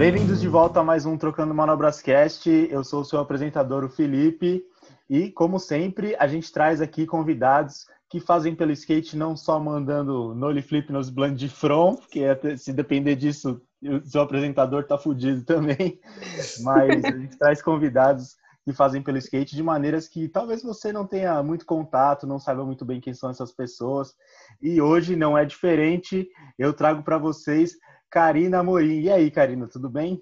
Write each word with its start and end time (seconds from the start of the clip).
Bem-vindos 0.00 0.40
de 0.40 0.48
volta 0.48 0.80
a 0.80 0.82
mais 0.82 1.04
um 1.04 1.14
Trocando 1.14 1.52
Manobras 1.52 2.00
Cast. 2.00 2.48
Eu 2.70 2.82
sou 2.82 3.02
o 3.02 3.04
seu 3.04 3.20
apresentador, 3.20 3.84
o 3.84 3.88
Felipe, 3.90 4.64
e 5.10 5.30
como 5.30 5.58
sempre, 5.58 6.16
a 6.18 6.26
gente 6.26 6.50
traz 6.50 6.80
aqui 6.80 7.04
convidados 7.04 7.84
que 8.08 8.18
fazem 8.18 8.54
pelo 8.54 8.72
skate 8.72 9.14
não 9.14 9.36
só 9.36 9.60
mandando 9.60 10.34
nollie 10.34 10.62
flip 10.62 10.90
nos 10.90 11.10
bland 11.10 11.36
de 11.36 11.50
front, 11.50 12.00
que 12.10 12.24
é, 12.24 12.56
se 12.56 12.72
depender 12.72 13.14
disso, 13.14 13.60
o 13.82 14.00
seu 14.06 14.22
apresentador 14.22 14.84
tá 14.84 14.96
fudido 14.96 15.44
também, 15.44 16.00
mas 16.64 17.04
a 17.04 17.10
gente 17.10 17.36
traz 17.36 17.60
convidados 17.60 18.36
que 18.64 18.72
fazem 18.72 19.02
pelo 19.02 19.18
skate 19.18 19.54
de 19.54 19.62
maneiras 19.62 20.08
que 20.08 20.28
talvez 20.28 20.62
você 20.62 20.94
não 20.94 21.06
tenha 21.06 21.42
muito 21.42 21.66
contato, 21.66 22.26
não 22.26 22.38
saiba 22.38 22.64
muito 22.64 22.86
bem 22.86 23.02
quem 23.02 23.12
são 23.12 23.28
essas 23.28 23.52
pessoas. 23.52 24.14
E 24.62 24.80
hoje 24.80 25.14
não 25.14 25.36
é 25.36 25.44
diferente. 25.44 26.26
Eu 26.58 26.72
trago 26.72 27.02
para 27.02 27.18
vocês 27.18 27.76
Karina 28.10 28.58
Amorim. 28.58 29.02
E 29.02 29.10
aí, 29.10 29.30
Karina, 29.30 29.68
tudo 29.68 29.88
bem? 29.88 30.20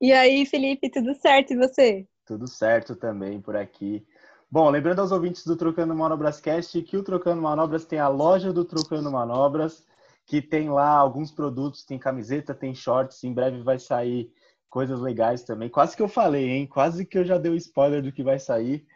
E 0.00 0.12
aí, 0.12 0.46
Felipe, 0.46 0.90
tudo 0.90 1.14
certo? 1.14 1.52
E 1.52 1.56
você? 1.56 2.08
Tudo 2.24 2.48
certo 2.48 2.96
também 2.96 3.38
por 3.40 3.54
aqui. 3.54 4.04
Bom, 4.50 4.70
lembrando 4.70 5.00
aos 5.00 5.12
ouvintes 5.12 5.44
do 5.44 5.56
Trocando 5.56 5.94
Manobras 5.94 6.40
Cast 6.40 6.80
que 6.82 6.96
o 6.96 7.02
Trocando 7.02 7.42
Manobras 7.42 7.84
tem 7.84 7.98
a 7.98 8.08
loja 8.08 8.50
do 8.52 8.64
Trocando 8.64 9.10
Manobras, 9.10 9.84
que 10.24 10.40
tem 10.40 10.70
lá 10.70 10.88
alguns 10.88 11.30
produtos, 11.30 11.84
tem 11.84 11.98
camiseta, 11.98 12.54
tem 12.54 12.74
shorts, 12.74 13.22
em 13.24 13.34
breve 13.34 13.62
vai 13.62 13.78
sair 13.78 14.32
coisas 14.70 15.00
legais 15.00 15.42
também. 15.42 15.68
Quase 15.68 15.94
que 15.96 16.02
eu 16.02 16.08
falei, 16.08 16.48
hein? 16.48 16.66
Quase 16.66 17.04
que 17.04 17.18
eu 17.18 17.24
já 17.24 17.36
dei 17.38 17.52
o 17.52 17.56
spoiler 17.56 18.02
do 18.02 18.12
que 18.12 18.22
vai 18.22 18.38
sair, 18.38 18.86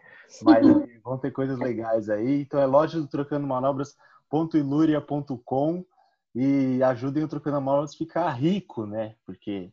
mas 0.43 0.67
vão 1.05 1.19
ter 1.19 1.33
coisas 1.33 1.59
legais 1.59 2.09
aí. 2.09 2.41
Então 2.41 2.61
é 2.61 2.67
loja 2.67 3.01
do 3.01 3.09
Trocando 3.09 3.47
Manobras.iluria.com 3.47 5.85
e 6.35 6.83
ajudem 6.83 7.25
o 7.25 7.29
Trocando 7.29 7.57
a 7.71 7.89
ficar 7.89 8.31
rico, 8.31 8.87
né? 8.87 9.15
Porque 9.27 9.73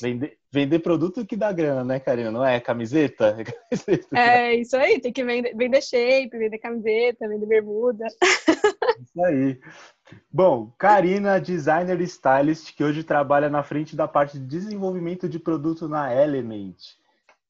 Vender, 0.00 0.38
vender 0.52 0.78
produto 0.80 1.24
que 1.24 1.36
dá 1.36 1.50
grana, 1.52 1.82
né, 1.82 1.98
Karina? 1.98 2.30
Não 2.30 2.44
é 2.44 2.60
camiseta? 2.60 3.36
É, 4.14 4.54
isso 4.54 4.76
aí, 4.76 5.00
tem 5.00 5.12
que 5.12 5.24
vender, 5.24 5.56
vender 5.56 5.80
shape, 5.80 6.36
vender 6.36 6.58
camiseta, 6.58 7.28
vender 7.28 7.46
bermuda. 7.46 8.06
Isso 9.00 9.24
aí. 9.24 9.58
Bom, 10.30 10.70
Karina, 10.78 11.40
designer 11.40 11.98
e 12.00 12.04
stylist, 12.04 12.74
que 12.74 12.84
hoje 12.84 13.02
trabalha 13.02 13.48
na 13.48 13.62
frente 13.62 13.96
da 13.96 14.06
parte 14.06 14.38
de 14.38 14.46
desenvolvimento 14.46 15.28
de 15.28 15.38
produto 15.38 15.88
na 15.88 16.14
Element. 16.14 16.76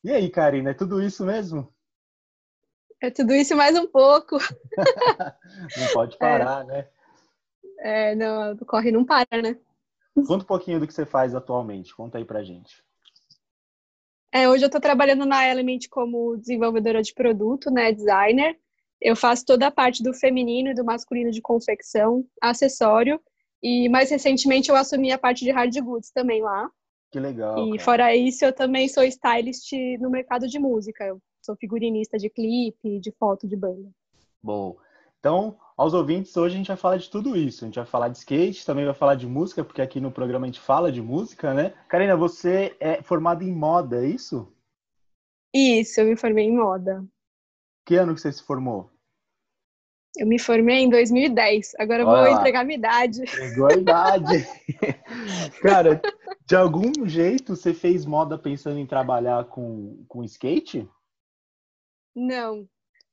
E 0.04 0.12
aí, 0.12 0.30
Karina, 0.30 0.70
é 0.70 0.74
tudo 0.74 1.02
isso 1.02 1.24
mesmo? 1.26 1.72
É 3.02 3.10
tudo 3.10 3.34
isso 3.34 3.56
mais 3.56 3.76
um 3.76 3.88
pouco. 3.88 4.38
não 5.76 5.86
pode 5.92 6.16
parar, 6.18 6.62
é. 6.62 6.66
né? 6.66 6.88
É, 7.80 8.14
não, 8.14 8.56
corre 8.58 8.92
não 8.92 9.04
para, 9.04 9.42
né? 9.42 9.56
Conta 10.14 10.44
um 10.44 10.46
pouquinho 10.46 10.78
do 10.78 10.86
que 10.86 10.94
você 10.94 11.06
faz 11.06 11.34
atualmente. 11.34 11.94
Conta 11.94 12.18
aí 12.18 12.24
pra 12.24 12.42
gente. 12.42 12.82
É, 14.32 14.48
hoje 14.48 14.64
eu 14.64 14.66
estou 14.66 14.80
trabalhando 14.80 15.26
na 15.26 15.48
Element 15.48 15.88
como 15.90 16.36
desenvolvedora 16.36 17.02
de 17.02 17.12
produto, 17.12 17.70
né, 17.70 17.92
designer. 17.92 18.56
Eu 19.00 19.16
faço 19.16 19.44
toda 19.44 19.66
a 19.66 19.70
parte 19.70 20.02
do 20.02 20.12
feminino 20.12 20.70
e 20.70 20.74
do 20.74 20.84
masculino 20.84 21.30
de 21.30 21.40
confecção, 21.40 22.24
acessório. 22.40 23.20
E 23.62 23.88
mais 23.88 24.10
recentemente 24.10 24.70
eu 24.70 24.76
assumi 24.76 25.10
a 25.10 25.18
parte 25.18 25.44
de 25.44 25.50
hard 25.50 25.74
goods 25.80 26.10
também 26.12 26.42
lá. 26.42 26.70
Que 27.10 27.18
legal. 27.18 27.66
E 27.66 27.70
cara. 27.70 27.84
fora 27.84 28.16
isso, 28.16 28.44
eu 28.44 28.52
também 28.52 28.88
sou 28.88 29.02
stylist 29.02 29.72
no 29.98 30.10
mercado 30.10 30.46
de 30.46 30.58
música. 30.58 31.04
Eu 31.04 31.20
sou 31.42 31.56
figurinista 31.56 32.16
de 32.16 32.30
clipe, 32.30 33.00
de 33.00 33.10
foto 33.12 33.48
de 33.48 33.56
banda. 33.56 33.90
Bom. 34.42 34.76
Então, 35.20 35.58
aos 35.76 35.92
ouvintes, 35.92 36.34
hoje 36.34 36.54
a 36.54 36.58
gente 36.58 36.68
vai 36.68 36.76
falar 36.78 36.96
de 36.96 37.10
tudo 37.10 37.36
isso. 37.36 37.64
A 37.64 37.68
gente 37.68 37.76
vai 37.76 37.84
falar 37.84 38.08
de 38.08 38.16
skate, 38.16 38.64
também 38.64 38.86
vai 38.86 38.94
falar 38.94 39.14
de 39.14 39.26
música, 39.26 39.62
porque 39.62 39.82
aqui 39.82 40.00
no 40.00 40.10
programa 40.10 40.46
a 40.46 40.48
gente 40.48 40.60
fala 40.60 40.90
de 40.90 41.02
música, 41.02 41.52
né? 41.52 41.74
Karina, 41.88 42.16
você 42.16 42.74
é 42.80 43.02
formada 43.02 43.44
em 43.44 43.52
moda, 43.52 44.02
é 44.02 44.08
isso? 44.08 44.50
Isso, 45.54 46.00
eu 46.00 46.06
me 46.06 46.16
formei 46.16 46.46
em 46.46 46.56
moda. 46.56 47.04
Que 47.84 47.96
ano 47.96 48.14
que 48.14 48.20
você 48.20 48.32
se 48.32 48.42
formou? 48.42 48.90
Eu 50.16 50.26
me 50.26 50.38
formei 50.38 50.78
em 50.78 50.88
2010. 50.88 51.74
Agora 51.78 52.02
eu 52.02 52.06
vou 52.06 52.26
entregar 52.28 52.60
a 52.60 52.64
minha 52.64 52.78
idade. 52.78 53.22
Entregou 53.22 53.66
a 53.66 53.74
idade. 53.74 54.46
Cara, 55.62 56.00
de 56.46 56.56
algum 56.56 57.06
jeito 57.06 57.54
você 57.54 57.74
fez 57.74 58.06
moda 58.06 58.38
pensando 58.38 58.78
em 58.78 58.86
trabalhar 58.86 59.44
com, 59.44 60.02
com 60.08 60.24
skate? 60.24 60.88
Não, 62.14 62.66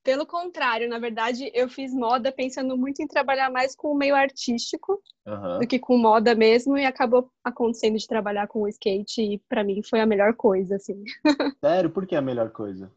pelo 0.07 0.25
contrário, 0.25 0.87
na 0.87 0.99
verdade, 0.99 1.51
eu 1.53 1.67
fiz 1.67 1.93
moda 1.93 2.31
pensando 2.31 2.77
muito 2.77 3.01
em 3.01 3.07
trabalhar 3.07 3.51
mais 3.51 3.75
com 3.75 3.91
o 3.91 3.97
meio 3.97 4.15
artístico 4.15 5.03
uhum. 5.25 5.59
do 5.59 5.67
que 5.67 5.77
com 5.77 5.97
moda 5.97 6.33
mesmo, 6.33 6.77
e 6.77 6.85
acabou 6.85 7.29
acontecendo 7.43 7.97
de 7.97 8.07
trabalhar 8.07 8.47
com 8.47 8.61
o 8.61 8.69
skate, 8.69 9.21
e 9.21 9.37
para 9.49 9.65
mim 9.65 9.83
foi 9.83 9.99
a 9.99 10.05
melhor 10.05 10.33
coisa, 10.33 10.77
assim. 10.77 11.03
Sério? 11.59 11.89
Por 11.89 12.07
que 12.07 12.15
a 12.15 12.21
melhor 12.21 12.51
coisa? 12.51 12.89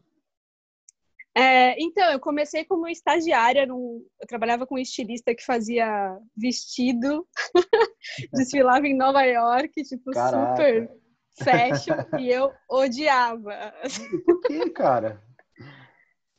É, 1.35 1.75
então, 1.83 2.09
eu 2.13 2.19
comecei 2.21 2.63
como 2.63 2.87
estagiária, 2.87 3.65
num, 3.65 4.05
eu 4.21 4.25
trabalhava 4.25 4.65
com 4.65 4.75
um 4.75 4.79
estilista 4.79 5.35
que 5.35 5.43
fazia 5.43 6.17
vestido, 6.33 7.27
desfilava 8.31 8.87
em 8.87 8.95
Nova 8.95 9.23
York, 9.23 9.83
tipo, 9.83 10.11
Caraca. 10.11 10.55
super 10.55 11.01
fashion, 11.43 12.19
e 12.21 12.29
eu 12.29 12.53
odiava. 12.69 13.73
Por 14.25 14.39
que, 14.43 14.69
cara? 14.69 15.21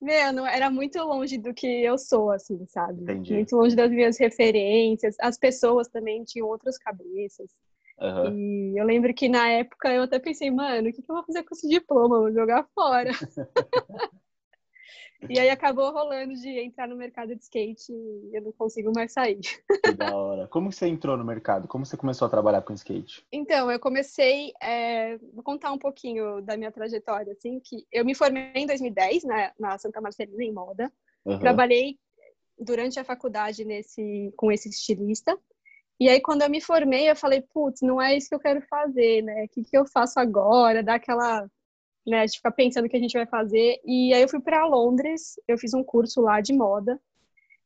Meu, 0.03 0.45
era 0.45 0.69
muito 0.69 0.99
longe 0.99 1.39
do 1.39 1.55
que 1.55 1.67
eu 1.67 1.97
sou, 1.97 2.33
assim, 2.33 2.67
sabe? 2.67 3.03
Entendi. 3.03 3.35
Muito 3.35 3.55
longe 3.55 3.77
das 3.77 3.89
minhas 3.89 4.19
referências. 4.19 5.15
As 5.21 5.39
pessoas 5.39 5.87
também 5.87 6.25
tinham 6.25 6.49
outras 6.49 6.77
cabeças. 6.77 7.49
Uhum. 8.01 8.73
E 8.75 8.81
eu 8.81 8.85
lembro 8.85 9.15
que 9.15 9.29
na 9.29 9.49
época 9.49 9.89
eu 9.91 10.03
até 10.03 10.19
pensei, 10.19 10.51
mano, 10.51 10.89
o 10.89 10.93
que, 10.93 11.01
que 11.01 11.09
eu 11.09 11.15
vou 11.15 11.25
fazer 11.25 11.45
com 11.45 11.55
esse 11.55 11.69
diploma? 11.69 12.19
Vou 12.19 12.33
jogar 12.33 12.67
fora. 12.75 13.11
E 15.29 15.39
aí 15.39 15.51
acabou 15.51 15.93
rolando 15.93 16.35
de 16.35 16.49
entrar 16.61 16.89
no 16.89 16.97
mercado 16.97 17.35
de 17.35 17.43
skate 17.43 17.93
e 17.93 18.31
eu 18.37 18.43
não 18.43 18.53
consigo 18.53 18.93
mais 18.95 19.13
sair. 19.13 19.41
Que 19.85 19.93
da 19.93 20.15
hora. 20.17 20.49
Como 20.49 20.73
você 20.73 20.87
entrou 20.87 21.17
no 21.17 21.25
mercado? 21.25 21.69
Como 21.69 21.87
você 21.87 21.97
começou 21.97 22.27
a 22.27 22.31
trabalhar 22.31 22.63
com 22.63 22.73
skate? 22.73 23.25
Então, 23.31 23.71
eu 23.71 23.79
comecei, 23.79 24.53
é... 24.61 25.19
vou 25.33 25.43
contar 25.43 25.73
um 25.73 25.79
pouquinho 25.79 26.41
da 26.41 26.57
minha 26.57 26.73
trajetória, 26.73 27.33
assim, 27.33 27.61
que 27.61 27.87
eu 27.93 28.05
me 28.05 28.15
formei 28.15 28.53
em 28.55 28.67
2010 28.67 29.25
na, 29.25 29.53
na 29.59 29.79
Santa 29.79 30.01
Marcelina 30.01 30.43
em 30.43 30.53
moda. 30.53 30.93
Uhum. 31.25 31.39
Trabalhei 31.39 31.99
durante 32.59 32.99
a 32.99 33.05
faculdade 33.05 33.65
nesse 33.65 34.33
com 34.37 34.51
esse 34.51 34.69
estilista. 34.69 35.39
E 36.01 36.09
aí, 36.09 36.21
quando 36.21 36.43
eu 36.43 36.51
me 36.51 36.61
formei, 36.61 37.09
eu 37.09 37.15
falei, 37.15 37.43
putz, 37.43 37.81
não 37.81 38.01
é 38.01 38.17
isso 38.17 38.29
que 38.29 38.35
eu 38.35 38.41
quero 38.41 38.61
fazer, 38.63 39.23
né? 39.23 39.45
O 39.45 39.49
que, 39.49 39.63
que 39.63 39.77
eu 39.77 39.87
faço 39.87 40.19
agora? 40.19 40.83
Dar 40.83 40.95
aquela 40.95 41.49
né? 42.07 42.21
A 42.21 42.27
gente 42.27 42.37
fica 42.37 42.51
pensando 42.51 42.87
o 42.87 42.89
que 42.89 42.97
a 42.97 43.01
gente 43.01 43.17
vai 43.17 43.27
fazer. 43.27 43.81
E 43.85 44.13
aí 44.13 44.23
eu 44.23 44.29
fui 44.29 44.41
para 44.41 44.67
Londres, 44.67 45.35
eu 45.47 45.57
fiz 45.59 45.73
um 45.75 45.85
curso 45.85 46.21
lá 46.21 46.41
de 46.41 46.53
moda. 46.53 47.01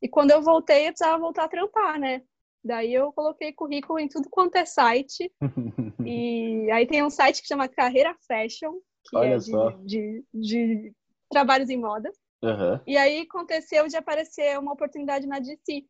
E 0.00 0.08
quando 0.08 0.30
eu 0.30 0.42
voltei, 0.42 0.82
eu 0.86 0.92
precisava 0.92 1.18
voltar 1.18 1.44
a 1.44 1.48
trampar, 1.48 1.98
né? 1.98 2.22
Daí 2.62 2.92
eu 2.92 3.12
coloquei 3.12 3.52
currículo 3.52 3.98
em 3.98 4.08
tudo 4.08 4.28
quanto 4.30 4.56
é 4.56 4.64
site. 4.64 5.32
e 6.04 6.70
aí 6.70 6.86
tem 6.86 7.02
um 7.02 7.10
site 7.10 7.40
que 7.40 7.48
chama 7.48 7.68
Carreira 7.68 8.14
Fashion, 8.26 8.74
que 9.04 9.16
Olha 9.16 9.34
é 9.34 9.38
de, 9.38 9.84
de, 9.84 10.24
de, 10.34 10.92
trabalhos 11.30 11.70
em 11.70 11.78
moda. 11.78 12.10
Uhum. 12.42 12.80
E 12.86 12.96
aí 12.96 13.20
aconteceu 13.20 13.86
de 13.86 13.96
aparecer 13.96 14.58
uma 14.58 14.72
oportunidade 14.72 15.26
na 15.26 15.38
DC. 15.38 15.84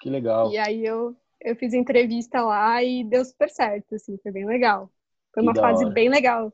Que 0.00 0.10
legal. 0.10 0.50
E 0.50 0.58
aí 0.58 0.84
eu, 0.84 1.16
eu 1.40 1.54
fiz 1.54 1.72
entrevista 1.72 2.42
lá 2.42 2.82
e 2.82 3.04
deu 3.04 3.24
super 3.24 3.48
certo, 3.48 3.94
assim, 3.94 4.18
foi 4.22 4.32
bem 4.32 4.46
legal. 4.46 4.90
Foi 5.32 5.42
que 5.42 5.48
uma 5.48 5.54
fase 5.54 5.84
hora. 5.84 5.94
bem 5.94 6.08
legal 6.08 6.52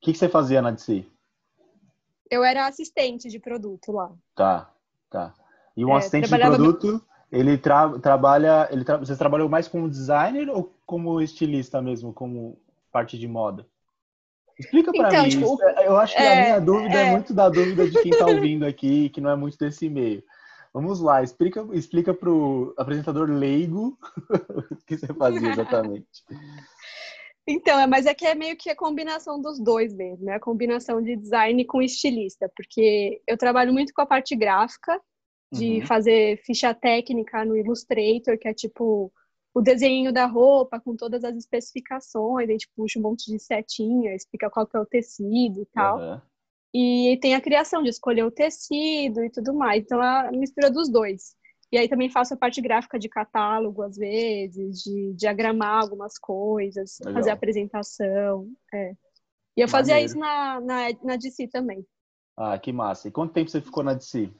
o 0.00 0.02
que, 0.02 0.12
que 0.12 0.18
você 0.18 0.30
fazia 0.30 0.62
na 0.62 0.70
DC? 0.70 1.04
Eu 2.30 2.42
era 2.42 2.66
assistente 2.66 3.28
de 3.28 3.38
produto 3.38 3.92
lá. 3.92 4.10
Tá, 4.34 4.72
tá. 5.10 5.34
E 5.76 5.84
um 5.84 5.92
é, 5.92 5.98
assistente 5.98 6.26
de 6.26 6.38
produto, 6.38 7.04
ele 7.30 7.58
tra 7.58 7.98
trabalha. 7.98 8.66
Ele 8.70 8.82
tra 8.82 8.96
você 8.96 9.14
trabalhou 9.14 9.46
mais 9.46 9.68
como 9.68 9.90
designer 9.90 10.48
ou 10.48 10.72
como 10.86 11.20
estilista 11.20 11.82
mesmo, 11.82 12.14
como 12.14 12.58
parte 12.90 13.18
de 13.18 13.28
moda? 13.28 13.66
Explica 14.58 14.90
para 14.90 15.08
então, 15.08 15.22
mim. 15.24 15.28
Tipo, 15.28 15.62
eu 15.82 15.98
acho 15.98 16.16
que 16.16 16.22
é, 16.22 16.32
a 16.32 16.44
minha 16.44 16.60
dúvida 16.60 16.94
é... 16.94 17.08
é... 17.08 17.10
muito 17.10 17.34
da 17.34 17.50
dúvida 17.50 17.86
de 17.86 18.02
quem 18.02 18.10
está 18.10 18.26
ouvindo 18.26 18.64
aqui, 18.64 19.10
que 19.10 19.20
não 19.20 19.28
é 19.28 19.36
muito 19.36 19.58
desse 19.58 19.90
meio. 19.90 20.22
Vamos 20.72 21.00
lá, 21.00 21.22
explica, 21.22 21.66
explica 21.72 22.14
para 22.14 22.30
o 22.30 22.72
apresentador 22.78 23.28
leigo 23.28 23.98
o 24.70 24.76
que 24.86 24.96
você 24.96 25.12
fazia 25.12 25.50
exatamente. 25.50 26.24
Então, 27.50 27.80
é, 27.80 27.86
mas 27.86 28.06
é 28.06 28.14
que 28.14 28.24
é 28.24 28.34
meio 28.34 28.56
que 28.56 28.70
a 28.70 28.76
combinação 28.76 29.40
dos 29.40 29.58
dois 29.58 29.92
mesmo, 29.92 30.24
né? 30.24 30.34
A 30.34 30.40
combinação 30.40 31.02
de 31.02 31.16
design 31.16 31.64
com 31.64 31.82
estilista, 31.82 32.48
porque 32.54 33.20
eu 33.26 33.36
trabalho 33.36 33.72
muito 33.72 33.92
com 33.92 34.00
a 34.00 34.06
parte 34.06 34.36
gráfica, 34.36 35.00
de 35.52 35.80
uhum. 35.80 35.86
fazer 35.86 36.40
ficha 36.44 36.72
técnica 36.72 37.44
no 37.44 37.56
Illustrator, 37.56 38.38
que 38.38 38.46
é 38.46 38.54
tipo 38.54 39.12
o 39.52 39.60
desenho 39.60 40.12
da 40.12 40.26
roupa 40.26 40.78
com 40.78 40.94
todas 40.94 41.24
as 41.24 41.36
especificações, 41.36 42.48
a 42.48 42.52
gente 42.52 42.68
puxa 42.76 43.00
um 43.00 43.02
monte 43.02 43.32
de 43.32 43.38
setinha, 43.40 44.14
explica 44.14 44.48
qual 44.48 44.64
que 44.64 44.76
é 44.76 44.80
o 44.80 44.86
tecido 44.86 45.62
e 45.62 45.66
tal. 45.74 45.98
Uhum. 45.98 46.20
E 46.72 47.18
tem 47.20 47.34
a 47.34 47.40
criação 47.40 47.82
de 47.82 47.90
escolher 47.90 48.22
o 48.22 48.30
tecido 48.30 49.24
e 49.24 49.30
tudo 49.30 49.52
mais. 49.52 49.82
Então, 49.82 50.00
é 50.00 50.28
a 50.28 50.30
mistura 50.30 50.70
dos 50.70 50.88
dois. 50.88 51.34
E 51.72 51.78
aí 51.78 51.88
também 51.88 52.10
faço 52.10 52.34
a 52.34 52.36
parte 52.36 52.60
gráfica 52.60 52.98
de 52.98 53.08
catálogo, 53.08 53.82
às 53.82 53.96
vezes, 53.96 54.82
de 54.82 55.14
diagramar 55.14 55.82
algumas 55.82 56.18
coisas, 56.18 56.98
Legal. 57.00 57.14
fazer 57.14 57.30
apresentação. 57.30 58.48
É. 58.74 58.92
E 59.56 59.60
eu 59.60 59.68
fazia 59.68 59.94
Maneiro. 59.94 60.10
isso 60.10 60.18
na, 60.18 60.60
na, 60.60 60.88
na 61.02 61.16
DC 61.16 61.48
também. 61.48 61.86
Ah, 62.36 62.58
que 62.58 62.72
massa. 62.72 63.08
E 63.08 63.12
quanto 63.12 63.32
tempo 63.32 63.50
você 63.50 63.60
ficou 63.60 63.84
na 63.84 63.94
DC? 63.94 64.32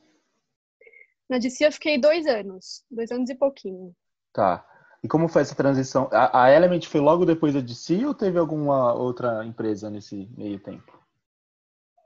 Na 1.28 1.38
DC 1.38 1.66
eu 1.66 1.72
fiquei 1.72 1.98
dois 1.98 2.26
anos, 2.26 2.84
dois 2.90 3.12
anos 3.12 3.30
e 3.30 3.34
pouquinho. 3.36 3.94
Tá. 4.32 4.66
E 5.02 5.08
como 5.08 5.28
foi 5.28 5.42
essa 5.42 5.54
transição? 5.54 6.08
A, 6.12 6.44
a 6.44 6.50
Element 6.50 6.82
foi 6.86 7.00
logo 7.00 7.24
depois 7.24 7.54
da 7.54 7.60
DC 7.60 8.04
ou 8.04 8.14
teve 8.14 8.38
alguma 8.38 8.92
outra 8.92 9.44
empresa 9.44 9.88
nesse 9.88 10.28
meio 10.36 10.58
tempo? 10.58 10.98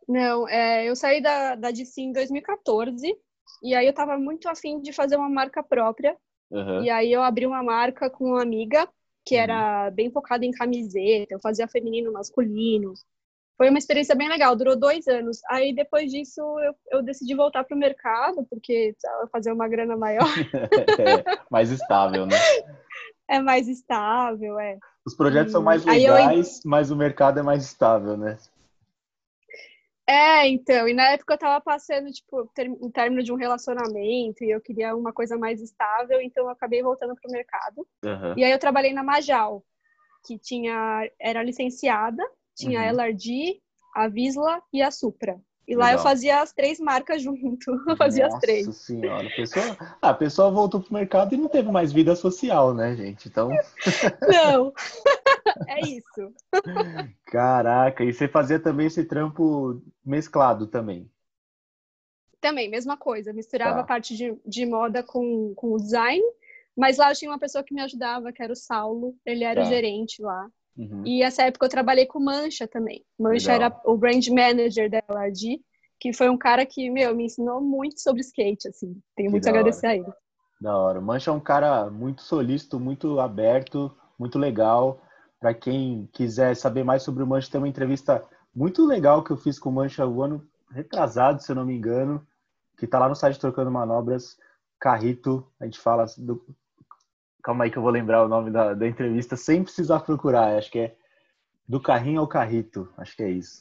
Não, 0.06 0.46
é, 0.48 0.88
eu 0.88 0.94
saí 0.94 1.22
da, 1.22 1.54
da 1.54 1.70
DC 1.70 2.02
em 2.02 2.12
2014 2.12 3.16
e 3.62 3.75
aí 3.75 3.87
eu 3.87 3.93
tava 3.93 4.19
muito 4.19 4.49
afim 4.49 4.81
de 4.81 4.93
fazer 4.93 5.17
uma 5.17 5.29
marca 5.29 5.62
própria. 5.62 6.17
Uhum. 6.50 6.82
E 6.82 6.91
aí 6.91 7.12
eu 7.12 7.23
abri 7.23 7.46
uma 7.46 7.62
marca 7.62 8.11
com 8.11 8.26
uma 8.26 8.43
amiga 8.43 8.88
que 9.25 9.35
era 9.37 9.87
uhum. 9.88 9.94
bem 9.94 10.11
focada 10.11 10.44
em 10.44 10.50
camiseta, 10.50 11.35
eu 11.35 11.41
fazia 11.41 11.67
feminino, 11.67 12.12
masculino. 12.12 12.93
Foi 13.56 13.70
uma 13.70 13.79
experiência 13.79 14.14
bem 14.14 14.29
legal, 14.29 14.55
durou 14.56 14.76
dois 14.76 15.06
anos. 15.06 15.38
Aí 15.49 15.75
depois 15.75 16.11
disso 16.11 16.41
eu, 16.61 16.75
eu 16.91 17.02
decidi 17.02 17.35
voltar 17.35 17.64
para 17.64 17.75
o 17.75 17.79
mercado, 17.79 18.44
porque 18.50 18.94
fazer 19.31 19.52
uma 19.52 19.69
grana 19.69 19.96
maior. 19.96 20.26
é, 20.99 21.38
mais 21.50 21.70
estável, 21.70 22.26
né? 22.26 22.37
É 23.26 23.41
mais 23.41 23.69
estável, 23.69 24.61
é. 24.61 24.79
Os 25.02 25.17
projetos 25.17 25.49
e... 25.49 25.52
são 25.52 25.62
mais 25.62 25.82
legais, 25.82 26.56
eu... 26.56 26.70
mas 26.70 26.91
o 26.91 26.96
mercado 26.96 27.41
é 27.41 27.43
mais 27.43 27.64
estável, 27.64 28.19
né? 28.19 28.37
É, 30.06 30.46
então, 30.48 30.86
e 30.86 30.92
na 30.92 31.10
época 31.12 31.34
eu 31.34 31.38
tava 31.38 31.60
passando, 31.62 32.10
tipo, 32.10 32.46
ter, 32.54 32.66
em 32.66 32.90
término 32.90 33.22
de 33.22 33.32
um 33.32 33.36
relacionamento, 33.36 34.44
e 34.44 34.50
eu 34.50 34.60
queria 34.60 34.94
uma 34.94 35.12
coisa 35.12 35.38
mais 35.38 35.62
estável, 35.62 36.20
então 36.20 36.44
eu 36.44 36.50
acabei 36.50 36.82
voltando 36.82 37.14
pro 37.14 37.32
mercado. 37.32 37.86
Uhum. 38.04 38.34
E 38.36 38.44
aí 38.44 38.52
eu 38.52 38.58
trabalhei 38.58 38.92
na 38.92 39.02
Majal, 39.02 39.64
que 40.26 40.38
tinha, 40.38 41.10
era 41.18 41.42
licenciada, 41.42 42.22
tinha 42.54 42.80
uhum. 42.80 42.84
a 42.84 42.88
LRD, 42.88 43.60
a 43.94 44.08
Visla 44.08 44.62
e 44.72 44.82
a 44.82 44.90
Supra. 44.90 45.40
E 45.66 45.74
Legal. 45.74 45.86
lá 45.86 45.92
eu 45.94 45.98
fazia 45.98 46.42
as 46.42 46.52
três 46.52 46.78
marcas 46.78 47.22
junto. 47.22 47.70
Eu 47.88 47.96
fazia 47.96 48.24
Nossa 48.24 48.36
as 48.36 48.42
três. 48.42 48.66
Nossa 48.66 48.78
senhora. 48.80 49.26
A 49.26 49.30
pessoa, 49.30 49.76
ah, 49.80 50.08
a 50.10 50.14
pessoa 50.14 50.50
voltou 50.50 50.80
pro 50.80 50.92
mercado 50.92 51.34
e 51.34 51.38
não 51.38 51.48
teve 51.48 51.70
mais 51.70 51.90
vida 51.90 52.14
social, 52.14 52.74
né, 52.74 52.94
gente? 52.94 53.28
Então. 53.28 53.48
Não. 54.28 54.72
é 55.68 55.80
isso. 55.80 56.32
Caraca, 57.26 58.04
e 58.04 58.12
você 58.12 58.28
fazia 58.28 58.58
também 58.58 58.86
esse 58.86 59.04
trampo 59.04 59.82
mesclado 60.04 60.66
também? 60.66 61.10
Também, 62.40 62.68
mesma 62.68 62.96
coisa. 62.96 63.32
Misturava 63.32 63.76
tá. 63.76 63.80
a 63.80 63.84
parte 63.84 64.16
de, 64.16 64.36
de 64.44 64.66
moda 64.66 65.02
com, 65.02 65.54
com 65.54 65.72
o 65.72 65.78
design, 65.78 66.22
mas 66.76 66.98
lá 66.98 67.10
eu 67.10 67.14
tinha 67.14 67.30
uma 67.30 67.38
pessoa 67.38 67.64
que 67.64 67.72
me 67.72 67.80
ajudava, 67.80 68.32
que 68.32 68.42
era 68.42 68.52
o 68.52 68.56
Saulo. 68.56 69.14
Ele 69.24 69.44
era 69.44 69.62
tá. 69.62 69.66
o 69.66 69.70
gerente 69.70 70.20
lá. 70.20 70.46
Uhum. 70.76 71.02
E 71.06 71.22
essa 71.22 71.44
época 71.44 71.66
eu 71.66 71.70
trabalhei 71.70 72.06
com 72.06 72.20
Mancha 72.20 72.66
também. 72.66 73.04
Mancha 73.18 73.52
Legal. 73.52 73.68
era 73.68 73.80
o 73.84 73.96
brand 73.96 74.26
manager 74.28 74.90
da 74.90 75.02
LRG, 75.08 75.60
que 76.00 76.12
foi 76.12 76.28
um 76.28 76.36
cara 76.36 76.66
que, 76.66 76.90
meu, 76.90 77.14
me 77.14 77.24
ensinou 77.24 77.60
muito 77.60 78.00
sobre 78.00 78.20
skate, 78.20 78.68
assim. 78.68 79.00
Tenho 79.16 79.28
que 79.28 79.32
muito 79.32 79.46
a 79.46 79.50
agradecer 79.50 79.86
a 79.86 79.96
ele. 79.96 80.12
Da 80.60 80.76
hora. 80.76 81.00
Mancha 81.00 81.30
é 81.30 81.34
um 81.34 81.40
cara 81.40 81.88
muito 81.90 82.22
solícito, 82.22 82.80
muito 82.80 83.20
aberto, 83.20 83.94
muito 84.18 84.38
legal. 84.38 85.00
Para 85.44 85.52
quem 85.52 86.08
quiser 86.11 86.56
saber 86.56 86.85
mais 86.85 87.02
sobre 87.02 87.23
o 87.23 87.26
Mancha, 87.26 87.50
tem 87.50 87.61
uma 87.61 87.69
entrevista 87.69 88.25
muito 88.56 88.87
legal 88.87 89.23
que 89.23 89.31
eu 89.31 89.37
fiz 89.37 89.58
com 89.58 89.69
o 89.69 89.73
Mancha 89.75 90.06
o 90.06 90.23
ano 90.23 90.43
retrasado, 90.70 91.43
se 91.43 91.52
eu 91.52 91.56
não 91.56 91.67
me 91.67 91.76
engano, 91.76 92.26
que 92.79 92.87
tá 92.87 92.99
lá 92.99 93.11
no 93.11 93.14
site 93.14 93.38
Trocando 93.38 93.70
Manobras. 93.70 94.38
Carrito, 94.81 95.46
a 95.61 95.67
gente 95.67 95.79
fala 95.79 96.06
do, 96.17 96.43
Calma 97.43 97.64
aí 97.64 97.70
que 97.70 97.76
eu 97.76 97.82
vou 97.82 97.91
lembrar 97.91 98.25
o 98.25 98.29
nome 98.29 98.50
da, 98.50 98.73
da 98.73 98.88
entrevista 98.88 99.37
sem 99.37 99.62
precisar 99.62 100.00
procurar. 100.00 100.56
Acho 100.56 100.70
que 100.70 100.79
é 100.79 100.96
do 101.69 101.79
carrinho 101.79 102.23
ao 102.23 102.26
carrito. 102.26 102.91
Acho 102.96 103.14
que 103.14 103.23
é 103.23 103.29
isso. 103.29 103.61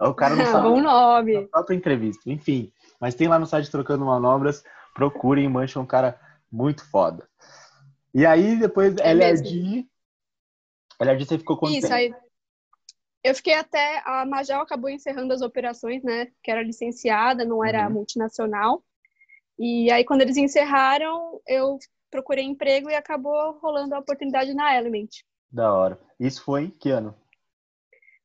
O 0.00 0.14
cara 0.14 0.32
não 0.34 0.46
sabe. 0.46 0.66
Bom 0.66 0.80
nome. 0.80 1.36
A 1.36 1.42
própria 1.42 1.76
entrevista. 1.76 2.22
Enfim. 2.24 2.72
Mas 2.98 3.14
tem 3.14 3.28
lá 3.28 3.38
no 3.38 3.44
site 3.44 3.70
Trocando 3.70 4.06
Manobras. 4.06 4.64
Procurem, 4.94 5.46
mancha 5.46 5.78
um 5.78 5.84
cara 5.84 6.18
muito 6.50 6.82
foda. 6.90 7.28
E 8.14 8.24
aí, 8.24 8.58
depois, 8.58 8.96
é 8.96 9.10
LRD. 9.10 9.91
LRD 11.00 11.24
você 11.24 11.38
ficou 11.38 11.56
quanto 11.56 11.72
Isso, 11.72 11.88
tempo? 11.88 11.94
aí. 11.94 12.14
Eu 13.24 13.34
fiquei 13.34 13.54
até. 13.54 14.02
A 14.04 14.26
Majal 14.26 14.62
acabou 14.62 14.90
encerrando 14.90 15.32
as 15.32 15.42
operações, 15.42 16.02
né? 16.02 16.28
Que 16.42 16.50
era 16.50 16.62
licenciada, 16.62 17.44
não 17.44 17.64
era 17.64 17.86
uhum. 17.86 17.94
multinacional. 17.94 18.82
E 19.58 19.90
aí, 19.92 20.04
quando 20.04 20.22
eles 20.22 20.36
encerraram, 20.36 21.40
eu 21.46 21.78
procurei 22.10 22.44
emprego 22.44 22.90
e 22.90 22.94
acabou 22.94 23.58
rolando 23.60 23.94
a 23.94 23.98
oportunidade 23.98 24.54
na 24.54 24.76
Element. 24.76 25.08
Da 25.50 25.72
hora. 25.72 26.00
Isso 26.18 26.42
foi 26.42 26.64
em 26.64 26.70
que 26.70 26.90
ano? 26.90 27.14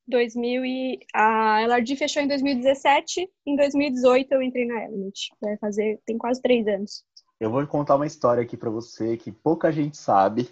2000 0.08 0.66
e 0.66 1.00
a 1.14 1.62
LRD 1.62 1.96
fechou 1.96 2.24
em 2.24 2.28
2017. 2.28 3.30
Em 3.46 3.56
2018 3.56 4.32
eu 4.32 4.42
entrei 4.42 4.66
na 4.66 4.84
Element. 4.86 5.30
Vai 5.42 5.58
fazer 5.58 6.00
tem 6.06 6.18
quase 6.18 6.42
três 6.42 6.66
anos. 6.68 7.04
Eu 7.40 7.52
vou 7.52 7.66
contar 7.68 7.96
uma 7.96 8.08
história 8.08 8.42
aqui 8.42 8.58
para 8.58 8.70
você 8.70 9.18
que 9.18 9.32
pouca 9.32 9.72
gente 9.72 9.98
sabe 9.98 10.50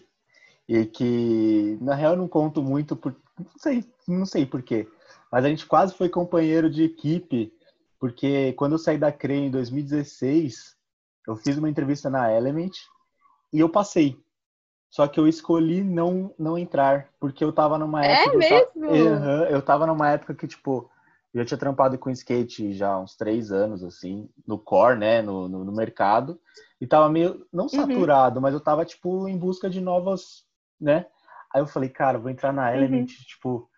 e 0.67 0.85
que 0.85 1.77
na 1.81 1.95
real 1.95 2.13
eu 2.13 2.17
não 2.17 2.27
conto 2.27 2.61
muito 2.61 2.95
por 2.95 3.15
não 3.37 3.51
sei 3.57 3.85
não 4.07 4.25
sei 4.25 4.45
por 4.45 4.61
quê, 4.61 4.87
mas 5.31 5.45
a 5.45 5.49
gente 5.49 5.65
quase 5.65 5.93
foi 5.93 6.09
companheiro 6.09 6.69
de 6.69 6.83
equipe 6.83 7.53
porque 7.99 8.53
quando 8.53 8.73
eu 8.73 8.79
saí 8.79 8.97
da 8.97 9.11
CRE 9.11 9.33
em 9.33 9.51
2016 9.51 10.75
eu 11.27 11.35
fiz 11.35 11.57
uma 11.57 11.69
entrevista 11.69 12.09
na 12.09 12.31
Element 12.31 12.71
e 13.51 13.59
eu 13.59 13.69
passei. 13.69 14.19
Só 14.89 15.07
que 15.07 15.19
eu 15.19 15.27
escolhi 15.27 15.83
não 15.83 16.33
não 16.37 16.57
entrar, 16.57 17.09
porque 17.19 17.43
eu 17.43 17.51
tava 17.51 17.77
numa 17.77 18.05
é 18.05 18.23
época. 18.23 18.45
É 18.45 18.49
mesmo? 18.49 18.85
Eu 18.85 19.19
tava, 19.19 19.49
eu 19.49 19.61
tava 19.61 19.87
numa 19.87 20.11
época 20.11 20.33
que, 20.33 20.47
tipo, 20.47 20.89
eu 21.33 21.41
já 21.41 21.45
tinha 21.45 21.57
trampado 21.57 21.97
com 21.97 22.09
skate 22.09 22.71
já 22.73 22.93
há 22.93 22.99
uns 22.99 23.15
três 23.15 23.51
anos, 23.51 23.83
assim, 23.83 24.29
no 24.47 24.57
core, 24.57 24.97
né, 24.97 25.21
no, 25.21 25.49
no, 25.49 25.65
no 25.65 25.71
mercado. 25.73 26.39
E 26.79 26.87
tava 26.87 27.09
meio, 27.09 27.45
não 27.51 27.65
uhum. 27.65 27.69
saturado, 27.69 28.37
uhum. 28.37 28.41
mas 28.41 28.53
eu 28.53 28.59
tava, 28.61 28.85
tipo, 28.85 29.27
em 29.27 29.37
busca 29.37 29.69
de 29.69 29.81
novas, 29.81 30.45
né? 30.79 31.05
Aí 31.53 31.61
eu 31.61 31.67
falei, 31.67 31.89
cara, 31.89 32.17
vou 32.17 32.29
entrar 32.29 32.51
na 32.51 32.75
Element, 32.75 33.01
uhum. 33.01 33.05
tipo, 33.05 33.69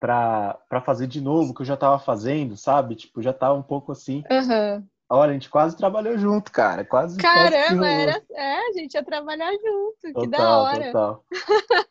pra, 0.00 0.58
pra 0.68 0.80
fazer 0.80 1.06
de 1.06 1.20
novo 1.20 1.50
o 1.50 1.54
que 1.54 1.62
eu 1.62 1.66
já 1.66 1.76
tava 1.76 1.98
fazendo, 1.98 2.56
sabe? 2.56 2.94
Tipo, 2.94 3.22
já 3.22 3.32
tava 3.32 3.54
um 3.54 3.62
pouco 3.62 3.92
assim. 3.92 4.24
Uhum. 4.30 4.86
Olha, 5.12 5.30
a 5.30 5.32
gente 5.32 5.50
quase 5.50 5.76
trabalhou 5.76 6.16
junto, 6.16 6.52
cara. 6.52 6.84
Quase. 6.84 7.18
Caramba, 7.18 7.80
quase 7.80 7.84
era. 7.84 8.22
É, 8.32 8.68
a 8.68 8.72
gente 8.72 8.94
ia 8.94 9.04
trabalhar 9.04 9.50
junto. 9.52 10.14
Total, 10.14 10.22
que 10.22 10.28
da 10.28 10.58
hora. 10.60 10.86
Total. 10.86 11.24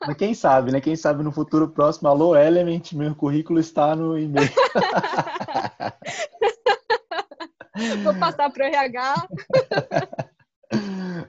Mas 0.07 0.17
quem 0.17 0.33
sabe, 0.33 0.71
né? 0.71 0.79
Quem 0.79 0.95
sabe 0.95 1.21
no 1.21 1.31
futuro 1.31 1.67
próximo, 1.67 2.07
alô, 2.07 2.33
Element, 2.33 2.93
meu 2.93 3.13
currículo 3.13 3.59
está 3.59 3.93
no 3.93 4.17
e-mail. 4.17 4.49
Vou 8.03 8.15
passar 8.15 8.49
para 8.49 8.63
o 8.63 8.67
RH. 8.67 9.27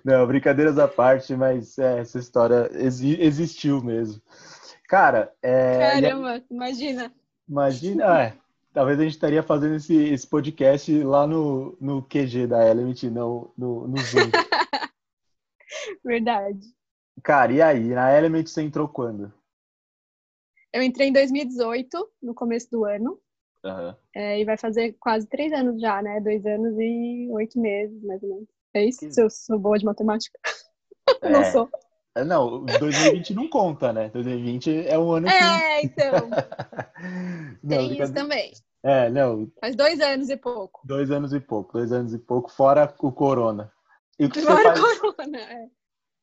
Não, 0.04 0.26
brincadeiras 0.26 0.78
à 0.78 0.88
parte, 0.88 1.34
mas 1.34 1.78
é, 1.78 2.00
essa 2.00 2.18
história 2.18 2.70
exi 2.72 3.20
existiu 3.20 3.82
mesmo. 3.82 4.20
Cara, 4.88 5.32
é. 5.42 5.78
Caramba, 5.78 6.42
imagina. 6.50 7.12
Imagina, 7.48 8.22
é, 8.22 8.36
Talvez 8.72 9.00
a 9.00 9.02
gente 9.02 9.12
estaria 9.14 9.42
fazendo 9.42 9.74
esse, 9.74 9.94
esse 9.94 10.26
podcast 10.26 11.02
lá 11.02 11.26
no, 11.26 11.76
no 11.80 12.02
QG 12.02 12.46
da 12.46 12.64
Element, 12.68 13.02
não 13.10 13.52
no, 13.58 13.88
no 13.88 13.96
Zoom. 13.98 14.30
Verdade. 16.04 16.60
Cara, 17.22 17.52
e 17.52 17.60
aí? 17.60 17.88
Na 17.88 18.16
Element 18.16 18.46
você 18.46 18.62
entrou 18.62 18.88
quando? 18.88 19.32
Eu 20.72 20.82
entrei 20.82 21.08
em 21.08 21.12
2018, 21.12 22.10
no 22.22 22.32
começo 22.32 22.70
do 22.70 22.84
ano. 22.84 23.20
Uhum. 23.64 23.94
É, 24.14 24.40
e 24.40 24.44
vai 24.44 24.56
fazer 24.56 24.96
quase 25.00 25.26
três 25.26 25.52
anos 25.52 25.80
já, 25.80 26.00
né? 26.00 26.20
Dois 26.20 26.46
anos 26.46 26.76
e 26.78 27.28
oito 27.32 27.60
meses, 27.60 28.00
mais 28.04 28.22
ou 28.22 28.28
menos. 28.28 28.48
É 28.74 28.84
isso? 28.84 29.00
Que... 29.00 29.12
Se 29.12 29.22
eu 29.22 29.30
sou 29.30 29.58
boa 29.58 29.78
de 29.78 29.84
matemática. 29.84 30.38
É. 31.22 31.28
não 31.28 31.44
sou. 31.46 31.68
É, 32.14 32.22
não, 32.22 32.64
2020 32.64 33.34
não 33.34 33.48
conta, 33.48 33.92
né? 33.92 34.10
2020 34.10 34.86
é 34.86 34.96
um 34.96 35.10
ano 35.12 35.28
é, 35.28 35.38
que. 35.38 35.44
É, 35.44 35.84
então. 35.84 36.30
não, 37.64 37.78
Tem 37.78 38.00
isso 38.00 38.12
também. 38.12 38.52
É, 38.82 39.10
não. 39.10 39.50
Faz 39.60 39.74
dois 39.74 40.00
anos 40.00 40.30
e 40.30 40.36
pouco. 40.36 40.80
Dois 40.84 41.10
anos 41.10 41.32
e 41.32 41.40
pouco, 41.40 41.72
dois 41.72 41.92
anos 41.92 42.14
e 42.14 42.18
pouco, 42.18 42.50
fora 42.50 42.94
o 43.00 43.10
corona. 43.10 43.72
E 44.18 44.26
o 44.26 44.30
que 44.30 44.40
fora 44.40 44.76
faz... 44.76 44.80
o 44.80 45.00
corona, 45.00 45.38
é. 45.38 45.66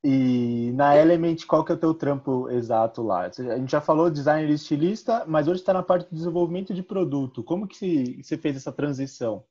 E 0.04 0.72
na 0.74 0.96
Element, 0.96 1.46
qual 1.48 1.66
que 1.66 1.72
é 1.72 1.75
o 1.75 1.80
teu 1.80 1.94
trampo 1.94 2.50
exato 2.50 3.01
lá? 3.01 3.24
A 3.24 3.58
gente 3.58 3.72
já 3.72 3.82
falou 3.82 4.10
designer 4.10 4.50
e 4.50 4.54
estilista, 4.54 5.25
mas 5.27 5.48
hoje 5.48 5.60
está 5.60 5.74
na 5.74 5.84
parte 5.84 6.10
de 6.10 6.16
desenvolvimento 6.16 6.74
de 6.74 6.84
produto. 6.84 7.44
Como 7.44 7.68
que 7.68 8.22
você 8.24 8.38
fez 8.38 8.56
essa 8.56 8.72
transição? 8.72 9.44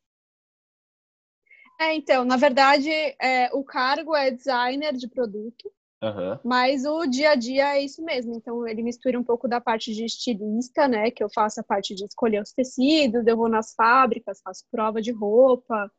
É, 1.78 1.94
então, 1.94 2.24
na 2.24 2.36
verdade, 2.36 2.90
é, 2.90 3.50
o 3.52 3.62
cargo 3.62 4.14
é 4.14 4.30
designer 4.30 4.94
de 4.94 5.08
produto, 5.08 5.70
Uhum. 6.02 6.38
Mas 6.44 6.84
o 6.84 7.06
dia 7.06 7.30
a 7.30 7.34
dia 7.34 7.76
é 7.76 7.82
isso 7.82 8.02
mesmo. 8.04 8.34
Então, 8.34 8.66
ele 8.66 8.82
mistura 8.82 9.18
um 9.18 9.24
pouco 9.24 9.48
da 9.48 9.60
parte 9.60 9.94
de 9.94 10.04
estilista, 10.04 10.86
né? 10.86 11.10
Que 11.10 11.24
eu 11.24 11.28
faço 11.30 11.60
a 11.60 11.64
parte 11.64 11.94
de 11.94 12.04
escolher 12.04 12.42
os 12.42 12.52
tecidos, 12.52 13.26
eu 13.26 13.36
vou 13.36 13.48
nas 13.48 13.74
fábricas, 13.74 14.40
faço 14.42 14.64
prova 14.70 15.00
de 15.00 15.10
roupa, 15.10 15.90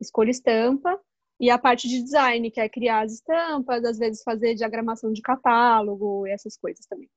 escolho 0.00 0.30
estampa. 0.30 0.98
e 1.40 1.50
a 1.50 1.58
parte 1.58 1.88
de 1.88 2.02
design, 2.02 2.50
que 2.50 2.60
é 2.60 2.68
criar 2.68 3.02
as 3.02 3.12
estampas, 3.14 3.84
às 3.84 3.98
vezes 3.98 4.22
fazer 4.22 4.54
diagramação 4.54 5.12
de 5.12 5.20
catálogo 5.20 6.26
e 6.26 6.30
essas 6.30 6.56
coisas 6.56 6.86
também. 6.86 7.10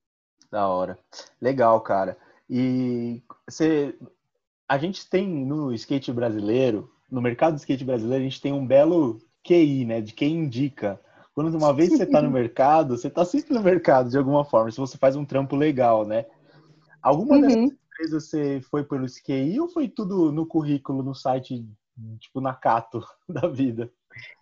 Da 0.52 0.68
hora. 0.68 0.98
Legal, 1.42 1.80
cara. 1.82 2.18
E 2.50 3.24
você, 3.48 3.98
a 4.68 4.78
gente 4.78 5.10
tem 5.10 5.28
no 5.28 5.74
skate 5.74 6.12
brasileiro, 6.12 6.92
no 7.16 7.22
mercado 7.22 7.54
do 7.54 7.60
skate 7.60 7.86
brasileiro, 7.86 8.22
a 8.22 8.28
gente 8.28 8.42
tem 8.42 8.52
um 8.52 8.68
belo 8.68 9.22
QI, 9.42 9.86
né? 9.86 10.02
De 10.02 10.14
quem 10.14 10.36
indica. 10.36 11.00
Quando 11.34 11.54
uma 11.56 11.74
vez 11.74 11.90
você 11.90 12.04
está 12.04 12.22
no 12.22 12.30
mercado, 12.30 12.98
você 12.98 13.08
está 13.08 13.24
sempre 13.24 13.54
no 13.54 13.64
mercado 13.64 14.10
de 14.10 14.18
alguma 14.18 14.44
forma, 14.44 14.70
se 14.70 14.78
você 14.78 14.98
faz 14.98 15.16
um 15.16 15.26
trampo 15.26 15.56
legal, 15.56 16.06
né? 16.06 16.26
Alguma 17.02 17.36
uhum. 17.36 17.42
dessas 17.42 17.58
empresas 17.58 18.30
você 18.30 18.62
foi 18.70 18.84
pelo 18.84 19.06
QI 19.06 19.60
ou 19.60 19.70
foi 19.70 19.88
tudo 19.88 20.32
no 20.32 20.46
currículo, 20.46 21.04
no 21.04 21.16
site, 21.16 21.66
tipo, 22.20 22.42
na 22.42 22.54
Cato 22.54 23.02
da 23.30 23.48
vida? 23.48 23.90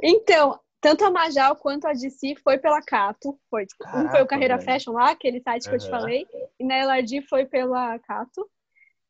Então, 0.02 0.60
tanto 0.82 1.06
a 1.06 1.12
Majal 1.12 1.56
quanto 1.56 1.86
a 1.86 1.94
DC 1.94 2.36
foi 2.44 2.58
pela 2.58 2.82
Cato. 2.82 3.38
Foi, 3.50 3.68
tipo, 3.68 3.84
Caraca, 3.84 4.08
um 4.08 4.12
foi 4.12 4.22
o 4.24 4.28
Carreira 4.28 4.58
velho. 4.58 4.66
Fashion 4.66 4.94
lá, 4.94 5.12
aquele 5.12 5.42
site 5.42 5.64
que 5.64 5.70
uhum. 5.70 5.76
eu 5.76 5.80
te 5.80 5.90
falei, 5.90 6.28
e 6.60 6.64
na 6.64 6.76
LRD 6.76 7.22
foi 7.24 7.46
pela 7.46 8.00
Cato. 8.00 8.50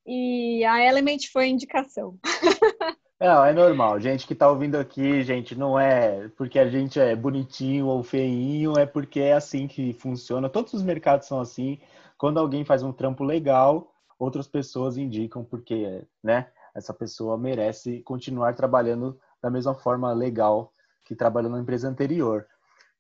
E 0.06 0.66
a 0.66 0.82
Element 0.82 1.30
foi 1.32 1.46
a 1.46 1.48
indicação. 1.48 2.18
Não, 3.24 3.46
é 3.46 3.54
normal. 3.54 4.02
Gente 4.02 4.28
que 4.28 4.36
tá 4.36 4.50
ouvindo 4.50 4.76
aqui, 4.76 5.24
gente, 5.24 5.56
não 5.56 5.80
é 5.80 6.28
porque 6.36 6.60
a 6.60 6.68
gente 6.68 7.00
é 7.00 7.16
bonitinho 7.16 7.88
ou 7.88 8.04
feinho, 8.04 8.78
é 8.78 8.86
porque 8.86 9.22
é 9.22 9.32
assim 9.32 9.66
que 9.66 9.94
funciona. 9.94 10.50
Todos 10.50 10.74
os 10.74 10.84
mercados 10.84 11.26
são 11.26 11.40
assim. 11.40 11.80
Quando 12.18 12.38
alguém 12.38 12.66
faz 12.66 12.84
um 12.84 12.92
trampo 12.92 13.24
legal, 13.24 13.94
outras 14.20 14.46
pessoas 14.46 14.98
indicam 14.98 15.42
porque, 15.42 16.04
né, 16.22 16.48
essa 16.76 16.94
pessoa 16.94 17.38
merece 17.38 18.02
continuar 18.02 18.56
trabalhando 18.56 19.18
da 19.42 19.50
mesma 19.50 19.74
forma 19.74 20.12
legal 20.12 20.74
que 21.06 21.16
trabalhou 21.16 21.50
na 21.50 21.62
empresa 21.62 21.88
anterior. 21.88 22.46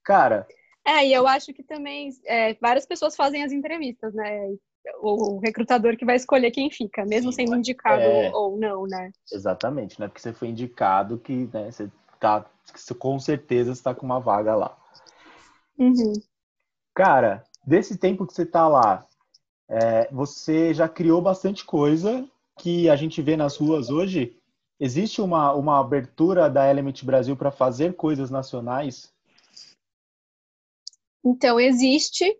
Cara. 0.05 0.47
É, 0.85 1.05
e 1.05 1.11
eu 1.11 1.27
acho 1.27 1.53
que 1.53 1.63
também 1.63 2.11
é, 2.25 2.53
várias 2.61 2.85
pessoas 2.85 3.13
fazem 3.13 3.43
as 3.43 3.51
entrevistas, 3.51 4.13
né? 4.13 4.55
O 5.01 5.39
recrutador 5.39 5.97
que 5.97 6.05
vai 6.05 6.15
escolher 6.15 6.51
quem 6.51 6.69
fica, 6.69 7.05
mesmo 7.05 7.31
Sim, 7.31 7.45
sendo 7.45 7.57
indicado 7.57 8.01
é... 8.01 8.31
ou 8.33 8.57
não, 8.57 8.85
né? 8.85 9.11
Exatamente, 9.31 9.99
não 9.99 10.05
é 10.05 10.09
porque 10.09 10.21
você 10.21 10.33
foi 10.33 10.49
indicado 10.49 11.17
que 11.17 11.49
né, 11.53 11.71
você 11.71 11.89
tá, 12.19 12.45
com 12.99 13.19
certeza 13.19 13.71
está 13.71 13.93
com 13.93 14.05
uma 14.05 14.19
vaga 14.19 14.55
lá. 14.55 14.77
Uhum. 15.77 16.13
Cara, 16.93 17.43
desse 17.65 17.97
tempo 17.97 18.25
que 18.25 18.33
você 18.33 18.45
tá 18.45 18.67
lá, 18.67 19.05
é, 19.69 20.07
você 20.11 20.73
já 20.73 20.87
criou 20.87 21.21
bastante 21.21 21.65
coisa 21.65 22.27
que 22.59 22.89
a 22.89 22.95
gente 22.95 23.21
vê 23.21 23.35
nas 23.35 23.57
ruas 23.57 23.89
hoje. 23.89 24.37
Existe 24.79 25.21
uma, 25.21 25.53
uma 25.53 25.79
abertura 25.79 26.49
da 26.49 26.69
Element 26.69 27.03
Brasil 27.03 27.35
para 27.35 27.51
fazer 27.51 27.95
coisas 27.95 28.29
nacionais? 28.29 29.11
Então, 31.25 31.59
existe, 31.59 32.37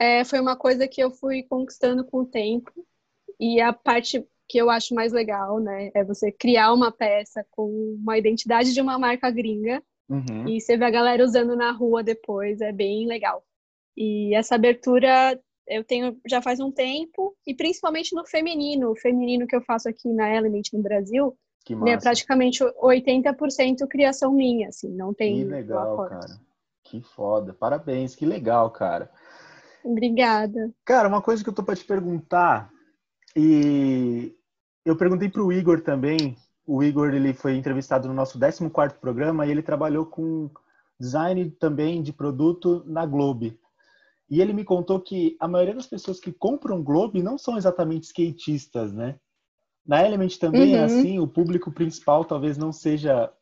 é, 0.00 0.24
foi 0.24 0.40
uma 0.40 0.56
coisa 0.56 0.86
que 0.86 1.02
eu 1.02 1.10
fui 1.10 1.42
conquistando 1.42 2.04
com 2.04 2.18
o 2.18 2.26
tempo. 2.26 2.72
E 3.38 3.60
a 3.60 3.72
parte 3.72 4.26
que 4.48 4.58
eu 4.58 4.70
acho 4.70 4.94
mais 4.94 5.12
legal, 5.12 5.58
né, 5.58 5.90
é 5.94 6.04
você 6.04 6.30
criar 6.30 6.72
uma 6.72 6.92
peça 6.92 7.44
com 7.50 7.68
uma 8.00 8.16
identidade 8.16 8.72
de 8.72 8.80
uma 8.80 8.98
marca 8.98 9.30
gringa 9.30 9.82
uhum. 10.08 10.48
e 10.48 10.60
você 10.60 10.76
vê 10.76 10.84
a 10.84 10.90
galera 10.90 11.24
usando 11.24 11.56
na 11.56 11.72
rua 11.72 12.02
depois, 12.02 12.60
é 12.60 12.72
bem 12.72 13.06
legal. 13.06 13.42
E 13.96 14.34
essa 14.34 14.54
abertura 14.54 15.40
eu 15.66 15.82
tenho 15.82 16.16
já 16.26 16.40
faz 16.40 16.60
um 16.60 16.70
tempo, 16.70 17.34
e 17.46 17.54
principalmente 17.54 18.14
no 18.14 18.24
feminino, 18.24 18.90
o 18.90 18.96
feminino 18.96 19.46
que 19.46 19.56
eu 19.56 19.60
faço 19.60 19.88
aqui 19.88 20.08
na 20.08 20.32
Element 20.32 20.62
no 20.72 20.82
Brasil, 20.82 21.36
é 21.88 21.96
praticamente 21.96 22.62
80% 22.62 23.88
criação 23.88 24.32
minha, 24.32 24.68
assim, 24.68 24.88
não 24.88 25.12
tem. 25.12 25.38
Que 25.38 25.44
legal, 25.44 26.08
cara. 26.08 26.40
Que 26.84 27.00
foda. 27.00 27.52
Parabéns, 27.52 28.14
que 28.14 28.24
legal, 28.24 28.70
cara. 28.70 29.10
Obrigada. 29.86 30.72
Cara, 30.84 31.06
uma 31.06 31.22
coisa 31.22 31.44
que 31.44 31.48
eu 31.48 31.54
tô 31.54 31.62
para 31.62 31.76
te 31.76 31.84
perguntar, 31.84 32.70
e 33.36 34.34
eu 34.84 34.96
perguntei 34.96 35.28
para 35.28 35.42
o 35.42 35.52
Igor 35.52 35.80
também. 35.80 36.36
O 36.66 36.82
Igor 36.82 37.14
ele 37.14 37.32
foi 37.32 37.54
entrevistado 37.54 38.08
no 38.08 38.14
nosso 38.14 38.38
14 38.38 38.98
programa 39.00 39.46
e 39.46 39.50
ele 39.50 39.62
trabalhou 39.62 40.04
com 40.06 40.50
design 40.98 41.50
também 41.52 42.02
de 42.02 42.12
produto 42.12 42.82
na 42.86 43.06
Globe. 43.06 43.60
E 44.28 44.40
ele 44.40 44.52
me 44.52 44.64
contou 44.64 44.98
que 44.98 45.36
a 45.38 45.46
maioria 45.46 45.74
das 45.74 45.86
pessoas 45.86 46.18
que 46.18 46.32
compram 46.32 46.82
Globe 46.82 47.22
não 47.22 47.38
são 47.38 47.56
exatamente 47.56 48.04
skatistas, 48.04 48.92
né? 48.92 49.14
Na 49.86 50.04
Element 50.04 50.36
também 50.40 50.74
é 50.74 50.78
uhum. 50.78 50.82
é 50.82 50.84
assim, 50.84 51.18
o 51.20 51.28
público 51.28 51.70
principal 51.70 52.24
talvez 52.24 52.58
não 52.58 52.72
seja. 52.72 53.32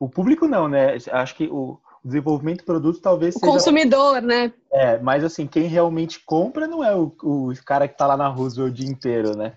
O 0.00 0.08
público 0.08 0.48
não, 0.48 0.66
né? 0.66 0.96
Acho 1.12 1.36
que 1.36 1.46
o, 1.46 1.74
o 1.74 1.91
desenvolvimento 2.04 2.58
de 2.58 2.64
produto 2.64 3.00
talvez 3.00 3.36
o 3.36 3.38
seja... 3.38 3.52
consumidor, 3.52 4.20
né? 4.20 4.52
É, 4.70 4.98
mas 4.98 5.22
assim, 5.24 5.46
quem 5.46 5.64
realmente 5.64 6.20
compra 6.24 6.66
não 6.66 6.82
é 6.82 6.94
o, 6.94 7.14
o 7.22 7.52
cara 7.64 7.86
que 7.86 7.94
está 7.94 8.06
lá 8.06 8.16
na 8.16 8.28
Roosevelt 8.28 8.70
o 8.70 8.74
dia 8.74 8.88
inteiro, 8.88 9.36
né? 9.36 9.56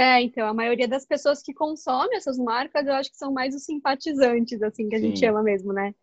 É, 0.00 0.22
então, 0.22 0.48
a 0.48 0.54
maioria 0.54 0.88
das 0.88 1.04
pessoas 1.04 1.42
que 1.42 1.52
consomem 1.52 2.16
essas 2.16 2.38
marcas, 2.38 2.86
eu 2.86 2.94
acho 2.94 3.10
que 3.10 3.18
são 3.18 3.30
mais 3.30 3.54
os 3.54 3.64
simpatizantes, 3.64 4.62
assim, 4.62 4.88
que 4.88 4.96
a 4.96 4.98
Sim. 4.98 5.08
gente 5.08 5.20
chama 5.20 5.42
mesmo, 5.42 5.74
né? 5.74 5.94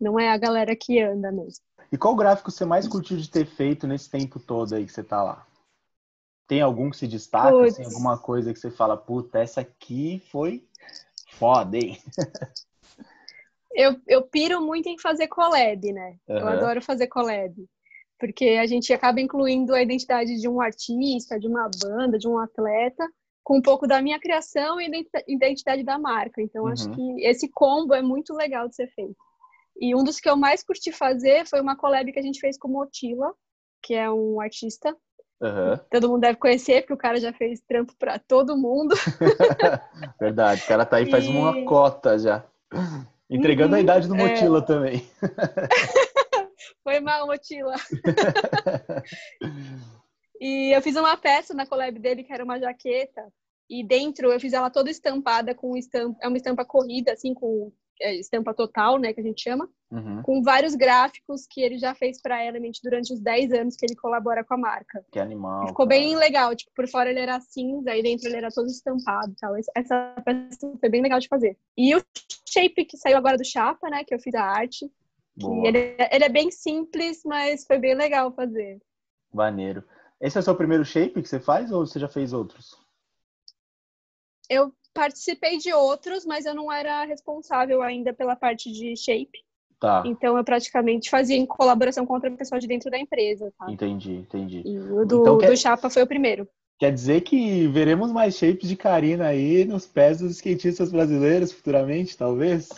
Não 0.00 0.18
é 0.18 0.30
a 0.30 0.36
galera 0.36 0.74
que 0.74 1.00
anda 1.00 1.30
mesmo. 1.30 1.64
E 1.92 1.96
qual 1.96 2.16
gráfico 2.16 2.50
você 2.50 2.64
mais 2.64 2.88
curtiu 2.88 3.16
de 3.16 3.30
ter 3.30 3.46
feito 3.46 3.86
nesse 3.86 4.10
tempo 4.10 4.40
todo 4.40 4.74
aí 4.74 4.84
que 4.84 4.92
você 4.92 5.04
tá 5.04 5.22
lá? 5.22 5.46
Tem 6.48 6.60
algum 6.60 6.90
que 6.90 6.96
se 6.96 7.06
destaca, 7.06 7.64
assim, 7.64 7.84
alguma 7.84 8.18
coisa 8.18 8.52
que 8.52 8.58
você 8.58 8.70
fala, 8.70 8.96
puta, 8.96 9.38
essa 9.38 9.60
aqui 9.60 10.20
foi 10.30 10.66
foda, 11.38 11.76
hein? 11.76 12.02
eu, 13.76 13.94
eu 14.08 14.22
piro 14.22 14.60
muito 14.62 14.88
em 14.88 14.98
fazer 14.98 15.28
collab, 15.28 15.92
né? 15.92 16.16
Uhum. 16.26 16.38
Eu 16.38 16.48
adoro 16.48 16.80
fazer 16.80 17.06
collab. 17.08 17.54
Porque 18.18 18.58
a 18.60 18.66
gente 18.66 18.90
acaba 18.94 19.20
incluindo 19.20 19.74
a 19.74 19.82
identidade 19.82 20.40
de 20.40 20.48
um 20.48 20.60
artista, 20.60 21.38
de 21.38 21.46
uma 21.46 21.70
banda, 21.82 22.18
de 22.18 22.26
um 22.26 22.38
atleta, 22.38 23.06
com 23.44 23.58
um 23.58 23.62
pouco 23.62 23.86
da 23.86 24.00
minha 24.00 24.18
criação 24.18 24.80
e 24.80 24.90
identidade 25.28 25.84
da 25.84 25.98
marca. 25.98 26.40
Então, 26.40 26.64
uhum. 26.64 26.70
acho 26.70 26.90
que 26.90 27.22
esse 27.22 27.50
combo 27.50 27.92
é 27.92 28.00
muito 28.00 28.34
legal 28.34 28.66
de 28.66 28.74
ser 28.74 28.88
feito. 28.88 29.14
E 29.78 29.94
um 29.94 30.02
dos 30.02 30.18
que 30.18 30.28
eu 30.28 30.36
mais 30.36 30.64
curti 30.64 30.90
fazer 30.90 31.46
foi 31.46 31.60
uma 31.60 31.76
collab 31.76 32.10
que 32.10 32.18
a 32.18 32.22
gente 32.22 32.40
fez 32.40 32.58
com 32.58 32.68
o 32.68 32.72
Motila, 32.72 33.34
que 33.82 33.92
é 33.92 34.10
um 34.10 34.40
artista. 34.40 34.96
Uhum. 35.38 35.78
Todo 35.90 36.08
mundo 36.08 36.22
deve 36.22 36.38
conhecer, 36.38 36.80
porque 36.80 36.94
o 36.94 36.98
cara 36.98 37.20
já 37.20 37.30
fez 37.34 37.60
trampo 37.60 37.94
para 37.98 38.18
todo 38.18 38.56
mundo. 38.56 38.94
Verdade, 40.18 40.62
o 40.62 40.66
cara 40.66 40.86
tá 40.86 40.96
aí 40.96 41.10
faz 41.10 41.26
e... 41.26 41.28
uma 41.28 41.62
cota 41.66 42.18
já. 42.18 42.42
Entregando 43.28 43.72
uhum, 43.72 43.78
a 43.78 43.80
idade 43.80 44.08
do 44.08 44.14
é. 44.14 44.18
Motila 44.18 44.58
é... 44.58 44.62
também. 44.62 45.10
Foi 46.82 47.00
mal, 47.00 47.26
Motila. 47.26 47.74
e 50.40 50.76
eu 50.76 50.80
fiz 50.80 50.94
uma 50.96 51.16
peça 51.16 51.52
na 51.52 51.66
collab 51.66 51.98
dele 51.98 52.22
que 52.22 52.32
era 52.32 52.44
uma 52.44 52.60
jaqueta. 52.60 53.22
E 53.68 53.84
dentro 53.84 54.30
eu 54.30 54.38
fiz 54.38 54.52
ela 54.52 54.70
toda 54.70 54.90
estampada 54.90 55.52
com 55.52 55.76
estampa, 55.76 56.16
é 56.22 56.28
uma 56.28 56.36
estampa 56.36 56.64
corrida, 56.64 57.12
assim, 57.12 57.34
com 57.34 57.72
é, 58.00 58.14
estampa 58.14 58.54
total, 58.54 58.98
né, 58.98 59.12
que 59.12 59.20
a 59.20 59.22
gente 59.22 59.42
chama, 59.42 59.68
uhum. 59.90 60.22
com 60.22 60.42
vários 60.42 60.74
gráficos 60.74 61.46
que 61.46 61.60
ele 61.60 61.78
já 61.78 61.94
fez 61.94 62.20
para 62.20 62.44
Element 62.44 62.72
durante 62.82 63.12
os 63.12 63.20
10 63.20 63.52
anos 63.52 63.76
que 63.76 63.86
ele 63.86 63.96
colabora 63.96 64.44
com 64.44 64.54
a 64.54 64.58
marca. 64.58 65.04
Que 65.10 65.18
animal. 65.18 65.64
E 65.64 65.68
ficou 65.68 65.86
cara. 65.86 66.00
bem 66.00 66.16
legal, 66.16 66.54
tipo, 66.54 66.72
por 66.74 66.88
fora 66.88 67.10
ele 67.10 67.20
era 67.20 67.40
cinza 67.40 67.94
e 67.94 68.02
dentro 68.02 68.28
ele 68.28 68.36
era 68.36 68.50
todo 68.50 68.66
estampado, 68.66 69.34
tal. 69.40 69.54
Essa 69.74 70.14
peça 70.24 70.72
foi 70.80 70.88
bem 70.88 71.02
legal 71.02 71.18
de 71.18 71.28
fazer. 71.28 71.56
E 71.76 71.94
o 71.94 72.02
shape 72.48 72.84
que 72.84 72.96
saiu 72.96 73.16
agora 73.16 73.36
do 73.36 73.44
Chapa, 73.44 73.88
né, 73.88 74.04
que 74.04 74.14
eu 74.14 74.18
fiz 74.18 74.34
a 74.34 74.42
arte, 74.42 74.90
ele, 75.64 75.96
ele 76.10 76.24
é 76.24 76.28
bem 76.28 76.50
simples, 76.50 77.22
mas 77.24 77.66
foi 77.66 77.78
bem 77.78 77.94
legal 77.94 78.32
fazer. 78.32 78.80
Maneiro. 79.32 79.84
Esse 80.20 80.38
é 80.38 80.40
o 80.40 80.42
seu 80.42 80.56
primeiro 80.56 80.84
shape 80.84 81.20
que 81.20 81.28
você 81.28 81.38
faz 81.38 81.70
ou 81.70 81.86
você 81.86 81.98
já 81.98 82.08
fez 82.08 82.32
outros? 82.32 82.74
Eu 84.48 84.72
participei 84.96 85.58
de 85.58 85.72
outros, 85.72 86.24
mas 86.24 86.46
eu 86.46 86.54
não 86.54 86.72
era 86.72 87.04
responsável 87.04 87.82
ainda 87.82 88.14
pela 88.14 88.34
parte 88.34 88.72
de 88.72 88.96
shape. 88.96 89.44
Tá. 89.78 90.02
Então 90.06 90.38
eu 90.38 90.42
praticamente 90.42 91.10
fazia 91.10 91.36
em 91.36 91.44
colaboração 91.44 92.06
com 92.06 92.14
outra 92.14 92.30
pessoa 92.30 92.58
de 92.58 92.66
dentro 92.66 92.90
da 92.90 92.98
empresa. 92.98 93.52
Tá? 93.58 93.70
Entendi, 93.70 94.14
entendi. 94.14 94.62
E 94.64 94.78
o 94.78 95.04
do, 95.04 95.20
então, 95.20 95.38
quer... 95.38 95.50
do 95.50 95.56
Chapa 95.56 95.90
foi 95.90 96.02
o 96.02 96.06
primeiro. 96.06 96.48
Quer 96.78 96.92
dizer 96.92 97.20
que 97.22 97.66
veremos 97.68 98.10
mais 98.10 98.36
shapes 98.36 98.68
de 98.68 98.76
Karina 98.76 99.28
aí 99.28 99.64
nos 99.64 99.86
pés 99.86 100.18
dos 100.18 100.32
skatistas 100.32 100.90
brasileiros 100.90 101.52
futuramente, 101.52 102.16
talvez? 102.16 102.68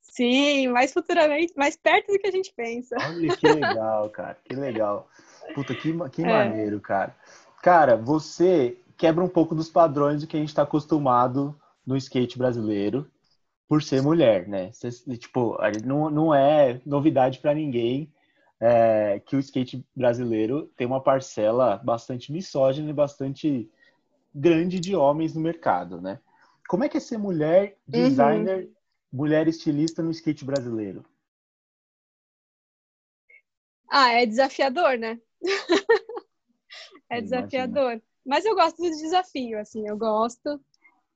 Sim, 0.00 0.68
mais 0.68 0.92
futuramente, 0.92 1.52
mais 1.56 1.76
perto 1.76 2.12
do 2.12 2.18
que 2.18 2.26
a 2.26 2.32
gente 2.32 2.52
pensa. 2.52 2.96
Olha 3.00 3.36
que 3.36 3.46
legal, 3.46 4.10
cara, 4.10 4.36
que 4.44 4.56
legal. 4.56 5.08
Puta, 5.54 5.74
que, 5.74 5.92
que 6.10 6.22
é. 6.24 6.26
maneiro, 6.26 6.80
cara. 6.80 7.14
Cara, 7.62 7.96
você 7.96 8.76
quebra 8.98 9.24
um 9.24 9.28
pouco 9.28 9.54
dos 9.54 9.70
padrões 9.70 10.20
do 10.20 10.26
que 10.26 10.36
a 10.36 10.40
gente 10.40 10.48
está 10.48 10.62
acostumado 10.62 11.58
no 11.86 11.96
skate 11.96 12.36
brasileiro 12.36 13.10
por 13.68 13.82
ser 13.82 14.02
mulher, 14.02 14.48
né? 14.48 14.70
Tipo, 15.18 15.56
não, 15.84 16.10
não 16.10 16.34
é 16.34 16.80
novidade 16.84 17.38
para 17.38 17.54
ninguém 17.54 18.12
é, 18.60 19.20
que 19.20 19.36
o 19.36 19.38
skate 19.38 19.86
brasileiro 19.94 20.66
tem 20.76 20.86
uma 20.86 21.02
parcela 21.02 21.76
bastante 21.76 22.32
misógina 22.32 22.90
e 22.90 22.94
bastante 22.94 23.70
grande 24.34 24.80
de 24.80 24.96
homens 24.96 25.34
no 25.34 25.40
mercado, 25.40 26.00
né? 26.00 26.18
Como 26.68 26.84
é 26.84 26.88
que 26.88 26.96
é 26.96 27.00
ser 27.00 27.18
mulher, 27.18 27.78
designer 27.86 28.64
uhum. 28.64 28.72
mulher 29.12 29.46
estilista 29.46 30.02
no 30.02 30.10
skate 30.10 30.44
brasileiro? 30.44 31.04
Ah, 33.88 34.12
é 34.12 34.26
desafiador, 34.26 34.98
né? 34.98 35.18
é 37.08 37.20
desafiador. 37.20 38.02
Mas 38.28 38.44
eu 38.44 38.54
gosto 38.54 38.76
do 38.76 38.90
desafio, 38.90 39.58
assim, 39.58 39.88
eu 39.88 39.96
gosto. 39.96 40.60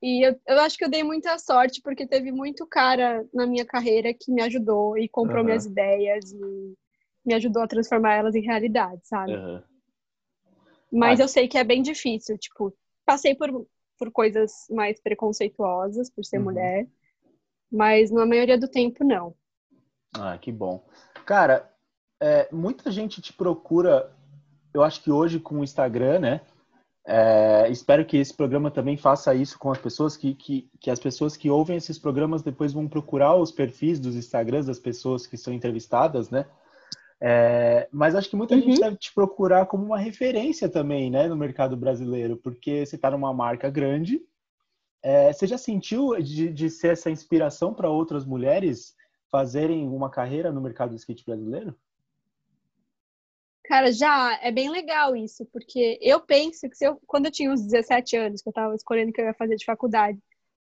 E 0.00 0.26
eu, 0.26 0.40
eu 0.48 0.58
acho 0.60 0.78
que 0.78 0.84
eu 0.84 0.88
dei 0.88 1.04
muita 1.04 1.38
sorte, 1.38 1.82
porque 1.82 2.06
teve 2.06 2.32
muito 2.32 2.66
cara 2.66 3.28
na 3.34 3.46
minha 3.46 3.66
carreira 3.66 4.14
que 4.14 4.32
me 4.32 4.40
ajudou 4.40 4.96
e 4.96 5.06
comprou 5.10 5.40
uhum. 5.40 5.44
minhas 5.44 5.66
ideias 5.66 6.32
e 6.32 6.74
me 7.22 7.34
ajudou 7.34 7.62
a 7.62 7.68
transformar 7.68 8.14
elas 8.14 8.34
em 8.34 8.40
realidade, 8.40 9.02
sabe? 9.04 9.34
Uhum. 9.34 9.62
Mas 10.90 11.20
ah. 11.20 11.24
eu 11.24 11.28
sei 11.28 11.46
que 11.46 11.58
é 11.58 11.62
bem 11.62 11.82
difícil, 11.82 12.38
tipo, 12.38 12.74
passei 13.04 13.34
por, 13.34 13.66
por 13.98 14.10
coisas 14.10 14.66
mais 14.70 14.98
preconceituosas 14.98 16.10
por 16.10 16.24
ser 16.24 16.38
uhum. 16.38 16.44
mulher, 16.44 16.88
mas 17.70 18.10
na 18.10 18.24
maioria 18.24 18.58
do 18.58 18.68
tempo 18.68 19.04
não. 19.04 19.34
Ah, 20.14 20.38
que 20.38 20.50
bom. 20.50 20.82
Cara, 21.26 21.70
é, 22.18 22.48
muita 22.50 22.90
gente 22.90 23.20
te 23.20 23.34
procura, 23.34 24.10
eu 24.72 24.82
acho 24.82 25.02
que 25.02 25.10
hoje 25.10 25.38
com 25.38 25.60
o 25.60 25.64
Instagram, 25.64 26.18
né? 26.18 26.40
É, 27.04 27.68
espero 27.68 28.04
que 28.04 28.16
esse 28.16 28.32
programa 28.32 28.70
também 28.70 28.96
faça 28.96 29.34
isso 29.34 29.58
com 29.58 29.70
as 29.72 29.78
pessoas, 29.78 30.16
que, 30.16 30.34
que, 30.34 30.70
que 30.80 30.90
as 30.90 31.00
pessoas 31.00 31.36
que 31.36 31.50
ouvem 31.50 31.76
esses 31.76 31.98
programas 31.98 32.42
depois 32.42 32.72
vão 32.72 32.86
procurar 32.86 33.34
os 33.34 33.50
perfis 33.50 33.98
dos 33.98 34.14
Instagrams 34.14 34.66
das 34.66 34.78
pessoas 34.78 35.26
que 35.26 35.36
são 35.36 35.52
entrevistadas, 35.52 36.30
né? 36.30 36.46
É, 37.24 37.88
mas 37.92 38.16
acho 38.16 38.28
que 38.28 38.36
muita 38.36 38.54
uhum. 38.54 38.62
gente 38.62 38.80
deve 38.80 38.96
te 38.96 39.14
procurar 39.14 39.66
como 39.66 39.84
uma 39.84 39.98
referência 39.98 40.68
também, 40.68 41.08
né, 41.08 41.28
no 41.28 41.36
mercado 41.36 41.76
brasileiro, 41.76 42.36
porque 42.36 42.84
você 42.84 42.96
está 42.96 43.10
numa 43.12 43.32
marca 43.32 43.70
grande. 43.70 44.20
É, 45.00 45.32
você 45.32 45.46
já 45.46 45.56
sentiu 45.56 46.20
de, 46.20 46.52
de 46.52 46.68
ser 46.68 46.92
essa 46.92 47.10
inspiração 47.10 47.74
para 47.74 47.88
outras 47.88 48.24
mulheres 48.24 48.94
fazerem 49.30 49.88
uma 49.88 50.10
carreira 50.10 50.52
no 50.52 50.60
mercado 50.60 50.90
do 50.90 50.96
skate 50.96 51.24
brasileiro? 51.24 51.76
Cara, 53.64 53.92
já 53.92 54.38
é 54.42 54.50
bem 54.50 54.68
legal 54.70 55.14
isso, 55.14 55.46
porque 55.52 55.98
eu 56.02 56.20
penso 56.20 56.68
que 56.68 56.76
se 56.76 56.84
eu, 56.84 57.00
quando 57.06 57.26
eu 57.26 57.32
tinha 57.32 57.50
uns 57.50 57.62
17 57.62 58.16
anos, 58.16 58.42
que 58.42 58.48
eu 58.48 58.50
estava 58.50 58.74
escolhendo 58.74 59.10
o 59.10 59.12
que 59.12 59.20
eu 59.20 59.26
ia 59.26 59.34
fazer 59.34 59.56
de 59.56 59.64
faculdade, 59.64 60.18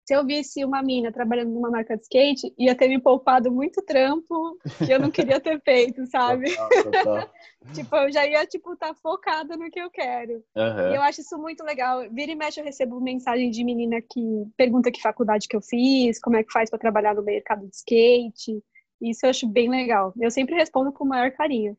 se 0.09 0.15
eu 0.15 0.25
visse 0.25 0.65
uma 0.65 0.81
mina 0.81 1.11
trabalhando 1.11 1.51
numa 1.51 1.69
marca 1.69 1.95
de 1.95 2.01
skate, 2.01 2.51
ia 2.57 2.73
ter 2.73 2.87
me 2.87 2.99
poupado 2.99 3.51
muito 3.51 3.79
trampo 3.83 4.57
que 4.83 4.91
eu 4.91 4.99
não 4.99 5.11
queria 5.11 5.39
ter 5.39 5.61
feito, 5.61 6.03
sabe? 6.07 6.49
Total, 6.55 6.91
total. 6.91 7.29
tipo, 7.75 7.95
eu 7.95 8.11
já 8.11 8.25
ia, 8.25 8.43
tipo, 8.47 8.73
estar 8.73 8.87
tá 8.87 8.95
focada 8.95 9.55
no 9.55 9.69
que 9.69 9.79
eu 9.79 9.87
quero. 9.91 10.43
Uhum. 10.55 10.91
E 10.91 10.95
eu 10.95 11.01
acho 11.03 11.21
isso 11.21 11.37
muito 11.37 11.63
legal. 11.63 12.09
Vira 12.09 12.31
e 12.31 12.35
mexe, 12.35 12.59
eu 12.59 12.65
recebo 12.65 12.99
mensagem 12.99 13.51
de 13.51 13.63
menina 13.63 14.01
que 14.01 14.47
pergunta 14.57 14.91
que 14.91 14.99
faculdade 14.99 15.47
que 15.47 15.55
eu 15.55 15.61
fiz, 15.61 16.19
como 16.19 16.37
é 16.37 16.43
que 16.43 16.51
faz 16.51 16.71
para 16.71 16.79
trabalhar 16.79 17.13
no 17.13 17.21
mercado 17.21 17.67
de 17.67 17.75
skate. 17.75 18.63
Isso 18.99 19.27
eu 19.27 19.29
acho 19.29 19.47
bem 19.47 19.69
legal. 19.69 20.11
Eu 20.19 20.31
sempre 20.31 20.55
respondo 20.55 20.91
com 20.91 21.03
o 21.03 21.07
maior 21.07 21.29
carinho. 21.33 21.77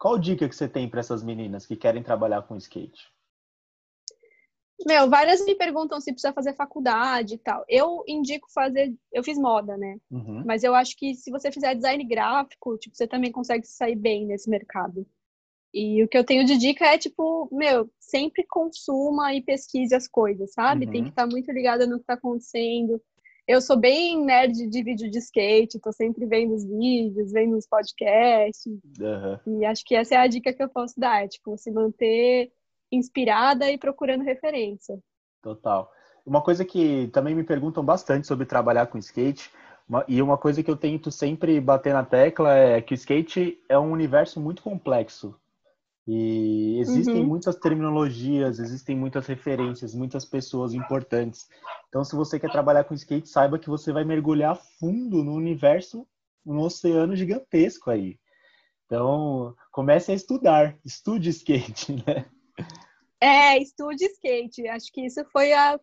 Qual 0.00 0.18
dica 0.18 0.48
que 0.48 0.56
você 0.56 0.66
tem 0.66 0.88
para 0.88 1.00
essas 1.00 1.22
meninas 1.22 1.66
que 1.66 1.76
querem 1.76 2.02
trabalhar 2.02 2.40
com 2.42 2.56
skate? 2.56 3.12
Meu, 4.86 5.10
várias 5.10 5.44
me 5.44 5.54
perguntam 5.54 6.00
se 6.00 6.10
precisa 6.10 6.32
fazer 6.32 6.54
faculdade 6.54 7.34
e 7.34 7.38
tal. 7.38 7.62
Eu 7.68 8.02
indico 8.08 8.50
fazer, 8.50 8.94
eu 9.12 9.22
fiz 9.22 9.36
moda, 9.36 9.76
né? 9.76 9.98
Uhum. 10.10 10.42
Mas 10.46 10.64
eu 10.64 10.74
acho 10.74 10.96
que 10.96 11.14
se 11.14 11.30
você 11.30 11.52
fizer 11.52 11.74
design 11.74 12.02
gráfico, 12.02 12.78
tipo, 12.78 12.96
você 12.96 13.06
também 13.06 13.30
consegue 13.30 13.66
sair 13.66 13.94
bem 13.94 14.24
nesse 14.24 14.48
mercado. 14.48 15.06
E 15.72 16.02
o 16.02 16.08
que 16.08 16.16
eu 16.16 16.24
tenho 16.24 16.46
de 16.46 16.56
dica 16.56 16.86
é, 16.86 16.96
tipo, 16.96 17.46
meu, 17.52 17.90
sempre 18.00 18.46
consuma 18.48 19.34
e 19.34 19.42
pesquise 19.42 19.94
as 19.94 20.08
coisas, 20.08 20.50
sabe? 20.54 20.86
Uhum. 20.86 20.92
Tem 20.92 21.02
que 21.04 21.10
estar 21.10 21.26
tá 21.26 21.30
muito 21.30 21.52
ligada 21.52 21.86
no 21.86 21.96
que 21.96 22.04
está 22.04 22.14
acontecendo. 22.14 23.02
Eu 23.50 23.60
sou 23.60 23.76
bem 23.76 24.24
nerd 24.24 24.68
de 24.68 24.80
vídeo 24.80 25.10
de 25.10 25.18
skate, 25.18 25.80
tô 25.80 25.90
sempre 25.90 26.24
vendo 26.24 26.54
os 26.54 26.64
vídeos, 26.64 27.32
vendo 27.32 27.56
os 27.56 27.66
podcasts. 27.66 28.78
Uhum. 29.00 29.60
E 29.60 29.64
acho 29.64 29.84
que 29.84 29.96
essa 29.96 30.14
é 30.14 30.18
a 30.18 30.28
dica 30.28 30.52
que 30.52 30.62
eu 30.62 30.68
posso 30.68 30.94
dar, 30.96 31.24
é, 31.24 31.26
tipo, 31.26 31.58
se 31.58 31.68
manter 31.72 32.52
inspirada 32.92 33.68
e 33.68 33.76
procurando 33.76 34.22
referência. 34.22 34.96
Total. 35.42 35.90
Uma 36.24 36.40
coisa 36.40 36.64
que 36.64 37.08
também 37.08 37.34
me 37.34 37.42
perguntam 37.42 37.84
bastante 37.84 38.24
sobre 38.24 38.46
trabalhar 38.46 38.86
com 38.86 38.98
skate, 38.98 39.50
e 40.06 40.22
uma 40.22 40.38
coisa 40.38 40.62
que 40.62 40.70
eu 40.70 40.76
tento 40.76 41.10
sempre 41.10 41.60
bater 41.60 41.92
na 41.92 42.04
tecla 42.04 42.56
é 42.56 42.80
que 42.80 42.94
o 42.94 42.94
skate 42.94 43.60
é 43.68 43.76
um 43.76 43.90
universo 43.90 44.40
muito 44.40 44.62
complexo. 44.62 45.34
E 46.12 46.80
existem 46.80 47.20
uhum. 47.20 47.26
muitas 47.26 47.54
terminologias, 47.54 48.58
existem 48.58 48.96
muitas 48.96 49.28
referências, 49.28 49.94
muitas 49.94 50.24
pessoas 50.24 50.74
importantes. 50.74 51.48
Então, 51.88 52.02
se 52.02 52.16
você 52.16 52.36
quer 52.40 52.50
trabalhar 52.50 52.82
com 52.82 52.94
skate, 52.94 53.28
saiba 53.28 53.60
que 53.60 53.68
você 53.68 53.92
vai 53.92 54.02
mergulhar 54.02 54.56
fundo 54.80 55.22
no 55.22 55.32
universo, 55.32 56.04
no 56.44 56.62
oceano 56.62 57.14
gigantesco 57.14 57.92
aí. 57.92 58.18
Então, 58.86 59.54
comece 59.70 60.10
a 60.10 60.14
estudar, 60.16 60.76
estude 60.84 61.30
skate, 61.30 61.92
né? 62.04 62.26
É, 63.20 63.56
estude 63.62 64.04
skate. 64.06 64.66
Acho 64.66 64.92
que 64.92 65.06
isso 65.06 65.24
foi 65.26 65.52
a, 65.52 65.78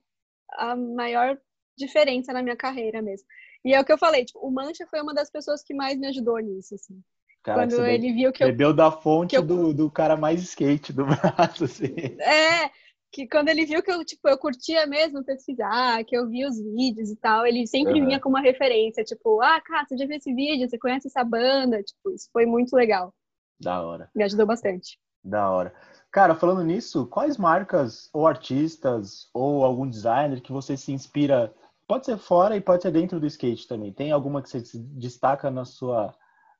a 0.52 0.76
maior 0.76 1.40
diferença 1.78 2.34
na 2.34 2.44
minha 2.44 2.58
carreira 2.58 3.02
mesmo. 3.02 3.26
E 3.64 3.74
é 3.74 3.80
o 3.80 3.86
que 3.86 3.94
eu 3.94 3.98
falei, 3.98 4.26
tipo, 4.26 4.46
o 4.46 4.52
Mancha 4.52 4.86
foi 4.88 5.02
uma 5.02 5.14
das 5.14 5.30
pessoas 5.30 5.64
que 5.64 5.74
mais 5.74 5.98
me 5.98 6.08
ajudou 6.08 6.38
nisso, 6.40 6.76
assim. 6.76 7.02
Cara, 7.48 7.66
Quando 7.66 7.86
ele 7.86 8.12
viu 8.12 8.34
que 8.34 8.44
bebeu 8.44 8.72
eu... 8.72 8.74
da 8.74 8.92
fonte 8.92 9.34
eu... 9.34 9.42
do, 9.42 9.74
do 9.74 9.90
cara 9.90 10.18
mais 10.18 10.42
skate 10.42 10.92
do 10.92 11.06
braço, 11.08 11.64
assim. 11.64 11.96
É, 12.20 12.70
que 13.10 13.26
quando 13.26 13.48
ele 13.48 13.66
viu 13.66 13.82
que 13.82 13.90
eu, 13.90 14.04
tipo, 14.04 14.28
eu 14.28 14.38
curtia 14.38 14.86
mesmo 14.86 15.24
pesquisar, 15.24 16.04
que 16.04 16.14
eu 16.14 16.28
via 16.28 16.46
os 16.46 16.62
vídeos 16.62 17.10
e 17.10 17.16
tal, 17.16 17.46
ele 17.46 17.66
sempre 17.66 18.02
uhum. 18.02 18.06
vinha 18.06 18.20
com 18.20 18.28
uma 18.28 18.42
referência, 18.42 19.02
tipo, 19.02 19.42
ah, 19.42 19.62
cara, 19.62 19.86
você 19.88 19.98
já 19.98 20.06
viu 20.06 20.18
esse 20.18 20.34
vídeo? 20.34 20.68
Você 20.68 20.78
conhece 20.78 21.08
essa 21.08 21.24
banda? 21.24 21.82
Tipo, 21.82 22.14
isso 22.14 22.28
foi 22.34 22.46
muito 22.46 22.76
legal. 22.76 23.14
Da 23.58 23.82
hora. 23.82 24.10
Me 24.14 24.26
ajudou 24.26 24.46
bastante. 24.46 25.00
Da 25.24 25.50
hora. 25.50 25.74
Cara, 26.12 26.36
falando 26.36 26.66
nisso, 26.66 27.08
quais 27.08 27.38
marcas 27.38 28.10
ou 28.12 28.28
artistas 28.28 29.30
ou 29.34 29.64
algum 29.64 29.88
designer 29.88 30.42
que 30.42 30.52
você 30.52 30.76
se 30.76 30.92
inspira? 30.92 31.56
Pode 31.88 32.06
ser 32.06 32.18
fora 32.18 32.58
e 32.58 32.62
pode 32.62 32.82
ser 32.82 32.92
dentro 32.92 33.22
do 33.22 33.26
skate 33.26 33.70
também. 33.70 33.94
Tem 33.94 34.12
alguma 34.12 34.42
que 34.42 34.50
você 34.50 34.60
se 34.66 34.78
destaca 34.78 35.50
na 35.50 35.64
sua 35.64 36.14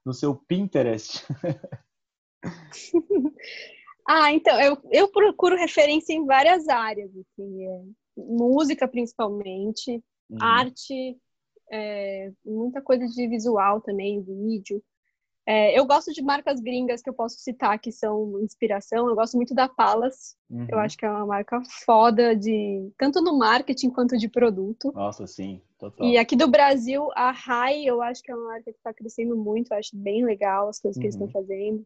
no 0.08 0.14
seu 0.14 0.34
Pinterest? 0.34 1.26
ah, 4.08 4.32
então, 4.32 4.58
eu, 4.62 4.78
eu 4.90 5.10
procuro 5.10 5.58
referência 5.58 6.14
em 6.14 6.26
várias 6.26 6.70
áreas, 6.70 7.12
assim, 7.12 7.68
é, 7.68 7.82
música 8.16 8.88
principalmente, 8.88 10.02
uhum. 10.30 10.38
arte, 10.42 11.18
é, 11.70 12.32
muita 12.46 12.82
coisa 12.82 13.06
de 13.06 13.28
visual 13.28 13.82
também, 13.82 14.24
vídeo. 14.24 14.82
É, 15.46 15.78
eu 15.78 15.86
gosto 15.86 16.14
de 16.14 16.22
marcas 16.22 16.62
gringas 16.62 17.02
que 17.02 17.10
eu 17.10 17.14
posso 17.14 17.40
citar 17.40 17.78
que 17.80 17.92
são 17.92 18.42
inspiração. 18.42 19.08
Eu 19.08 19.16
gosto 19.16 19.36
muito 19.36 19.54
da 19.54 19.68
Palace. 19.68 20.36
Uhum. 20.50 20.68
Eu 20.70 20.80
acho 20.80 20.98
que 20.98 21.06
é 21.06 21.10
uma 21.10 21.26
marca 21.26 21.62
foda 21.86 22.36
de 22.36 22.92
tanto 22.98 23.22
no 23.22 23.38
marketing 23.38 23.90
quanto 23.90 24.18
de 24.18 24.28
produto. 24.28 24.92
Nossa, 24.94 25.26
sim, 25.26 25.62
total. 25.78 26.08
E 26.08 26.18
aqui 26.18 26.36
do 26.36 26.48
Brasil, 26.48 27.10
a 27.16 27.32
Rai, 27.32 27.84
eu 27.84 28.02
acho 28.02 28.22
que 28.22 28.32
é 28.32 28.36
uma 28.36 28.50
marca 28.50 28.72
que 28.72 28.78
está 28.78 28.94
crescendo 28.94 29.36
muito. 29.36 29.72
Eu 29.72 29.78
acho 29.78 29.96
bem 29.96 30.26
legal 30.26 30.70
as 30.70 30.80
coisas 30.80 30.98
uhum. 30.98 31.02
que 31.02 31.06
eles 31.06 31.16
estão 31.16 31.28
uhum. 31.28 31.34
fazendo. 31.34 31.86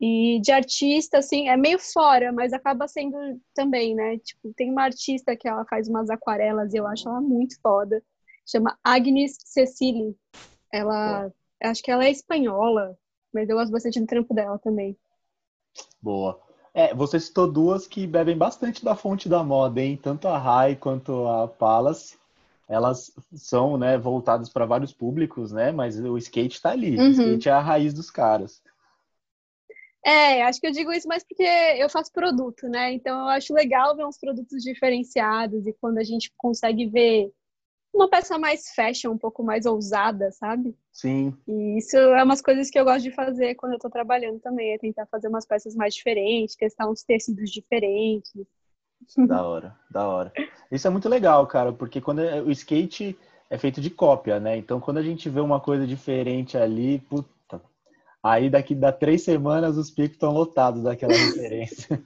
E 0.00 0.40
de 0.40 0.50
artista, 0.50 1.18
assim, 1.18 1.48
é 1.48 1.56
meio 1.56 1.78
fora, 1.78 2.32
mas 2.32 2.54
acaba 2.54 2.88
sendo 2.88 3.16
também, 3.54 3.94
né? 3.94 4.18
Tipo, 4.18 4.52
tem 4.54 4.70
uma 4.70 4.84
artista 4.84 5.36
que 5.36 5.46
ela 5.46 5.64
faz 5.66 5.88
umas 5.88 6.08
aquarelas 6.08 6.72
e 6.72 6.78
eu 6.78 6.86
acho 6.86 7.06
ela 7.06 7.20
muito 7.20 7.60
foda. 7.60 8.02
Chama 8.46 8.78
Agnes 8.82 9.36
Cecily. 9.44 10.16
Ela 10.72 11.30
Acho 11.62 11.82
que 11.82 11.90
ela 11.90 12.04
é 12.04 12.10
espanhola, 12.10 12.96
mas 13.32 13.48
eu 13.48 13.56
gosto 13.56 13.70
bastante 13.70 14.00
do 14.00 14.06
trampo 14.06 14.32
dela 14.32 14.58
também. 14.58 14.96
Boa. 16.00 16.40
É, 16.72 16.94
você 16.94 17.20
citou 17.20 17.50
duas 17.50 17.86
que 17.86 18.06
bebem 18.06 18.36
bastante 18.36 18.82
da 18.84 18.96
fonte 18.96 19.28
da 19.28 19.44
moda, 19.44 19.80
hein? 19.80 19.98
Tanto 20.00 20.26
a 20.28 20.38
Rai 20.38 20.74
quanto 20.74 21.26
a 21.26 21.46
Palace. 21.46 22.18
Elas 22.70 23.12
são, 23.34 23.76
né, 23.76 23.98
voltadas 23.98 24.48
para 24.48 24.64
vários 24.64 24.92
públicos, 24.92 25.50
né? 25.50 25.72
Mas 25.72 25.98
o 25.98 26.16
skate 26.16 26.54
está 26.54 26.70
ali. 26.70 26.96
Uhum. 26.96 27.08
O 27.08 27.10
skate 27.10 27.48
é 27.48 27.52
a 27.52 27.60
raiz 27.60 27.92
dos 27.92 28.10
caras. 28.10 28.62
É, 30.06 30.42
acho 30.44 30.60
que 30.60 30.66
eu 30.66 30.70
digo 30.70 30.92
isso 30.92 31.08
mais 31.08 31.24
porque 31.24 31.42
eu 31.42 31.90
faço 31.90 32.12
produto, 32.12 32.68
né? 32.68 32.92
Então 32.92 33.18
eu 33.18 33.26
acho 33.26 33.52
legal 33.52 33.96
ver 33.96 34.06
uns 34.06 34.18
produtos 34.18 34.62
diferenciados 34.62 35.66
e 35.66 35.72
quando 35.74 35.98
a 35.98 36.04
gente 36.04 36.32
consegue 36.38 36.86
ver 36.86 37.30
uma 37.92 38.08
peça 38.08 38.38
mais 38.38 38.70
fashion, 38.74 39.10
um 39.12 39.18
pouco 39.18 39.42
mais 39.42 39.66
ousada, 39.66 40.30
sabe? 40.30 40.74
Sim. 40.92 41.36
E 41.46 41.78
isso 41.78 41.96
é 41.96 42.22
umas 42.22 42.40
coisas 42.40 42.70
que 42.70 42.78
eu 42.78 42.84
gosto 42.84 43.02
de 43.02 43.10
fazer 43.10 43.56
quando 43.56 43.72
eu 43.72 43.78
tô 43.78 43.90
trabalhando 43.90 44.38
também, 44.38 44.72
é 44.72 44.78
tentar 44.78 45.06
fazer 45.06 45.28
umas 45.28 45.44
peças 45.44 45.74
mais 45.74 45.94
diferentes, 45.94 46.56
testar 46.56 46.88
uns 46.88 47.02
tecidos 47.02 47.50
diferentes. 47.50 48.32
Da 49.26 49.42
hora, 49.46 49.76
da 49.90 50.06
hora. 50.08 50.32
Isso 50.70 50.86
é 50.86 50.90
muito 50.90 51.08
legal, 51.08 51.46
cara, 51.46 51.72
porque 51.72 52.00
quando 52.00 52.20
é, 52.20 52.40
o 52.40 52.50
skate 52.50 53.18
é 53.48 53.58
feito 53.58 53.80
de 53.80 53.90
cópia, 53.90 54.38
né? 54.38 54.56
Então 54.56 54.78
quando 54.78 54.98
a 54.98 55.02
gente 55.02 55.28
vê 55.28 55.40
uma 55.40 55.60
coisa 55.60 55.86
diferente 55.86 56.56
ali, 56.56 57.00
puta, 57.00 57.60
aí 58.22 58.48
daqui 58.48 58.74
da 58.74 58.92
três 58.92 59.22
semanas 59.22 59.76
os 59.76 59.90
picos 59.90 60.12
estão 60.12 60.32
lotados 60.32 60.82
daquela 60.82 61.12
referência. 61.16 62.00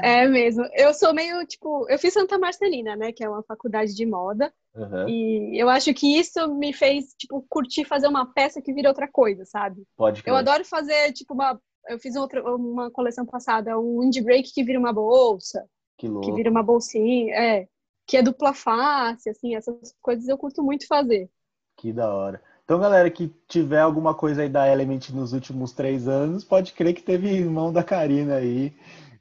É 0.00 0.26
mesmo. 0.26 0.64
Eu 0.74 0.94
sou 0.94 1.12
meio, 1.12 1.44
tipo, 1.46 1.86
eu 1.90 1.98
fiz 1.98 2.14
Santa 2.14 2.38
Marcelina, 2.38 2.96
né, 2.96 3.12
que 3.12 3.24
é 3.24 3.28
uma 3.28 3.42
faculdade 3.42 3.94
de 3.94 4.06
moda. 4.06 4.52
Uhum. 4.74 5.08
E 5.08 5.60
eu 5.60 5.68
acho 5.68 5.92
que 5.92 6.18
isso 6.18 6.54
me 6.54 6.72
fez, 6.72 7.14
tipo, 7.18 7.44
curtir 7.48 7.84
fazer 7.84 8.06
uma 8.06 8.32
peça 8.32 8.62
que 8.62 8.72
vira 8.72 8.88
outra 8.88 9.08
coisa, 9.08 9.44
sabe? 9.44 9.84
Pode 9.96 10.22
crer. 10.22 10.32
Eu 10.32 10.36
adoro 10.36 10.64
fazer, 10.64 11.12
tipo, 11.12 11.34
uma. 11.34 11.60
Eu 11.88 11.98
fiz 11.98 12.16
outra, 12.16 12.42
uma 12.54 12.90
coleção 12.90 13.24
passada, 13.24 13.78
um 13.78 14.02
indie 14.02 14.20
break 14.20 14.52
que 14.52 14.64
vira 14.64 14.78
uma 14.78 14.92
bolsa. 14.92 15.64
Que 15.96 16.08
louco. 16.08 16.26
Que 16.26 16.34
vira 16.34 16.50
uma 16.50 16.62
bolsinha, 16.62 17.34
é. 17.34 17.68
Que 18.06 18.18
é 18.18 18.22
dupla 18.22 18.52
face, 18.52 19.28
assim, 19.28 19.54
essas 19.54 19.94
coisas 20.00 20.28
eu 20.28 20.38
curto 20.38 20.62
muito 20.62 20.86
fazer. 20.86 21.28
Que 21.76 21.92
da 21.92 22.12
hora. 22.12 22.42
Então, 22.64 22.80
galera, 22.80 23.08
que 23.10 23.28
tiver 23.46 23.80
alguma 23.80 24.14
coisa 24.14 24.42
aí 24.42 24.48
da 24.48 24.68
Element 24.68 25.10
nos 25.12 25.32
últimos 25.32 25.72
três 25.72 26.08
anos, 26.08 26.44
pode 26.44 26.72
crer 26.72 26.94
que 26.94 27.02
teve 27.02 27.44
mão 27.44 27.72
da 27.72 27.82
Karina 27.82 28.36
aí. 28.36 28.76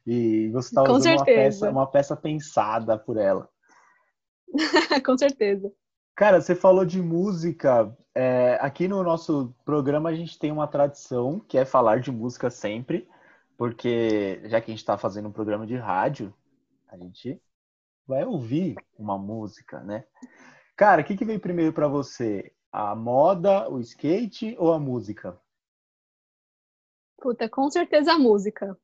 E 0.06 0.50
você 0.50 0.70
está 0.70 0.84
usando 0.84 1.18
uma 1.18 1.26
peça, 1.26 1.70
uma 1.70 1.88
peça 1.88 2.16
pensada 2.16 2.98
por 2.98 3.18
ela. 3.18 3.50
Com 5.06 5.18
certeza. 5.18 5.72
Cara, 6.16 6.40
você 6.40 6.56
falou 6.56 6.86
de 6.86 7.02
música. 7.02 7.96
É, 8.14 8.58
aqui 8.62 8.88
no 8.88 9.04
nosso 9.04 9.54
programa 9.66 10.10
a 10.10 10.16
gente 10.16 10.40
tem 10.40 10.52
uma 10.52 10.68
tradição 10.68 11.40
que 11.40 11.58
é 11.58 11.66
falar 11.66 12.00
de 12.00 12.12
música 12.12 12.50
sempre, 12.50 13.08
porque 13.58 14.42
já 14.46 14.62
que 14.62 14.72
a 14.72 14.74
gente 14.74 14.80
está 14.80 14.98
fazendo 14.98 15.28
um 15.28 15.34
programa 15.34 15.68
de 15.68 15.76
rádio, 15.76 16.34
a 16.96 16.98
gente 16.98 17.42
vai 18.08 18.26
ouvir 18.26 18.76
uma 18.98 19.18
música, 19.18 19.82
né? 19.82 20.06
Cara, 20.76 21.02
o 21.02 21.06
que, 21.06 21.16
que 21.16 21.26
veio 21.26 21.40
primeiro 21.40 21.74
para 21.74 21.88
você? 21.88 22.52
A 22.72 22.96
moda, 22.96 23.70
o 23.70 23.80
skate 23.80 24.56
ou 24.60 24.74
a 24.74 24.80
música? 24.80 25.40
Puta, 27.18 27.50
com 27.50 27.70
certeza 27.70 28.14
a 28.14 28.20
música. 28.20 28.78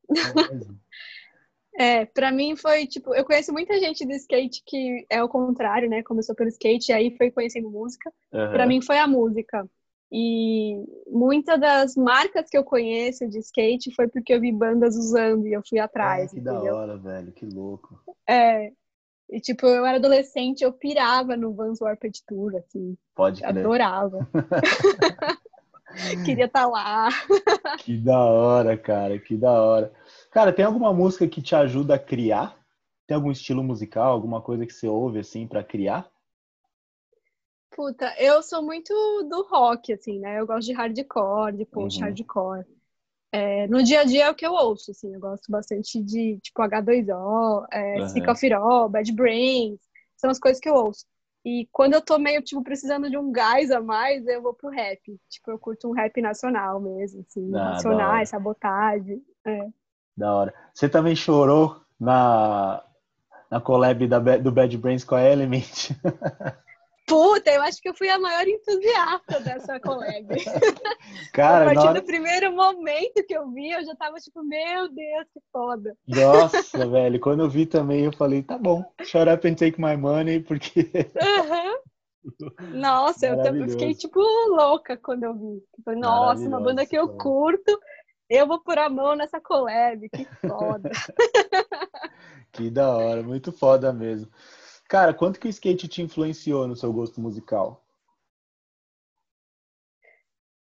É, 1.78 2.04
para 2.06 2.32
mim 2.32 2.56
foi 2.56 2.86
tipo, 2.86 3.14
eu 3.14 3.24
conheço 3.24 3.52
muita 3.52 3.78
gente 3.78 4.06
do 4.06 4.12
skate 4.12 4.62
que 4.66 5.06
é 5.08 5.22
o 5.22 5.28
contrário, 5.28 5.88
né? 5.88 6.02
Começou 6.02 6.34
pelo 6.34 6.48
skate 6.48 6.90
e 6.90 6.94
aí 6.94 7.16
foi 7.16 7.30
conhecendo 7.30 7.70
música. 7.70 8.10
Uhum. 8.32 8.50
Para 8.50 8.66
mim 8.66 8.82
foi 8.82 8.98
a 8.98 9.06
música. 9.06 9.68
E 10.14 10.84
muitas 11.10 11.58
das 11.58 11.96
marcas 11.96 12.50
que 12.50 12.58
eu 12.58 12.62
conheço 12.62 13.26
de 13.26 13.38
skate 13.38 13.94
foi 13.94 14.06
porque 14.08 14.34
eu 14.34 14.40
vi 14.40 14.52
bandas 14.52 14.94
usando 14.94 15.46
e 15.46 15.54
eu 15.54 15.62
fui 15.66 15.78
atrás. 15.78 16.26
Ah, 16.26 16.34
que 16.34 16.40
entendeu? 16.40 16.64
da 16.64 16.74
hora, 16.74 16.98
velho, 16.98 17.32
que 17.32 17.46
louco. 17.46 17.98
É. 18.28 18.70
E 19.30 19.40
tipo, 19.40 19.66
eu 19.66 19.86
era 19.86 19.96
adolescente, 19.96 20.62
eu 20.62 20.70
pirava 20.70 21.34
no 21.34 21.54
Vans 21.54 21.80
Warped 21.80 22.22
Tour, 22.26 22.56
assim. 22.56 22.94
Pode 23.14 23.40
crer. 23.40 23.58
Adorava. 23.58 24.28
Queria 26.26 26.44
estar 26.44 26.64
tá 26.64 26.66
lá. 26.66 27.08
que 27.78 27.96
da 27.96 28.18
hora, 28.18 28.76
cara, 28.76 29.18
que 29.18 29.34
da 29.34 29.62
hora. 29.62 29.92
Cara, 30.30 30.52
tem 30.52 30.64
alguma 30.64 30.92
música 30.92 31.26
que 31.26 31.40
te 31.40 31.54
ajuda 31.54 31.94
a 31.94 31.98
criar? 31.98 32.54
Tem 33.06 33.14
algum 33.14 33.30
estilo 33.30 33.62
musical, 33.62 34.12
alguma 34.12 34.42
coisa 34.42 34.66
que 34.66 34.72
você 34.74 34.86
ouve 34.86 35.20
assim 35.20 35.46
para 35.46 35.64
criar? 35.64 36.10
Puta, 37.74 38.14
eu 38.18 38.42
sou 38.42 38.62
muito 38.62 38.92
do 39.28 39.46
rock, 39.48 39.92
assim, 39.94 40.18
né? 40.18 40.38
Eu 40.38 40.46
gosto 40.46 40.66
de 40.66 40.74
hardcore, 40.74 41.56
de 41.56 41.64
post-hardcore. 41.64 42.58
Uhum. 42.58 42.64
É, 43.32 43.66
no 43.66 43.82
dia 43.82 44.00
a 44.00 44.04
dia 44.04 44.26
é 44.26 44.30
o 44.30 44.34
que 44.34 44.46
eu 44.46 44.52
ouço, 44.52 44.90
assim. 44.90 45.14
Eu 45.14 45.20
gosto 45.20 45.50
bastante 45.50 46.02
de, 46.02 46.38
tipo, 46.40 46.62
H2O, 46.62 47.66
é, 47.72 48.00
uhum. 48.00 48.08
Sick 48.08 48.28
of 48.28 48.52
All, 48.52 48.88
Bad 48.90 49.10
Brains. 49.12 49.80
São 50.16 50.30
as 50.30 50.38
coisas 50.38 50.60
que 50.60 50.68
eu 50.68 50.74
ouço. 50.74 51.06
E 51.44 51.66
quando 51.72 51.94
eu 51.94 52.02
tô 52.02 52.18
meio, 52.18 52.42
tipo, 52.42 52.62
precisando 52.62 53.08
de 53.08 53.16
um 53.16 53.32
gás 53.32 53.70
a 53.70 53.80
mais, 53.80 54.26
eu 54.26 54.42
vou 54.42 54.52
pro 54.52 54.68
rap. 54.68 55.00
Tipo, 55.30 55.50
eu 55.50 55.58
curto 55.58 55.88
um 55.88 55.92
rap 55.92 56.20
nacional 56.20 56.78
mesmo, 56.78 57.24
assim. 57.26 57.48
Ah, 57.54 57.70
nacionais, 57.70 58.28
sabotagem. 58.28 59.24
É. 59.46 59.68
Da 60.14 60.34
hora. 60.34 60.54
Você 60.74 60.90
também 60.90 61.16
chorou 61.16 61.80
na, 61.98 62.84
na 63.50 63.60
collab 63.62 64.06
da, 64.06 64.18
do 64.18 64.52
Bad 64.52 64.76
Brains 64.76 65.04
com 65.04 65.14
a 65.14 65.22
Element? 65.22 65.90
Puta, 67.06 67.50
eu 67.50 67.62
acho 67.62 67.80
que 67.80 67.88
eu 67.88 67.94
fui 67.94 68.08
a 68.08 68.18
maior 68.18 68.46
entusiasta 68.46 69.40
dessa 69.40 69.80
collab. 69.80 70.26
Cara, 71.32 71.64
a 71.64 71.74
partir 71.74 71.88
hora... 71.88 72.00
do 72.00 72.06
primeiro 72.06 72.52
momento 72.52 73.24
que 73.26 73.34
eu 73.34 73.50
vi, 73.50 73.70
eu 73.70 73.84
já 73.84 73.94
tava 73.96 74.16
tipo, 74.18 74.42
meu 74.42 74.88
Deus, 74.88 75.26
que 75.32 75.40
foda. 75.52 75.96
Nossa, 76.06 76.86
velho, 76.88 77.20
quando 77.20 77.42
eu 77.42 77.50
vi 77.50 77.66
também, 77.66 78.04
eu 78.04 78.12
falei, 78.12 78.42
tá 78.42 78.56
bom, 78.56 78.84
shut 79.02 79.28
up 79.28 79.46
and 79.46 79.54
take 79.54 79.80
my 79.80 79.96
money, 79.96 80.40
porque. 80.40 80.90
Uhum. 80.90 81.82
Nossa, 82.78 83.26
eu 83.26 83.68
fiquei 83.68 83.94
tipo 83.94 84.20
louca 84.48 84.96
quando 84.96 85.24
eu 85.24 85.34
vi. 85.34 85.62
Falei, 85.84 86.00
nossa, 86.00 86.46
uma 86.46 86.60
banda 86.60 86.86
que 86.86 86.96
eu 86.96 87.08
curto, 87.08 87.78
eu 88.30 88.46
vou 88.46 88.60
pôr 88.60 88.78
a 88.78 88.88
mão 88.88 89.16
nessa 89.16 89.40
collab, 89.40 90.08
que 90.08 90.24
foda. 90.46 90.90
que 92.52 92.70
da 92.70 92.96
hora, 92.96 93.22
muito 93.22 93.50
foda 93.50 93.92
mesmo. 93.92 94.30
Cara, 94.92 95.14
quanto 95.14 95.40
que 95.40 95.46
o 95.46 95.48
skate 95.48 95.88
te 95.88 96.02
influenciou 96.02 96.68
no 96.68 96.76
seu 96.76 96.92
gosto 96.92 97.18
musical? 97.18 97.82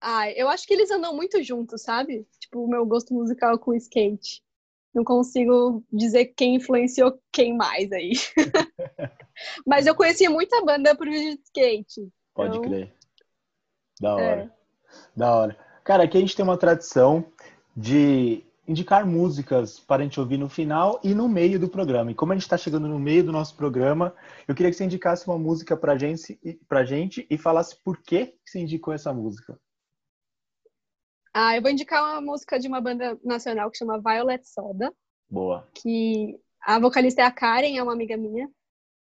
Ah, 0.01 0.29
eu 0.31 0.49
acho 0.49 0.67
que 0.67 0.73
eles 0.73 0.91
andam 0.91 1.15
muito 1.15 1.41
juntos, 1.41 1.83
sabe? 1.83 2.27
Tipo, 2.37 2.65
o 2.65 2.67
meu 2.67 2.85
gosto 2.85 3.13
musical 3.13 3.57
com 3.57 3.71
o 3.71 3.75
skate. 3.75 4.43
Não 4.93 5.05
consigo 5.05 5.81
dizer 5.89 6.33
quem 6.35 6.55
influenciou 6.55 7.17
quem 7.31 7.55
mais 7.55 7.89
aí. 7.93 8.11
Mas 9.65 9.87
eu 9.87 9.95
conhecia 9.95 10.29
muita 10.29 10.61
banda 10.61 10.93
por 10.93 11.07
vídeo 11.07 11.37
de 11.37 11.43
skate. 11.43 12.11
Pode 12.33 12.57
então... 12.57 12.69
crer. 12.69 12.93
Da 14.01 14.13
hora. 14.13 14.41
É. 14.41 14.49
Da 15.15 15.35
hora. 15.37 15.57
Cara, 15.85 16.03
aqui 16.03 16.17
a 16.17 16.19
gente 16.19 16.35
tem 16.35 16.43
uma 16.43 16.57
tradição 16.57 17.31
de 17.73 18.43
indicar 18.67 19.05
músicas 19.05 19.79
para 19.79 20.01
a 20.01 20.05
gente 20.05 20.19
ouvir 20.19 20.37
no 20.37 20.49
final 20.49 20.99
e 21.03 21.13
no 21.13 21.29
meio 21.29 21.59
do 21.59 21.69
programa. 21.69 22.11
E 22.11 22.15
como 22.15 22.33
a 22.33 22.35
gente 22.35 22.43
está 22.43 22.57
chegando 22.57 22.87
no 22.87 22.99
meio 22.99 23.23
do 23.23 23.31
nosso 23.31 23.55
programa, 23.55 24.13
eu 24.47 24.53
queria 24.53 24.69
que 24.69 24.77
você 24.77 24.83
indicasse 24.83 25.25
uma 25.25 25.37
música 25.37 25.77
para 25.77 25.97
gente, 25.97 26.37
a 26.69 26.83
gente 26.83 27.25
e 27.29 27.37
falasse 27.37 27.81
por 27.81 28.01
que 28.01 28.35
você 28.45 28.59
indicou 28.59 28.93
essa 28.93 29.13
música. 29.13 29.57
Ah, 31.33 31.55
eu 31.55 31.61
vou 31.61 31.71
indicar 31.71 32.03
uma 32.03 32.19
música 32.19 32.59
de 32.59 32.67
uma 32.67 32.81
banda 32.81 33.17
nacional 33.23 33.71
que 33.71 33.77
chama 33.77 34.01
Violet 34.01 34.43
Soda. 34.47 34.93
Boa. 35.29 35.67
Que 35.73 36.37
a 36.61 36.79
vocalista 36.79 37.21
é 37.21 37.25
a 37.25 37.31
Karen, 37.31 37.77
é 37.77 37.83
uma 37.83 37.93
amiga 37.93 38.17
minha. 38.17 38.49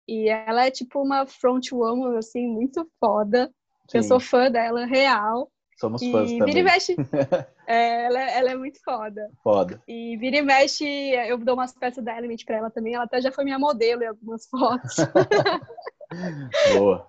E 0.08 0.28
ela 0.28 0.66
é 0.66 0.70
tipo 0.70 1.02
uma 1.02 1.26
frontwoman, 1.26 2.16
assim, 2.16 2.46
muito 2.48 2.88
foda. 2.98 3.52
Sim. 3.88 3.98
Eu 3.98 4.02
sou 4.04 4.20
fã 4.20 4.50
dela, 4.50 4.86
real. 4.86 5.50
Somos 5.80 6.02
fãs 6.02 6.30
e 6.30 6.38
também. 6.38 6.54
Vira 6.54 6.58
e 6.58 6.62
mexe. 6.62 6.94
é, 7.66 8.04
ela, 8.04 8.20
ela, 8.20 8.50
é 8.50 8.54
muito 8.54 8.78
foda. 8.84 9.30
Foda. 9.42 9.82
E 9.88 10.14
vira 10.18 10.36
e 10.36 10.42
mexe, 10.42 10.84
eu 10.84 11.38
dou 11.38 11.54
umas 11.54 11.72
peças 11.72 12.04
da 12.04 12.18
Element 12.18 12.44
pra 12.44 12.56
ela 12.56 12.70
também. 12.70 12.94
Ela 12.94 13.04
até 13.04 13.18
já 13.22 13.32
foi 13.32 13.44
minha 13.44 13.58
modelo 13.58 14.02
em 14.02 14.06
algumas 14.06 14.46
fotos. 14.46 14.96
Boa. 16.76 17.08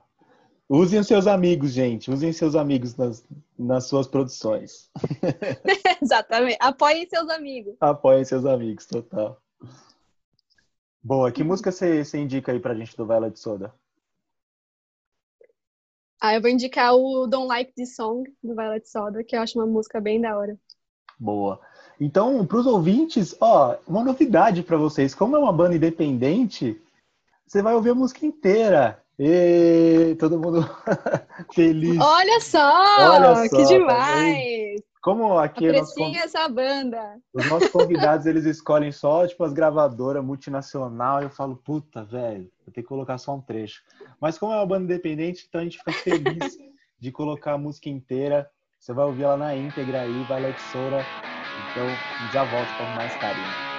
Usem 0.70 1.04
seus 1.04 1.28
amigos, 1.28 1.72
gente. 1.72 2.10
Usem 2.10 2.32
seus 2.32 2.56
amigos 2.56 2.96
nas, 2.96 3.26
nas 3.60 3.88
suas 3.88 4.08
produções. 4.08 4.90
Exatamente. 6.02 6.58
Apoiem 6.62 7.10
seus 7.10 7.30
amigos. 7.30 7.76
Apoiem 7.82 8.24
seus 8.24 8.46
amigos, 8.46 8.86
total. 8.86 9.38
Boa. 11.04 11.30
Que 11.30 11.44
música 11.44 11.74
você, 11.74 12.06
você 12.06 12.20
indica 12.20 12.54
aí 12.54 12.60
pra 12.62 12.74
gente 12.74 12.96
do 12.96 13.06
Violet 13.06 13.38
Soda? 13.38 13.74
Ah, 16.24 16.36
eu 16.36 16.42
vou 16.42 16.52
indicar 16.52 16.94
o 16.94 17.26
Don't 17.26 17.48
Like 17.48 17.74
This 17.74 17.96
Song, 17.96 18.32
do 18.44 18.54
Violet 18.54 18.88
Soda, 18.88 19.24
que 19.24 19.36
eu 19.36 19.42
acho 19.42 19.58
uma 19.58 19.66
música 19.66 20.00
bem 20.00 20.22
da 20.22 20.38
hora. 20.38 20.56
Boa. 21.20 21.60
Então, 22.00 22.46
para 22.46 22.58
os 22.60 22.68
ouvintes, 22.68 23.36
ó, 23.42 23.76
uma 23.88 24.04
novidade 24.04 24.62
para 24.62 24.78
vocês. 24.78 25.16
Como 25.16 25.36
é 25.36 25.40
uma 25.40 25.52
banda 25.52 25.76
independente, 25.76 26.80
você 27.48 27.64
vai 27.64 27.74
ouvir 27.74 27.90
a 27.90 27.96
música 27.96 28.24
inteira. 28.24 29.04
E 29.18 30.16
todo 30.20 30.40
mundo 30.40 30.62
feliz. 31.54 32.00
Olha 32.00 32.40
só, 32.40 32.72
Olha 33.14 33.36
só 33.36 33.42
que 33.44 33.64
tá 33.64 33.70
demais! 33.70 34.91
Como 35.02 35.40
aqui 35.40 35.68
Apreciem 35.68 36.14
nosso... 36.14 36.26
essa 36.26 36.48
banda. 36.48 37.20
Os 37.34 37.50
nossos 37.50 37.70
convidados, 37.70 38.28
eles 38.28 38.46
escolhem 38.46 38.92
só, 38.92 39.26
tipo, 39.26 39.44
as 39.44 39.52
gravadoras 39.52 40.24
multinacional. 40.24 41.22
Eu 41.24 41.30
falo, 41.30 41.56
puta, 41.56 42.04
velho, 42.04 42.52
vou 42.64 42.72
ter 42.72 42.84
que 42.84 42.88
colocar 42.88 43.18
só 43.18 43.34
um 43.34 43.42
trecho. 43.42 43.82
Mas 44.20 44.38
como 44.38 44.54
é 44.54 44.58
uma 44.58 44.66
banda 44.66 44.84
independente, 44.84 45.46
então 45.50 45.62
a 45.62 45.64
gente 45.64 45.80
fica 45.80 45.92
feliz 45.92 46.58
de 47.00 47.12
colocar 47.12 47.54
a 47.54 47.58
música 47.58 47.90
inteira. 47.90 48.48
Você 48.80 48.94
vai 48.94 49.06
ouvir 49.06 49.24
ela 49.24 49.38
na 49.38 49.56
íntegra 49.56 50.02
aí, 50.02 50.24
vai 50.24 50.54
de 50.54 50.62
Soura. 50.62 51.04
Então, 51.58 51.98
já 52.32 52.44
volto 52.44 52.76
com 52.76 52.86
mais 52.86 53.16
carinho. 53.16 53.71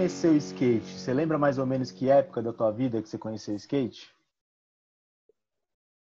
Conheceu 0.00 0.32
o 0.32 0.36
skate? 0.36 0.98
Você 0.98 1.12
lembra 1.12 1.36
mais 1.36 1.58
ou 1.58 1.66
menos 1.66 1.90
que 1.90 2.08
época 2.08 2.40
da 2.40 2.54
tua 2.54 2.70
vida 2.70 3.02
que 3.02 3.08
você 3.08 3.18
conheceu 3.18 3.52
o 3.52 3.56
skate? 3.58 4.10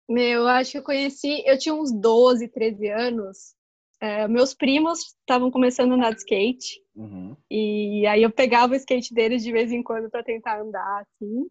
Meu, 0.06 0.40
eu 0.40 0.48
acho 0.48 0.72
que 0.72 0.78
eu 0.78 0.82
conheci, 0.82 1.42
eu 1.46 1.58
tinha 1.58 1.74
uns 1.74 1.90
12, 1.90 2.48
13 2.48 2.88
anos. 2.88 3.54
É, 4.00 4.28
meus 4.28 4.52
primos 4.52 5.00
estavam 5.00 5.50
começando 5.50 5.92
a 5.92 5.94
andar 5.94 6.10
de 6.10 6.18
skate. 6.18 6.82
Uhum. 6.94 7.34
E 7.50 8.06
aí 8.06 8.22
eu 8.22 8.30
pegava 8.30 8.74
o 8.74 8.76
skate 8.76 9.14
deles 9.14 9.42
de 9.42 9.52
vez 9.52 9.72
em 9.72 9.82
quando 9.82 10.10
para 10.10 10.22
tentar 10.22 10.60
andar, 10.60 11.02
assim. 11.02 11.46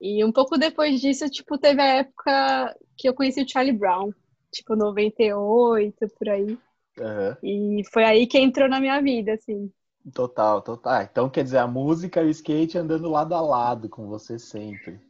E 0.00 0.24
um 0.24 0.32
pouco 0.32 0.58
depois 0.58 1.00
disso, 1.00 1.28
tipo, 1.28 1.58
teve 1.58 1.80
a 1.80 1.96
época 1.98 2.76
que 2.96 3.08
eu 3.08 3.14
conheci 3.14 3.42
o 3.42 3.48
Charlie 3.48 3.76
Brown, 3.76 4.12
tipo, 4.50 4.74
98, 4.74 6.08
por 6.18 6.28
aí. 6.28 6.58
Uhum. 6.98 7.36
E 7.42 7.82
foi 7.92 8.04
aí 8.04 8.26
que 8.26 8.38
entrou 8.38 8.68
na 8.68 8.80
minha 8.80 9.00
vida, 9.02 9.34
assim. 9.34 9.70
Total, 10.12 10.62
total. 10.62 11.02
Então, 11.02 11.28
quer 11.28 11.42
dizer, 11.42 11.58
a 11.58 11.66
música 11.66 12.22
e 12.22 12.26
o 12.26 12.30
skate 12.30 12.78
andando 12.78 13.10
lado 13.10 13.34
a 13.34 13.40
lado 13.40 13.88
com 13.88 14.06
você 14.06 14.38
sempre. 14.38 15.00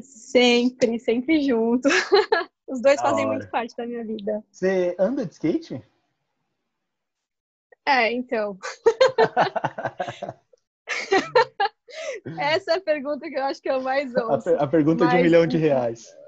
Sempre, 0.00 0.98
sempre 0.98 1.40
junto. 1.42 1.88
Os 2.68 2.80
dois 2.80 2.96
da 2.96 3.02
fazem 3.02 3.26
hora. 3.26 3.36
muito 3.36 3.50
parte 3.50 3.76
da 3.76 3.86
minha 3.86 4.04
vida. 4.04 4.44
Você 4.50 4.94
anda 4.98 5.24
de 5.26 5.32
skate? 5.32 5.82
É, 7.86 8.12
então. 8.12 8.58
Essa 12.38 12.72
é 12.72 12.76
a 12.76 12.80
pergunta 12.80 13.28
que 13.28 13.36
eu 13.36 13.44
acho 13.44 13.60
que 13.60 13.70
eu 13.70 13.80
mais 13.80 14.14
ouço. 14.14 14.50
A, 14.50 14.64
a 14.64 14.66
pergunta 14.66 15.04
Mas... 15.04 15.14
de 15.14 15.20
um 15.20 15.22
milhão 15.22 15.46
de 15.46 15.56
reais. 15.56 16.16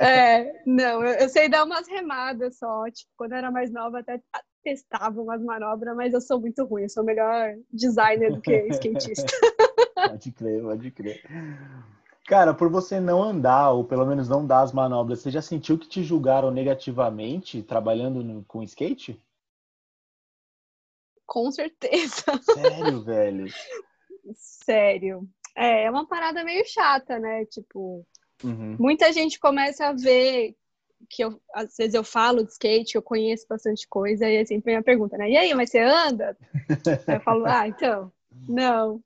É, 0.00 0.60
não, 0.66 1.04
eu, 1.04 1.20
eu, 1.20 1.28
sei 1.28 1.48
dar 1.48 1.64
umas 1.64 1.86
remadas 1.86 2.58
só. 2.58 2.84
Tipo, 2.90 3.08
quando 3.16 3.32
eu 3.32 3.38
era 3.38 3.50
mais 3.50 3.70
nova, 3.70 4.00
até 4.00 4.20
testava 4.62 5.20
umas 5.20 5.42
manobras, 5.42 5.96
mas 5.96 6.14
eu 6.14 6.20
sou 6.20 6.40
muito 6.40 6.64
ruim. 6.64 6.82
Eu 6.82 6.88
sou 6.88 7.04
melhor 7.04 7.56
designer 7.72 8.32
do 8.32 8.40
que 8.40 8.68
skatista. 8.68 9.26
pode 9.94 10.32
crer, 10.32 10.62
pode 10.62 10.90
crer. 10.90 11.22
Cara, 12.26 12.54
por 12.54 12.70
você 12.70 13.00
não 13.00 13.22
andar, 13.22 13.72
ou 13.72 13.84
pelo 13.84 14.06
menos 14.06 14.28
não 14.28 14.46
dar 14.46 14.62
as 14.62 14.72
manobras, 14.72 15.20
você 15.20 15.30
já 15.30 15.42
sentiu 15.42 15.78
que 15.78 15.88
te 15.88 16.02
julgaram 16.02 16.50
negativamente 16.50 17.62
trabalhando 17.62 18.22
no, 18.22 18.44
com 18.44 18.62
skate? 18.62 19.20
Com 21.26 21.50
certeza. 21.50 22.24
Sério, 22.42 23.02
velho? 23.02 23.46
Sério. 24.34 25.28
É, 25.56 25.84
é 25.84 25.90
uma 25.90 26.06
parada 26.06 26.44
meio 26.44 26.64
chata, 26.66 27.18
né? 27.18 27.44
Tipo, 27.46 28.06
uhum. 28.44 28.76
muita 28.78 29.12
gente 29.12 29.40
começa 29.40 29.86
a 29.86 29.92
ver 29.92 30.56
que 31.08 31.22
eu, 31.24 31.40
às 31.54 31.76
vezes 31.76 31.94
eu 31.94 32.04
falo 32.04 32.44
de 32.44 32.52
skate, 32.52 32.94
eu 32.94 33.02
conheço 33.02 33.46
bastante 33.48 33.86
coisa, 33.88 34.28
e 34.28 34.38
assim, 34.38 34.60
vem 34.60 34.76
a 34.76 34.82
pergunta, 34.82 35.16
né? 35.16 35.30
E 35.30 35.36
aí, 35.36 35.54
mas 35.54 35.70
você 35.70 35.80
anda? 35.80 36.36
aí 37.06 37.16
eu 37.16 37.20
falo, 37.20 37.44
ah, 37.46 37.68
então, 37.68 38.12
não. 38.48 39.00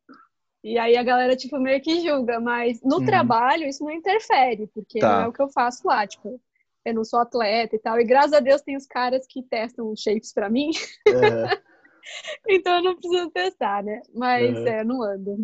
E 0.63 0.79
aí 0.79 0.97
a 0.97 1.03
galera, 1.03 1.37
tipo, 1.37 1.59
meio 1.59 1.81
que 1.81 2.01
julga, 2.01 2.41
mas 2.41 2.83
no 2.83 2.99
uhum. 2.99 3.05
trabalho 3.05 3.69
isso 3.69 3.85
não 3.85 3.93
interfere, 3.93 4.67
porque 4.75 4.99
tá. 4.99 5.19
não 5.19 5.25
é 5.25 5.29
o 5.29 5.33
que 5.33 5.41
eu 5.41 5.49
faço 5.49 5.87
lá, 5.87 6.07
tipo, 6.07 6.41
eu 6.85 6.95
não 6.95 7.05
sou 7.05 7.21
atleta 7.21 7.77
e 7.77 7.79
tal, 7.79 8.01
e 8.01 8.05
graças 8.05 8.33
a 8.33 8.41
Deus 8.41 8.63
tem 8.63 8.77
os 8.77 8.87
caras 8.87 9.27
que 9.29 9.43
testam 9.43 9.95
shapes 9.97 10.33
para 10.33 10.51
mim. 10.51 10.71
Uhum. 11.07 11.61
então 12.49 12.77
eu 12.77 12.83
não 12.83 12.97
preciso 12.97 13.31
testar, 13.31 13.83
né? 13.83 14.03
Mas 14.15 14.57
uhum. 14.57 14.67
é, 14.67 14.85
não 14.85 15.03
ando. 15.03 15.37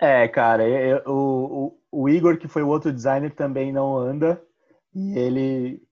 é, 0.00 0.28
cara, 0.28 0.68
eu, 0.68 1.02
o, 1.06 1.78
o 1.90 2.08
Igor, 2.08 2.38
que 2.38 2.48
foi 2.48 2.62
o 2.62 2.68
outro 2.68 2.92
designer, 2.92 3.34
também 3.34 3.72
não 3.72 3.96
anda. 3.96 4.42
E 4.94 5.18
ele 5.18 5.82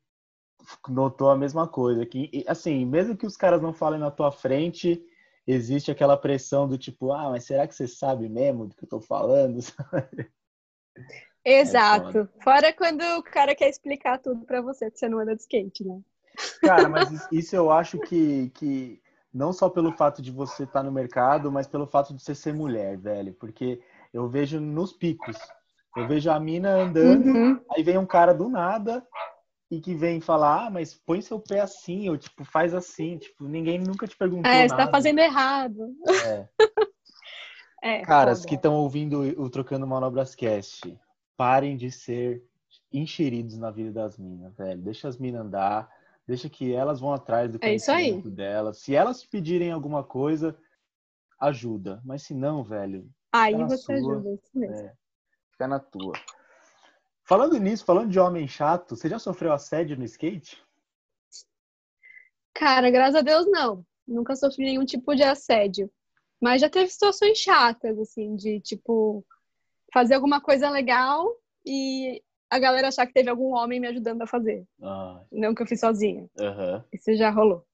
notou 0.89 1.31
a 1.31 1.37
mesma 1.37 1.69
coisa. 1.69 2.05
Que, 2.05 2.45
assim, 2.47 2.85
mesmo 2.85 3.17
que 3.17 3.27
os 3.27 3.37
caras 3.37 3.63
não 3.63 3.73
falem 3.73 4.01
na 4.01 4.11
tua 4.11 4.33
frente, 4.33 5.03
existe 5.47 5.91
aquela 5.91 6.17
pressão 6.17 6.67
do 6.69 6.77
tipo, 6.77 7.13
ah, 7.13 7.31
mas 7.31 7.45
será 7.45 7.67
que 7.67 7.75
você 7.75 7.87
sabe 7.87 8.29
mesmo 8.29 8.67
do 8.67 8.75
que 8.75 8.85
eu 8.85 8.89
tô 8.89 9.01
falando? 9.01 9.59
Exato. 11.45 12.19
É 12.19 12.43
Fora 12.43 12.73
quando 12.73 13.03
o 13.19 13.23
cara 13.23 13.55
quer 13.55 13.69
explicar 13.69 14.19
tudo 14.19 14.45
para 14.45 14.61
você, 14.61 14.91
que 14.91 14.99
você 14.99 15.09
não 15.09 15.21
anda 15.21 15.37
de 15.37 15.43
skate, 15.43 15.85
né? 15.85 16.01
Cara, 16.61 16.89
mas 16.89 17.09
isso 17.31 17.55
eu 17.55 17.71
acho 17.71 18.01
que, 18.01 18.51
que 18.51 19.01
não 19.33 19.53
só 19.53 19.69
pelo 19.69 19.93
fato 19.93 20.21
de 20.21 20.33
você 20.33 20.65
estar 20.65 20.81
tá 20.81 20.83
no 20.83 20.91
mercado, 20.91 21.53
mas 21.53 21.69
pelo 21.69 21.87
fato 21.87 22.13
de 22.13 22.21
você 22.21 22.35
ser 22.35 22.53
mulher, 22.53 22.99
velho. 22.99 23.33
Porque 23.35 23.81
eu 24.13 24.29
vejo 24.29 24.59
nos 24.59 24.93
picos. 24.93 25.37
Eu 25.97 26.07
vejo 26.07 26.31
a 26.31 26.39
mina 26.39 26.75
andando, 26.75 27.27
uhum. 27.27 27.61
aí 27.71 27.83
vem 27.83 27.97
um 27.97 28.07
cara 28.07 28.35
do 28.35 28.49
nada 28.49 29.07
e 29.71 29.81
que 29.81 29.95
vem 29.95 30.21
falar, 30.21 30.67
ah, 30.67 30.71
mas 30.71 30.95
põe 30.95 31.21
seu 31.21 31.41
pé 31.41 31.61
assim, 31.61 32.09
ou 32.09 32.17
tipo, 32.17 32.45
faz 32.45 32.75
assim, 32.75 33.19
tipo, 33.19 33.45
ninguém 33.49 33.79
nunca 33.79 34.07
te 34.07 34.17
perguntou 34.17 34.51
É, 34.51 34.69
você 34.69 34.77
tá 34.77 34.89
fazendo 34.89 35.19
errado. 35.19 35.93
É. 36.25 36.49
é 37.83 38.01
Caras 38.03 38.41
foda. 38.41 38.49
que 38.49 38.55
estão 38.55 38.75
ouvindo 38.75 39.21
o 39.41 39.49
Trocando 39.51 39.87
Manobras 39.87 40.35
Cast, 40.35 40.97
parem 41.37 41.77
de 41.77 41.91
ser 41.91 42.45
enxeridos 42.93 43.59
na 43.59 43.71
vida 43.71 43.91
das 43.91 44.19
minas, 44.19 44.55
velho. 44.55 44.83
Deixa 44.83 45.09
as 45.09 45.19
minas 45.19 45.41
andar, 45.41 45.91
deixa 46.27 46.49
que 46.49 46.73
elas 46.73 47.01
vão 47.01 47.13
atrás 47.13 47.51
do 47.51 47.59
conhecimento 47.59 48.29
é 48.29 48.31
delas. 48.31 48.79
Se 48.79 48.95
elas 48.95 49.25
pedirem 49.25 49.73
alguma 49.73 50.05
coisa, 50.05 50.57
ajuda. 51.41 52.01
Mas 52.05 52.23
se 52.23 52.35
não, 52.35 52.63
velho. 52.63 53.09
Aí 53.33 53.55
você 53.65 53.79
sua, 53.79 53.95
ajuda, 53.97 54.33
isso 54.33 54.51
mesmo. 54.55 54.77
É, 54.77 54.95
Fica 55.57 55.67
na 55.67 55.81
tua. 55.81 56.13
Falando 57.25 57.59
nisso, 57.59 57.83
falando 57.83 58.11
de 58.11 58.21
homem 58.21 58.47
chato, 58.47 58.95
você 58.95 59.09
já 59.09 59.19
sofreu 59.19 59.55
assédio 59.55 59.97
no 59.97 60.05
skate? 60.05 60.63
Cara, 62.53 62.91
graças 62.91 63.15
a 63.15 63.23
Deus 63.23 63.47
não. 63.47 63.83
Nunca 64.07 64.37
sofri 64.37 64.65
nenhum 64.65 64.85
tipo 64.85 65.15
de 65.17 65.23
assédio. 65.23 65.91
Mas 66.39 66.61
já 66.61 66.69
teve 66.69 66.91
situações 66.91 67.39
chatas, 67.39 67.99
assim, 67.99 68.37
de 68.37 68.61
tipo 68.61 69.25
fazer 69.95 70.15
alguma 70.15 70.43
coisa 70.43 70.69
legal 70.69 71.27
e 71.65 72.23
a 72.51 72.59
galera 72.59 72.89
achar 72.89 73.07
que 73.07 73.15
teve 73.15 73.31
algum 73.31 73.55
homem 73.55 73.81
me 73.81 73.87
ajudando 73.87 74.21
a 74.21 74.27
fazer. 74.27 74.63
Ah. 74.83 75.25
Não 75.33 75.55
que 75.55 75.63
eu 75.63 75.67
fiz 75.67 75.81
sozinha. 75.81 76.29
Uhum. 76.39 76.83
Isso 76.93 77.17
já 77.17 77.31
rolou. 77.31 77.67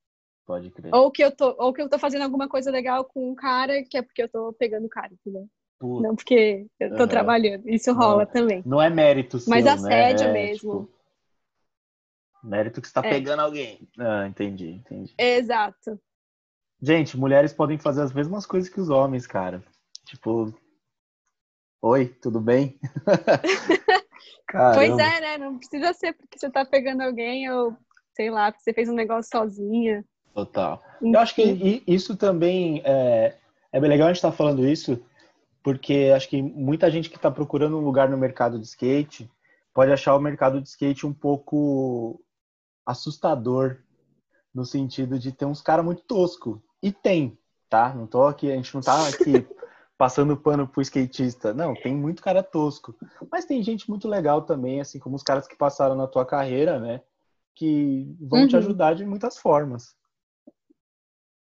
Pode 0.47 0.71
crer. 0.71 0.95
Ou 0.95 1.11
que 1.11 1.25
eu 1.25 1.35
tô, 1.35 1.57
ou 1.59 1.73
que 1.73 1.83
eu 1.83 1.89
tô 1.89 1.99
fazendo 1.99 2.23
alguma 2.23 2.49
coisa 2.49 2.71
legal 2.71 3.05
com 3.05 3.33
um 3.33 3.35
cara 3.35 3.83
que 3.83 3.99
é 3.99 4.03
porque 4.03 4.23
eu 4.23 4.29
tô 4.29 4.53
pegando 4.53 4.87
o 4.87 4.89
cara, 4.89 5.13
entendeu? 5.13 5.49
Tipo, 5.83 6.01
não 6.01 6.15
porque 6.15 6.67
eu 6.79 6.95
tô 6.95 7.03
uhum. 7.03 7.09
trabalhando. 7.09 7.69
Isso 7.69 7.93
rola 7.93 8.25
não, 8.25 8.33
também. 8.33 8.63
Não 8.65 8.81
é 8.81 8.89
mérito 8.89 9.41
seu, 9.41 9.51
Mas 9.51 9.65
né? 9.65 9.73
assédio 9.73 10.29
né? 10.29 10.33
mesmo. 10.33 10.85
tipo, 10.85 10.91
mérito 12.45 12.81
que 12.81 12.87
você 12.87 12.95
tá 12.95 13.01
é. 13.05 13.11
pegando 13.11 13.41
alguém. 13.41 13.89
Ah, 13.99 14.27
entendi, 14.29 14.71
entendi. 14.71 15.13
Exato. 15.19 16.01
Gente, 16.81 17.17
mulheres 17.17 17.53
podem 17.53 17.79
fazer 17.79 18.03
as 18.03 18.13
mesmas 18.13 18.47
coisas 18.47 18.71
que 18.71 18.81
os 18.81 18.91
homens, 18.91 19.27
cara. 19.27 19.63
Tipo, 20.07 20.55
oi, 21.81 22.07
tudo 22.07 22.41
bem? 22.41 22.79
pois 24.75 24.99
é, 24.99 25.21
né? 25.21 25.39
Não 25.39 25.59
precisa 25.59 25.93
ser 25.95 26.13
porque 26.13 26.39
você 26.39 26.49
tá 26.49 26.65
pegando 26.65 27.03
alguém 27.03 27.51
ou, 27.51 27.77
sei 28.15 28.31
lá, 28.31 28.53
porque 28.53 28.63
você 28.63 28.73
fez 28.73 28.89
um 28.89 28.95
negócio 28.95 29.31
sozinha. 29.33 30.05
Total. 30.33 30.81
Enfim. 31.01 31.13
Eu 31.13 31.21
acho 31.21 31.35
que 31.35 31.83
isso 31.89 32.17
também 32.17 32.83
é, 32.85 33.37
é 33.73 33.81
bem 33.81 33.91
legal 33.91 34.07
a 34.07 34.11
gente 34.11 34.19
estar 34.19 34.31
tá 34.31 34.37
falando 34.37 34.67
isso, 34.67 35.01
porque 35.63 36.13
acho 36.15 36.29
que 36.29 36.43
muita 36.43 36.91
gente 36.91 37.09
que 37.09 37.17
está 37.17 37.31
procurando 37.31 37.79
um 37.79 37.85
lugar 37.85 38.09
no 38.09 38.17
mercado 38.17 38.59
de 38.59 38.67
skate 38.67 39.31
pode 39.73 39.93
achar 39.93 40.15
o 40.15 40.21
mercado 40.21 40.61
de 40.61 40.69
skate 40.69 41.07
um 41.07 41.13
pouco 41.13 42.21
assustador 42.85 43.79
no 44.55 44.65
sentido 44.65 45.19
de 45.19 45.33
ter 45.33 45.45
uns 45.45 45.63
caras 45.63 45.85
muito 45.85 46.03
tosco 46.03 46.63
e 46.83 46.93
tem, 46.93 47.39
tá? 47.71 47.95
Não 47.95 48.07
tô 48.07 48.27
aqui, 48.27 48.51
a 48.51 48.57
gente 48.57 48.75
não 48.75 48.83
tá 48.83 49.09
aqui 49.09 49.47
passando 49.97 50.37
pano 50.37 50.67
pro 50.67 50.83
skatista, 50.83 51.55
não, 51.55 51.75
tem 51.75 51.95
muito 51.95 52.23
cara 52.23 52.43
tosco, 52.43 52.95
mas 53.31 53.45
tem 53.45 53.63
gente 53.63 53.89
muito 53.89 54.09
legal 54.09 54.43
também, 54.43 54.81
assim 54.81 54.99
como 54.99 55.15
os 55.15 55.23
caras 55.23 55.47
que 55.47 55.57
passaram 55.57 55.95
na 55.95 56.09
tua 56.09 56.27
carreira, 56.27 56.81
né? 56.81 57.01
Que 57.55 58.15
vão 58.21 58.41
uhum. 58.41 58.49
te 58.49 58.57
ajudar 58.57 58.95
de 58.95 59.07
muitas 59.07 59.39
formas. 59.39 59.95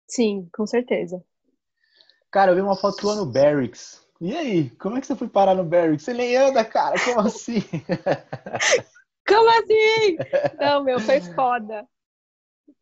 Sim, 0.07 0.49
com 0.51 0.67
certeza. 0.67 1.23
Cara, 2.31 2.51
eu 2.51 2.55
vi 2.55 2.61
uma 2.61 2.75
foto 2.75 2.97
tua 2.97 3.15
no 3.15 3.25
Barracks. 3.25 4.05
E 4.21 4.35
aí, 4.35 4.69
como 4.71 4.97
é 4.97 5.01
que 5.01 5.07
você 5.07 5.15
foi 5.15 5.29
parar 5.29 5.55
no 5.55 5.63
Barry? 5.63 5.97
Você 5.97 6.13
nem 6.13 6.35
anda, 6.35 6.63
cara, 6.65 6.95
como 7.05 7.21
assim? 7.21 7.61
como 9.25 9.49
assim? 9.49 10.17
Não, 10.59 10.83
meu, 10.83 10.99
foi 10.99 11.21
foda. 11.21 11.87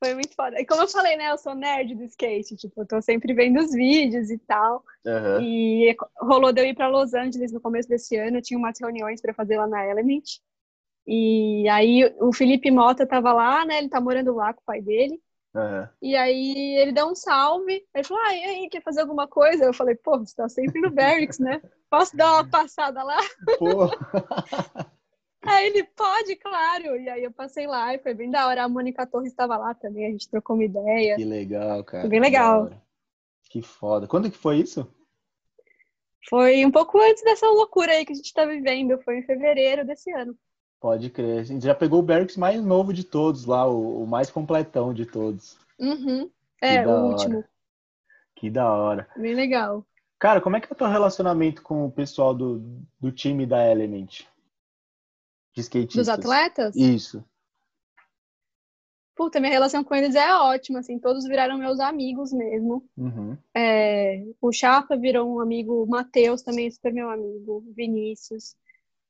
Foi 0.03 0.13
muito 0.15 0.35
foda. 0.35 0.59
E 0.59 0.65
como 0.65 0.81
eu 0.81 0.87
falei, 0.87 1.15
né, 1.15 1.31
eu 1.31 1.37
sou 1.37 1.53
nerd 1.53 1.95
do 1.95 2.03
skate, 2.03 2.55
tipo, 2.55 2.81
eu 2.81 2.87
tô 2.87 3.01
sempre 3.01 3.33
vendo 3.33 3.59
os 3.59 3.71
vídeos 3.71 4.31
e 4.31 4.37
tal. 4.39 4.83
Uhum. 5.05 5.41
E 5.41 5.95
rolou 6.19 6.51
de 6.51 6.61
eu 6.61 6.65
ir 6.65 6.75
pra 6.75 6.87
Los 6.87 7.13
Angeles 7.13 7.51
no 7.51 7.61
começo 7.61 7.87
desse 7.87 8.15
ano, 8.15 8.37
eu 8.37 8.41
tinha 8.41 8.57
umas 8.57 8.79
reuniões 8.79 9.21
para 9.21 9.33
fazer 9.33 9.57
lá 9.57 9.67
na 9.67 9.85
Element. 9.85 10.39
E 11.05 11.67
aí 11.69 12.13
o 12.19 12.33
Felipe 12.33 12.69
Mota 12.69 13.05
tava 13.07 13.31
lá, 13.31 13.65
né, 13.65 13.77
ele 13.77 13.89
tá 13.89 14.01
morando 14.01 14.33
lá 14.35 14.53
com 14.53 14.61
o 14.61 14.65
pai 14.65 14.81
dele. 14.81 15.21
Uhum. 15.57 15.87
E 16.01 16.15
aí 16.15 16.77
ele 16.77 16.91
deu 16.91 17.07
um 17.07 17.15
salve. 17.15 17.83
Ele 17.93 18.03
falou: 18.03 18.23
Ah, 18.23 18.35
e 18.35 18.43
aí, 18.43 18.69
quer 18.69 18.83
fazer 18.83 19.01
alguma 19.01 19.27
coisa? 19.27 19.65
Eu 19.65 19.73
falei: 19.73 19.95
Pô, 19.95 20.19
você 20.19 20.35
tá 20.35 20.47
sempre 20.47 20.79
no 20.79 20.91
Barracks, 20.91 21.39
né? 21.39 21.61
Posso 21.89 22.15
dar 22.15 22.33
uma 22.33 22.47
passada 22.49 23.01
lá? 23.03 23.17
Pô. 23.57 23.89
aí 25.41 25.67
ele 25.67 25.83
pode, 25.83 26.35
claro. 26.35 26.95
E 26.97 27.09
aí 27.09 27.23
eu 27.23 27.31
passei 27.31 27.65
lá 27.65 27.95
e 27.95 27.99
foi 27.99 28.13
bem 28.13 28.29
da 28.29 28.47
hora. 28.47 28.63
A 28.63 28.69
Mônica 28.69 29.07
Torres 29.07 29.31
estava 29.31 29.57
lá 29.57 29.73
também, 29.73 30.05
a 30.05 30.11
gente 30.11 30.29
trocou 30.29 30.55
uma 30.55 30.65
ideia. 30.65 31.15
Que 31.15 31.25
legal, 31.25 31.83
cara. 31.83 32.01
Foi 32.01 32.09
bem 32.09 32.19
legal. 32.19 32.69
Que 33.49 33.61
foda. 33.61 34.07
Quando 34.07 34.29
que 34.29 34.37
foi 34.37 34.57
isso? 34.57 34.87
Foi 36.29 36.63
um 36.65 36.71
pouco 36.71 36.99
antes 36.99 37.23
dessa 37.23 37.47
loucura 37.47 37.93
aí 37.93 38.05
que 38.05 38.11
a 38.11 38.15
gente 38.15 38.33
tá 38.33 38.45
vivendo. 38.45 39.01
Foi 39.01 39.17
em 39.17 39.23
fevereiro 39.23 39.85
desse 39.85 40.11
ano. 40.11 40.37
Pode 40.79 41.09
crer. 41.09 41.39
A 41.39 41.43
gente 41.43 41.65
já 41.65 41.73
pegou 41.73 41.99
o 41.99 42.03
Berks 42.03 42.37
mais 42.37 42.63
novo 42.63 42.93
de 42.93 43.03
todos 43.03 43.45
lá, 43.45 43.67
o, 43.67 44.03
o 44.03 44.07
mais 44.07 44.29
completão 44.29 44.93
de 44.93 45.05
todos. 45.05 45.57
Uhum. 45.79 46.29
É, 46.61 46.87
o 46.87 47.07
último. 47.07 47.43
Que 48.35 48.49
da 48.49 48.71
hora. 48.71 49.07
Bem 49.17 49.33
legal. 49.33 49.85
Cara, 50.19 50.41
como 50.41 50.55
é 50.55 50.61
que 50.61 50.67
é 50.67 50.73
o 50.73 50.75
teu 50.75 50.87
relacionamento 50.87 51.61
com 51.61 51.85
o 51.85 51.91
pessoal 51.91 52.33
do, 52.33 52.59
do 52.99 53.11
time 53.11 53.45
da 53.45 53.65
Element? 53.69 54.25
De 55.53 55.61
skatistas. 55.61 55.95
Dos 55.95 56.09
atletas? 56.09 56.75
Isso. 56.75 57.23
Puta, 59.15 59.39
minha 59.39 59.51
relação 59.51 59.83
com 59.83 59.95
eles 59.95 60.13
é 60.13 60.31
ótima, 60.35 60.79
assim, 60.79 60.99
todos 60.99 61.25
viraram 61.25 61.57
meus 61.57 61.79
amigos 61.79 62.31
mesmo. 62.31 62.87
Uhum. 62.95 63.35
É, 63.55 64.23
o 64.39 64.51
Chapa 64.51 64.95
virou 64.95 65.27
um 65.27 65.39
amigo, 65.39 65.83
o 65.83 65.87
Matheus 65.87 66.43
também 66.43 66.67
é 66.67 66.71
super 66.71 66.93
meu 66.93 67.09
amigo, 67.09 67.63
Vinícius. 67.75 68.55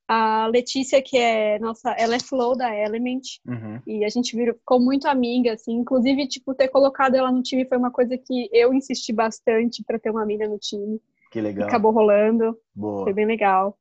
A 0.07 0.47
Letícia, 0.47 1.01
que 1.01 1.17
é 1.17 1.59
nossa, 1.59 1.91
ela 1.91 2.15
é 2.15 2.19
flow 2.19 2.55
da 2.55 2.73
Element, 2.73 3.39
uhum. 3.45 3.81
e 3.85 4.05
a 4.05 4.09
gente 4.09 4.35
virou, 4.35 4.55
ficou 4.55 4.79
muito 4.79 5.05
amiga, 5.05 5.53
assim, 5.53 5.73
inclusive, 5.73 6.27
tipo, 6.27 6.55
ter 6.55 6.69
colocado 6.69 7.15
ela 7.15 7.31
no 7.31 7.43
time 7.43 7.65
foi 7.65 7.77
uma 7.77 7.91
coisa 7.91 8.17
que 8.17 8.49
eu 8.53 8.73
insisti 8.73 9.11
bastante 9.11 9.83
para 9.83 9.99
ter 9.99 10.09
uma 10.09 10.23
amiga 10.23 10.47
no 10.47 10.57
time. 10.57 11.01
Que 11.29 11.41
legal. 11.41 11.67
acabou 11.67 11.91
rolando. 11.91 12.57
Boa. 12.73 13.03
Foi 13.03 13.13
bem 13.13 13.25
legal. 13.25 13.77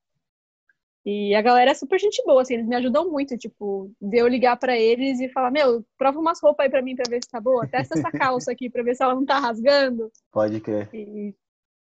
E 1.04 1.36
a 1.36 1.40
galera 1.40 1.70
é 1.70 1.74
super 1.74 2.00
gente 2.00 2.20
boa, 2.24 2.42
assim, 2.42 2.54
eles 2.54 2.66
me 2.66 2.74
ajudam 2.74 3.08
muito, 3.08 3.38
tipo, 3.38 3.88
de 4.00 4.18
eu 4.18 4.26
ligar 4.26 4.56
para 4.56 4.76
eles 4.76 5.20
e 5.20 5.28
falar, 5.28 5.52
meu, 5.52 5.84
prova 5.96 6.18
umas 6.18 6.42
roupas 6.42 6.64
aí 6.64 6.70
pra 6.70 6.82
mim 6.82 6.96
pra 6.96 7.08
ver 7.08 7.22
se 7.22 7.30
tá 7.30 7.40
boa, 7.40 7.68
testa 7.68 7.96
essa 7.96 8.10
calça 8.10 8.50
aqui 8.50 8.68
pra 8.68 8.82
ver 8.82 8.96
se 8.96 9.04
ela 9.04 9.14
não 9.14 9.24
tá 9.24 9.38
rasgando. 9.38 10.10
Pode 10.32 10.58
crer. 10.58 10.90
E 10.92 11.32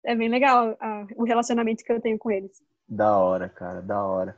é 0.04 0.14
bem 0.14 0.28
legal 0.28 0.76
a, 0.78 1.06
o 1.16 1.24
relacionamento 1.24 1.82
que 1.82 1.90
eu 1.90 2.02
tenho 2.02 2.18
com 2.18 2.30
eles. 2.30 2.52
Da 2.88 3.18
hora, 3.18 3.48
cara, 3.48 3.82
da 3.82 4.02
hora. 4.02 4.36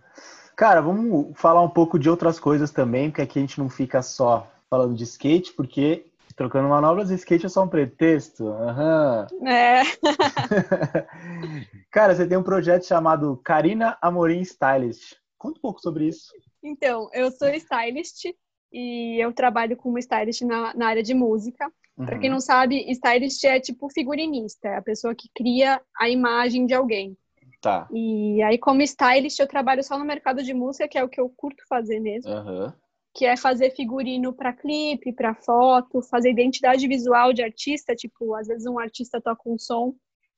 Cara, 0.56 0.80
vamos 0.80 1.32
falar 1.38 1.62
um 1.62 1.70
pouco 1.70 1.98
de 1.98 2.10
outras 2.10 2.40
coisas 2.40 2.70
também, 2.70 3.10
porque 3.10 3.22
aqui 3.22 3.38
a 3.38 3.42
gente 3.42 3.58
não 3.58 3.68
fica 3.68 4.02
só 4.02 4.46
falando 4.68 4.94
de 4.94 5.04
skate, 5.04 5.52
porque 5.52 6.06
trocando 6.36 6.68
manobras, 6.68 7.10
skate 7.10 7.46
é 7.46 7.48
só 7.48 7.64
um 7.64 7.68
pretexto. 7.68 8.44
Uhum. 8.44 9.46
É. 9.46 9.82
Cara, 11.90 12.14
você 12.14 12.26
tem 12.26 12.38
um 12.38 12.42
projeto 12.42 12.86
chamado 12.86 13.40
Karina 13.44 13.96
Amorim 14.00 14.40
Stylist. 14.40 15.16
Conta 15.38 15.58
um 15.58 15.62
pouco 15.62 15.80
sobre 15.80 16.08
isso. 16.08 16.32
Então, 16.62 17.08
eu 17.12 17.30
sou 17.30 17.48
stylist 17.48 18.26
e 18.72 19.22
eu 19.22 19.32
trabalho 19.32 19.76
como 19.76 19.98
stylist 19.98 20.42
na, 20.42 20.74
na 20.74 20.88
área 20.88 21.02
de 21.02 21.14
música. 21.14 21.70
Uhum. 21.96 22.06
Para 22.06 22.18
quem 22.18 22.30
não 22.30 22.40
sabe, 22.40 22.90
stylist 22.92 23.44
é 23.44 23.60
tipo 23.60 23.88
figurinista, 23.88 24.68
é 24.68 24.76
a 24.76 24.82
pessoa 24.82 25.14
que 25.14 25.28
cria 25.34 25.80
a 25.98 26.08
imagem 26.08 26.66
de 26.66 26.74
alguém. 26.74 27.16
Tá. 27.60 27.86
E 27.92 28.42
aí, 28.42 28.56
como 28.58 28.82
stylist, 28.82 29.38
eu 29.38 29.46
trabalho 29.46 29.84
só 29.84 29.98
no 29.98 30.04
mercado 30.04 30.42
de 30.42 30.54
música, 30.54 30.88
que 30.88 30.96
é 30.96 31.04
o 31.04 31.08
que 31.08 31.20
eu 31.20 31.28
curto 31.28 31.62
fazer 31.68 32.00
mesmo. 32.00 32.32
Uhum. 32.32 32.72
Que 33.12 33.26
é 33.26 33.36
fazer 33.36 33.70
figurino 33.72 34.32
para 34.32 34.52
clipe, 34.52 35.12
para 35.12 35.34
foto, 35.34 36.00
fazer 36.02 36.30
identidade 36.30 36.86
visual 36.88 37.32
de 37.32 37.42
artista. 37.42 37.94
Tipo, 37.94 38.34
às 38.34 38.46
vezes 38.46 38.66
um 38.66 38.78
artista 38.78 39.20
toca 39.20 39.42
um 39.46 39.58
som 39.58 39.94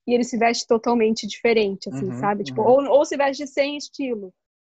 e 0.06 0.14
ele 0.14 0.24
se 0.24 0.36
veste 0.36 0.66
totalmente 0.66 1.26
diferente, 1.26 1.88
assim, 1.88 2.06
uhum, 2.06 2.18
sabe? 2.18 2.42
Tipo, 2.42 2.62
uhum. 2.62 2.88
ou, 2.88 2.98
ou 2.98 3.04
se 3.04 3.16
veste 3.16 3.46
sem 3.46 3.76
estilo. 3.76 4.34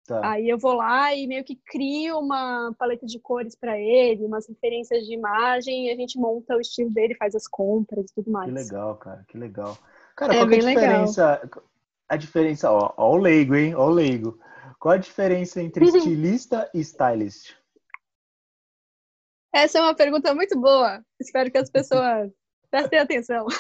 Tá. 0.06 0.32
Aí 0.32 0.50
eu 0.50 0.58
vou 0.58 0.74
lá 0.74 1.16
e 1.16 1.26
meio 1.26 1.46
que 1.46 1.58
crio 1.66 2.20
uma 2.20 2.74
paleta 2.78 3.06
de 3.06 3.18
cores 3.20 3.56
para 3.56 3.80
ele, 3.80 4.26
umas 4.26 4.50
referências 4.50 5.06
de 5.06 5.14
imagem, 5.14 5.88
e 5.88 5.92
a 5.92 5.96
gente 5.96 6.20
monta 6.20 6.58
o 6.58 6.60
estilo 6.60 6.92
dele, 6.92 7.16
faz 7.16 7.36
as 7.36 7.48
compras 7.48 8.12
e 8.12 8.16
tudo 8.16 8.30
mais. 8.30 8.52
Que 8.52 8.54
legal, 8.54 8.98
cara, 8.98 9.26
que 9.30 9.38
legal. 9.38 9.78
Cara, 10.18 10.34
é 10.34 10.38
qual 10.40 10.52
é 10.52 10.56
a 10.56 10.60
diferença? 10.60 11.42
Legal. 11.42 11.64
A 12.10 12.18
diferença, 12.18 12.72
ó, 12.72 12.94
ó 12.98 13.12
o 13.14 13.18
leigo, 13.18 13.56
hein? 13.56 13.76
Ó 13.76 13.88
o 13.88 13.90
leigo. 13.90 14.40
Qual 14.80 14.94
a 14.94 14.98
diferença 14.98 15.62
entre 15.62 15.86
estilista 15.86 16.70
e 16.74 16.80
stylist? 16.82 17.56
Essa 19.54 19.78
é 19.78 19.82
uma 19.82 19.96
pergunta 19.96 20.34
muito 20.34 20.60
boa. 20.60 21.04
Espero 21.20 21.52
que 21.52 21.58
as 21.58 21.70
pessoas 21.70 22.32
prestem 22.70 23.00
atenção. 23.00 23.46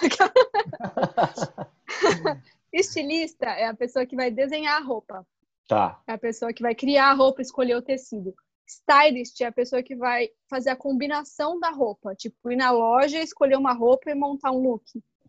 Estilista 2.73 3.45
é 3.45 3.67
a 3.67 3.75
pessoa 3.75 4.05
que 4.05 4.15
vai 4.15 4.31
desenhar 4.31 4.81
a 4.81 4.83
roupa. 4.83 5.25
Tá. 5.67 6.01
É 6.07 6.13
a 6.13 6.17
pessoa 6.17 6.51
que 6.51 6.63
vai 6.63 6.73
criar 6.73 7.11
a 7.11 7.13
roupa, 7.13 7.41
escolher 7.41 7.75
o 7.75 7.81
tecido. 7.81 8.33
Stylist 8.67 9.39
é 9.41 9.45
a 9.45 9.51
pessoa 9.51 9.83
que 9.83 9.95
vai 9.95 10.29
fazer 10.49 10.71
a 10.71 10.75
combinação 10.75 11.59
da 11.59 11.69
roupa. 11.69 12.15
Tipo, 12.15 12.51
ir 12.51 12.55
na 12.55 12.71
loja, 12.71 13.19
escolher 13.19 13.55
uma 13.55 13.73
roupa 13.73 14.09
e 14.09 14.15
montar 14.15 14.51
um 14.51 14.61
look. 14.61 14.83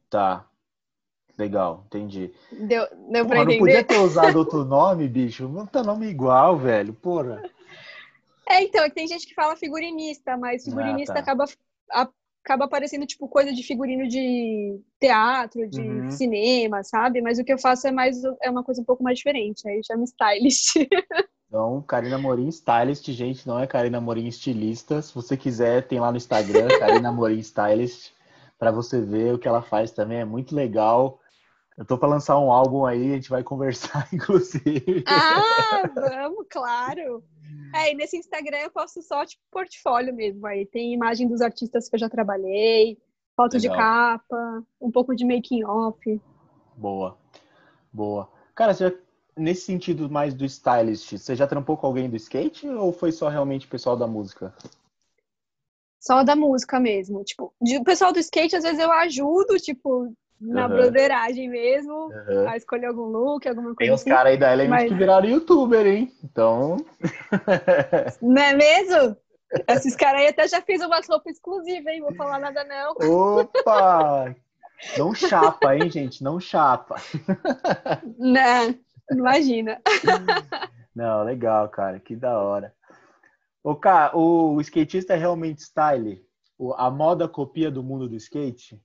Tá. 0.09 0.49
Legal, 1.37 1.85
entendi. 1.87 2.33
Deu, 2.53 2.87
deu 3.11 3.27
pra 3.27 3.43
entender? 3.43 3.53
Não 3.53 3.59
podia 3.59 3.85
ter 3.85 3.99
usado 3.99 4.37
outro 4.37 4.63
nome, 4.67 5.09
bicho. 5.09 5.49
Não 5.49 5.67
tá 5.67 5.83
nome 5.83 6.07
igual, 6.07 6.57
velho. 6.57 6.93
Porra. 6.95 7.43
É, 8.49 8.63
então, 8.63 8.85
é 8.85 8.91
tem 8.91 9.09
gente 9.09 9.27
que 9.27 9.35
fala 9.35 9.57
figurinista, 9.57 10.37
mas 10.37 10.65
figurinista 10.65 11.13
ah, 11.13 11.17
tá. 11.17 11.21
acaba, 11.21 11.45
a, 11.91 12.09
acaba 12.45 12.67
aparecendo, 12.67 13.07
tipo, 13.07 13.27
coisa 13.27 13.53
de 13.53 13.63
figurino 13.63 14.07
de 14.07 14.79
teatro, 15.01 15.69
de 15.69 15.81
uhum. 15.81 16.11
cinema, 16.11 16.85
sabe? 16.85 17.21
Mas 17.21 17.39
o 17.39 17.45
que 17.45 17.53
eu 17.53 17.59
faço 17.59 17.89
é 17.89 17.91
mais 17.91 18.23
é 18.43 18.51
uma 18.51 18.63
coisa 18.63 18.81
um 18.81 18.85
pouco 18.85 19.03
mais 19.03 19.19
diferente. 19.19 19.67
Aí 19.67 19.81
chama 19.85 20.05
stylist. 20.05 20.75
Então, 21.47 21.81
Karina 21.83 22.19
Morim, 22.19 22.49
stylist, 22.49 23.09
gente, 23.13 23.47
não 23.47 23.61
é 23.61 23.65
Karina 23.65 24.01
Morim 24.01 24.27
estilista. 24.27 25.01
Se 25.01 25.15
você 25.15 25.37
quiser, 25.37 25.87
tem 25.87 26.01
lá 26.01 26.11
no 26.11 26.17
Instagram, 26.17 26.67
Karina 26.81 27.13
Morim 27.13 27.39
Stylist, 27.39 28.11
para 28.59 28.73
você 28.73 29.01
ver 29.01 29.35
o 29.35 29.39
que 29.39 29.47
ela 29.47 29.63
faz 29.63 29.93
também. 29.93 30.19
É 30.19 30.25
muito 30.25 30.53
legal. 30.53 31.21
Eu 31.77 31.85
tô 31.85 31.99
para 31.99 32.09
lançar 32.09 32.39
um 32.39 32.53
álbum 32.53 32.87
aí, 32.87 33.13
a 33.13 33.15
gente 33.17 33.31
vai 33.31 33.43
conversar, 33.43 34.09
inclusive. 34.15 35.05
Ah, 35.07 35.83
vamos, 35.93 36.47
claro. 36.49 37.23
É, 37.75 37.91
e 37.91 37.95
nesse 37.97 38.17
Instagram 38.17 38.59
eu 38.59 38.71
posto 38.71 39.03
só, 39.03 39.27
tipo, 39.27 39.43
portfólio 39.51 40.15
mesmo. 40.15 40.47
Aí 40.47 40.65
tem 40.65 40.95
imagem 40.95 41.27
dos 41.27 41.41
artistas 41.41 41.89
que 41.89 41.97
eu 41.97 42.01
já 42.01 42.09
trabalhei, 42.09 42.97
foto 43.37 43.55
Legal. 43.55 43.73
de 43.73 43.83
capa, 43.83 44.65
um 44.81 44.91
pouco 44.91 45.15
de 45.17 45.25
making 45.25 45.65
off. 45.65 46.21
Boa, 46.77 47.19
boa. 47.93 48.31
Cara, 48.55 48.73
já, 48.73 48.93
nesse 49.37 49.63
sentido 49.63 50.09
mais 50.09 50.33
do 50.33 50.45
stylist, 50.45 51.19
você 51.19 51.35
já 51.35 51.47
trampou 51.47 51.77
com 51.77 51.89
alguém 51.89 52.09
do 52.09 52.17
skate 52.17 52.69
ou 52.69 52.93
foi 52.93 53.11
só 53.11 53.29
realmente 53.29 53.67
o 53.67 53.71
pessoal 53.71 53.97
da 53.97 54.07
música? 54.07 54.55
Só 55.99 56.23
da 56.23 56.37
música 56.37 56.79
mesmo. 56.79 57.25
Tipo, 57.25 57.53
o 57.61 57.85
pessoal 57.85 58.13
do 58.13 58.21
skate, 58.21 58.55
às 58.55 58.63
vezes 58.63 58.79
eu 58.79 58.93
ajudo, 58.93 59.57
tipo, 59.57 60.15
na 60.41 60.67
uhum. 60.67 60.73
broderagem 60.73 61.49
mesmo, 61.49 62.09
uhum. 62.09 62.49
a 62.49 62.57
escolher 62.57 62.87
algum 62.87 63.07
look, 63.07 63.49
alguma 63.49 63.75
coisa 63.75 63.79
Tem 63.79 63.93
uns 63.93 64.01
assim, 64.01 64.11
caras 64.11 64.33
aí 64.33 64.39
da 64.39 64.53
Element 64.53 64.71
mas... 64.71 64.89
que 64.89 64.95
viraram 64.95 65.29
youtuber, 65.29 65.87
hein? 65.87 66.13
Então. 66.23 66.77
Não 68.21 68.43
é 68.43 68.55
mesmo? 68.55 69.17
Esses 69.69 69.95
caras 69.95 70.23
aí 70.23 70.29
até 70.29 70.49
já 70.49 70.61
fez 70.61 70.83
umas 70.83 71.09
roupas 71.09 71.35
exclusivas, 71.35 71.87
hein? 71.87 72.01
Vou 72.01 72.15
falar 72.15 72.41
nada, 72.41 72.65
não. 72.65 72.95
Opa! 73.39 74.35
Não 74.99 75.15
chapa, 75.15 75.77
hein, 75.77 75.89
gente? 75.89 76.23
Não 76.23 76.41
chapa. 76.41 76.97
Não, 78.19 78.75
imagina. 79.11 79.81
Não, 80.95 81.23
legal, 81.25 81.69
cara. 81.69 81.99
Que 81.99 82.15
da 82.15 82.39
hora. 82.39 82.75
O, 83.63 83.75
cara, 83.75 84.17
o 84.17 84.61
skatista 84.61 85.15
é 85.15 85.17
realmente 85.17 85.63
style? 85.63 86.25
A 86.77 86.91
moda 86.91 87.27
copia 87.27 87.71
do 87.71 87.83
mundo 87.83 88.09
do 88.09 88.17
skate? 88.17 88.81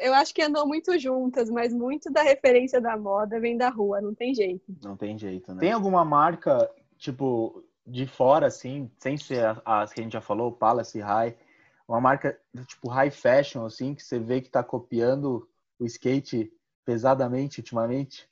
Eu 0.00 0.14
acho 0.14 0.34
que 0.34 0.42
andam 0.42 0.66
muito 0.66 0.98
juntas, 0.98 1.50
mas 1.50 1.72
muito 1.72 2.10
da 2.10 2.22
referência 2.22 2.80
da 2.80 2.96
moda 2.96 3.38
vem 3.38 3.56
da 3.56 3.68
rua, 3.68 4.00
não 4.00 4.14
tem 4.14 4.34
jeito. 4.34 4.64
Não 4.82 4.96
tem 4.96 5.18
jeito, 5.18 5.52
né? 5.52 5.60
Tem 5.60 5.72
alguma 5.72 6.04
marca, 6.04 6.70
tipo, 6.96 7.64
de 7.86 8.06
fora, 8.06 8.46
assim, 8.46 8.90
sem 8.98 9.16
ser 9.16 9.60
as 9.64 9.92
que 9.92 10.00
a 10.00 10.02
gente 10.02 10.12
já 10.12 10.20
falou, 10.20 10.50
Palace 10.50 10.98
High, 10.98 11.36
uma 11.86 12.00
marca, 12.00 12.38
tipo, 12.66 12.88
high 12.88 13.10
fashion, 13.10 13.64
assim, 13.64 13.94
que 13.94 14.02
você 14.02 14.18
vê 14.18 14.40
que 14.40 14.50
tá 14.50 14.62
copiando 14.62 15.48
o 15.78 15.84
skate 15.84 16.52
pesadamente 16.84 17.60
ultimamente? 17.60 18.28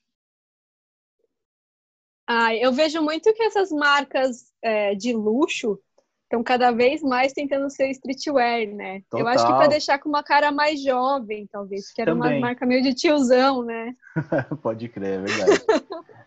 Ah, 2.26 2.54
eu 2.54 2.72
vejo 2.72 3.02
muito 3.02 3.32
que 3.34 3.42
essas 3.42 3.70
marcas 3.70 4.52
é, 4.62 4.94
de 4.94 5.12
luxo 5.12 5.78
estão 6.24 6.42
cada 6.42 6.70
vez 6.72 7.02
mais 7.02 7.32
tentando 7.32 7.70
ser 7.70 7.90
streetwear, 7.90 8.66
né? 8.68 9.02
Total. 9.08 9.20
Eu 9.20 9.28
acho 9.28 9.46
que 9.46 9.52
para 9.52 9.66
deixar 9.68 9.98
com 9.98 10.08
uma 10.08 10.22
cara 10.22 10.50
mais 10.50 10.82
jovem, 10.82 11.46
talvez, 11.50 11.92
que 11.92 12.00
era 12.00 12.12
Também. 12.12 12.38
uma 12.38 12.48
marca 12.48 12.66
meio 12.66 12.82
de 12.82 12.94
tiozão, 12.94 13.62
né? 13.62 13.94
Pode 14.62 14.88
crer, 14.88 15.20
é 15.20 15.22
verdade. 15.22 15.64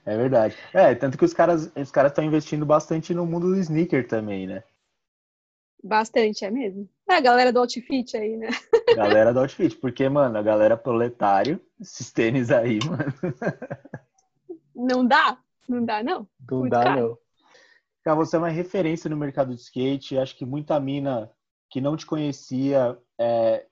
é 0.05 0.17
verdade. 0.17 0.57
É, 0.73 0.95
tanto 0.95 1.17
que 1.17 1.25
os 1.25 1.33
caras 1.33 1.71
os 1.75 1.91
caras 1.91 2.11
estão 2.11 2.23
investindo 2.23 2.65
bastante 2.65 3.13
no 3.13 3.25
mundo 3.25 3.47
do 3.49 3.57
sneaker 3.57 4.07
também, 4.07 4.47
né? 4.47 4.63
Bastante, 5.83 6.43
é 6.43 6.51
mesmo. 6.51 6.89
É 7.09 7.15
a 7.15 7.21
galera 7.21 7.53
do 7.53 7.59
outfit 7.59 8.17
aí, 8.17 8.35
né? 8.35 8.49
galera 8.95 9.33
do 9.33 9.39
outfit, 9.39 9.75
porque, 9.77 10.09
mano, 10.09 10.37
a 10.37 10.41
galera 10.41 10.75
proletário, 10.75 11.61
esses 11.79 12.11
tênis 12.11 12.51
aí, 12.51 12.79
mano. 12.85 13.13
Não 14.75 15.05
dá? 15.05 15.37
Não 15.67 15.83
dá, 15.83 16.03
não? 16.03 16.27
Não 16.49 16.59
Muito 16.59 16.71
dá, 16.71 16.83
caro. 16.83 17.01
não. 17.01 17.17
Cara, 18.07 18.15
você 18.15 18.37
é 18.37 18.39
uma 18.39 18.47
referência 18.47 19.09
no 19.09 19.17
mercado 19.17 19.53
de 19.53 19.59
skate. 19.59 20.17
Acho 20.17 20.33
que 20.33 20.45
muita 20.45 20.79
mina 20.79 21.29
que 21.69 21.81
não 21.81 21.97
te 21.97 22.05
conhecia 22.05 22.97
é, 23.19 23.65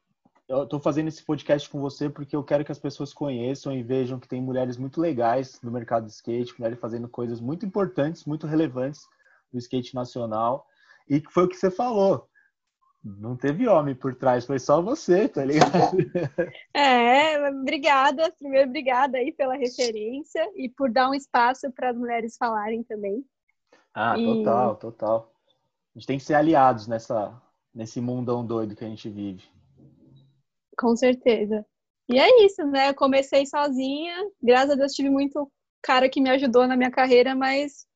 eu 0.49 0.63
estou 0.63 0.77
fazendo 0.77 1.07
esse 1.07 1.23
podcast 1.23 1.69
com 1.69 1.79
você 1.79 2.09
porque 2.09 2.35
eu 2.35 2.43
quero 2.43 2.65
que 2.65 2.71
as 2.73 2.77
pessoas 2.77 3.13
conheçam 3.13 3.71
e 3.71 3.81
vejam 3.81 4.19
que 4.19 4.27
tem 4.27 4.41
mulheres 4.41 4.75
muito 4.75 4.99
legais 4.99 5.61
no 5.61 5.71
mercado 5.71 6.05
de 6.05 6.11
skate, 6.11 6.53
mulheres 6.59 6.77
fazendo 6.81 7.07
coisas 7.07 7.39
muito 7.39 7.65
importantes, 7.65 8.25
muito 8.25 8.45
relevantes 8.45 9.07
no 9.53 9.57
skate 9.57 9.95
nacional. 9.95 10.67
E 11.09 11.23
foi 11.29 11.45
o 11.45 11.47
que 11.47 11.55
você 11.55 11.71
falou. 11.71 12.27
Não 13.01 13.37
teve 13.37 13.69
homem 13.69 13.95
por 13.95 14.15
trás, 14.15 14.45
foi 14.45 14.59
só 14.59 14.81
você, 14.81 15.29
tá 15.29 15.45
ligado? 15.45 15.95
É, 16.75 17.49
obrigada. 17.51 18.29
Primeiro, 18.37 18.67
obrigada 18.67 19.17
aí 19.17 19.31
pela 19.31 19.55
referência 19.55 20.45
e 20.57 20.67
por 20.67 20.91
dar 20.91 21.09
um 21.09 21.13
espaço 21.13 21.71
para 21.71 21.91
as 21.91 21.95
mulheres 21.95 22.35
falarem 22.35 22.83
também. 22.83 23.23
Ah, 23.95 24.17
e... 24.19 24.25
total, 24.25 24.75
total. 24.75 25.33
A 25.95 25.97
gente 25.97 26.07
tem 26.07 26.17
que 26.17 26.25
ser 26.25 26.33
aliados 26.33 26.85
nessa, 26.85 27.41
nesse 27.73 28.01
mundão 28.01 28.45
doido 28.45 28.75
que 28.75 28.83
a 28.83 28.89
gente 28.89 29.09
vive. 29.09 29.43
Com 30.77 30.93
certeza. 30.97 31.65
E 32.09 32.19
é 32.19 32.45
isso, 32.45 32.63
né? 32.65 32.89
Eu 32.89 32.93
comecei 32.93 33.45
sozinha, 33.45 34.13
graças 34.43 34.71
a 34.71 34.75
Deus 34.75 34.91
tive 34.91 35.09
muito 35.09 35.49
cara 35.81 36.09
que 36.09 36.19
me 36.19 36.29
ajudou 36.31 36.67
na 36.67 36.75
minha 36.75 36.91
carreira, 36.91 37.33
mas 37.33 37.87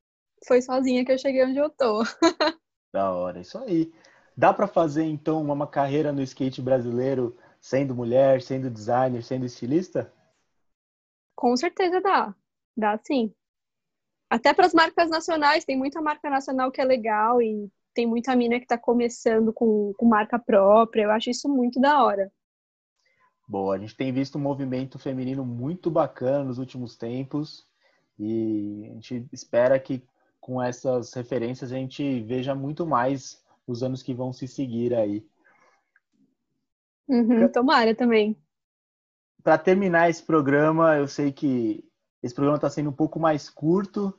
foi 0.48 0.62
sozinha 0.62 1.04
que 1.04 1.12
eu 1.12 1.18
cheguei 1.18 1.44
onde 1.44 1.58
eu 1.58 1.68
tô. 1.68 2.02
da 2.90 3.12
hora, 3.12 3.40
isso 3.40 3.58
aí. 3.58 3.92
Dá 4.36 4.54
para 4.54 4.66
fazer 4.66 5.04
então 5.04 5.42
uma 5.42 5.66
carreira 5.66 6.12
no 6.12 6.22
skate 6.22 6.62
brasileiro 6.62 7.36
sendo 7.60 7.94
mulher, 7.94 8.40
sendo 8.40 8.70
designer, 8.70 9.22
sendo 9.22 9.44
estilista? 9.44 10.10
Com 11.36 11.54
certeza 11.56 12.00
dá. 12.00 12.34
Dá 12.76 12.98
sim. 13.04 13.34
Até 14.30 14.54
para 14.54 14.66
as 14.66 14.72
marcas 14.72 15.10
nacionais, 15.10 15.64
tem 15.64 15.76
muita 15.76 16.00
marca 16.00 16.30
nacional 16.30 16.70
que 16.70 16.80
é 16.80 16.84
legal 16.84 17.42
e 17.42 17.68
tem 17.92 18.06
muita 18.06 18.36
mina 18.36 18.58
que 18.58 18.64
está 18.64 18.78
começando 18.78 19.52
com, 19.52 19.92
com 19.98 20.06
marca 20.06 20.38
própria. 20.38 21.02
Eu 21.02 21.10
acho 21.10 21.30
isso 21.30 21.48
muito 21.48 21.80
da 21.80 22.04
hora. 22.04 22.30
Boa, 23.48 23.74
a 23.74 23.78
gente 23.78 23.96
tem 23.96 24.12
visto 24.12 24.38
um 24.38 24.40
movimento 24.40 24.96
feminino 24.96 25.44
muito 25.44 25.90
bacana 25.90 26.44
nos 26.44 26.58
últimos 26.58 26.96
tempos 26.96 27.66
e 28.16 28.86
a 28.88 28.94
gente 28.94 29.26
espera 29.32 29.76
que 29.80 30.04
com 30.40 30.62
essas 30.62 31.12
referências 31.12 31.72
a 31.72 31.76
gente 31.76 32.22
veja 32.22 32.54
muito 32.54 32.86
mais 32.86 33.44
os 33.66 33.82
anos 33.82 34.00
que 34.00 34.14
vão 34.14 34.32
se 34.32 34.46
seguir 34.46 34.94
aí. 34.94 35.26
Uhum, 37.08 37.48
tomara 37.48 37.92
também. 37.92 38.36
Para 39.42 39.58
terminar 39.58 40.08
esse 40.08 40.22
programa, 40.22 40.96
eu 40.96 41.08
sei 41.08 41.32
que 41.32 41.84
esse 42.22 42.34
programa 42.34 42.56
está 42.56 42.68
sendo 42.68 42.90
um 42.90 42.94
pouco 42.94 43.18
mais 43.18 43.48
curto, 43.48 44.18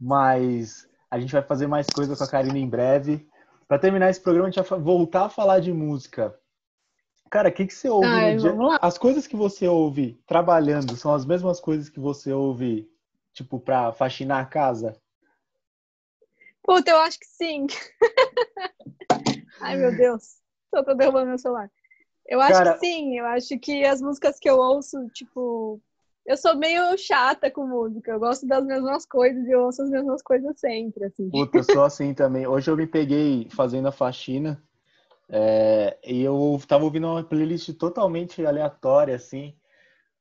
mas 0.00 0.88
a 1.10 1.18
gente 1.18 1.32
vai 1.32 1.42
fazer 1.42 1.66
mais 1.66 1.86
coisa 1.88 2.16
com 2.16 2.22
a 2.22 2.28
Karina 2.28 2.58
em 2.58 2.68
breve. 2.68 3.28
Para 3.66 3.78
terminar 3.78 4.10
esse 4.10 4.20
programa, 4.20 4.48
a 4.48 4.50
gente 4.50 4.68
vai 4.68 4.78
voltar 4.80 5.26
a 5.26 5.30
falar 5.30 5.60
de 5.60 5.72
música. 5.72 6.38
Cara, 7.30 7.48
o 7.48 7.52
que, 7.52 7.66
que 7.66 7.74
você 7.74 7.88
ouve 7.88 8.06
Ai, 8.06 8.34
no 8.34 8.40
dia? 8.40 8.78
As 8.82 8.98
coisas 8.98 9.26
que 9.26 9.36
você 9.36 9.68
ouve 9.68 10.20
trabalhando 10.26 10.96
são 10.96 11.14
as 11.14 11.24
mesmas 11.24 11.60
coisas 11.60 11.88
que 11.88 12.00
você 12.00 12.32
ouve, 12.32 12.90
tipo, 13.32 13.60
para 13.60 13.92
faxinar 13.92 14.42
a 14.42 14.46
casa? 14.46 15.00
Puta, 16.62 16.90
eu 16.90 16.98
acho 16.98 17.18
que 17.20 17.26
sim. 17.26 17.66
Ai, 19.60 19.76
meu 19.76 19.96
Deus. 19.96 20.38
Só 20.74 20.82
tô 20.82 20.94
derrubando 20.94 21.28
meu 21.28 21.38
celular. 21.38 21.70
Eu 22.26 22.40
acho 22.40 22.52
Cara... 22.52 22.72
que 22.74 22.80
sim. 22.80 23.18
Eu 23.18 23.26
acho 23.26 23.58
que 23.58 23.84
as 23.84 24.00
músicas 24.00 24.38
que 24.38 24.48
eu 24.48 24.56
ouço, 24.56 25.08
tipo... 25.10 25.80
Eu 26.26 26.36
sou 26.36 26.56
meio 26.56 26.96
chata 26.98 27.50
com 27.50 27.66
música. 27.66 28.12
Eu 28.12 28.20
gosto 28.20 28.46
das 28.46 28.64
mesmas 28.64 29.06
coisas 29.06 29.46
e 29.46 29.50
eu 29.50 29.62
ouço 29.62 29.82
as 29.82 29.90
mesmas 29.90 30.22
coisas 30.22 30.58
sempre, 30.58 31.04
assim. 31.04 31.28
Puta, 31.30 31.58
eu 31.58 31.64
sou 31.64 31.82
assim 31.82 32.14
também. 32.14 32.46
Hoje 32.46 32.70
eu 32.70 32.76
me 32.76 32.86
peguei 32.86 33.48
fazendo 33.50 33.88
a 33.88 33.92
faxina 33.92 34.62
é, 35.28 35.98
e 36.04 36.22
eu 36.22 36.60
tava 36.66 36.84
ouvindo 36.84 37.06
uma 37.06 37.24
playlist 37.24 37.72
totalmente 37.74 38.44
aleatória, 38.44 39.14
assim. 39.14 39.54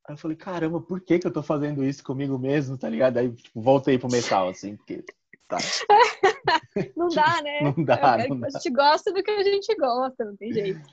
Aí 0.07 0.13
eu 0.13 0.17
falei, 0.17 0.37
caramba, 0.37 0.81
por 0.81 1.01
que 1.01 1.19
que 1.19 1.27
eu 1.27 1.33
tô 1.33 1.43
fazendo 1.43 1.83
isso 1.83 2.03
comigo 2.03 2.39
mesmo, 2.39 2.77
tá 2.77 2.89
ligado? 2.89 3.17
Aí, 3.17 3.31
tipo, 3.31 3.61
voltei 3.61 3.97
pro 3.99 4.09
metal, 4.09 4.49
assim, 4.49 4.75
porque 4.75 5.03
Tá. 5.49 5.57
não 6.95 7.09
dá, 7.09 7.41
né? 7.41 7.61
Não 7.61 7.83
dá, 7.83 8.27
não 8.27 8.37
a 8.37 8.39
dá. 8.41 8.49
gente 8.51 8.69
gosta 8.69 9.11
do 9.11 9.23
que 9.23 9.31
a 9.31 9.43
gente 9.43 9.75
gosta, 9.75 10.23
não 10.23 10.37
tem 10.37 10.53
jeito. 10.53 10.87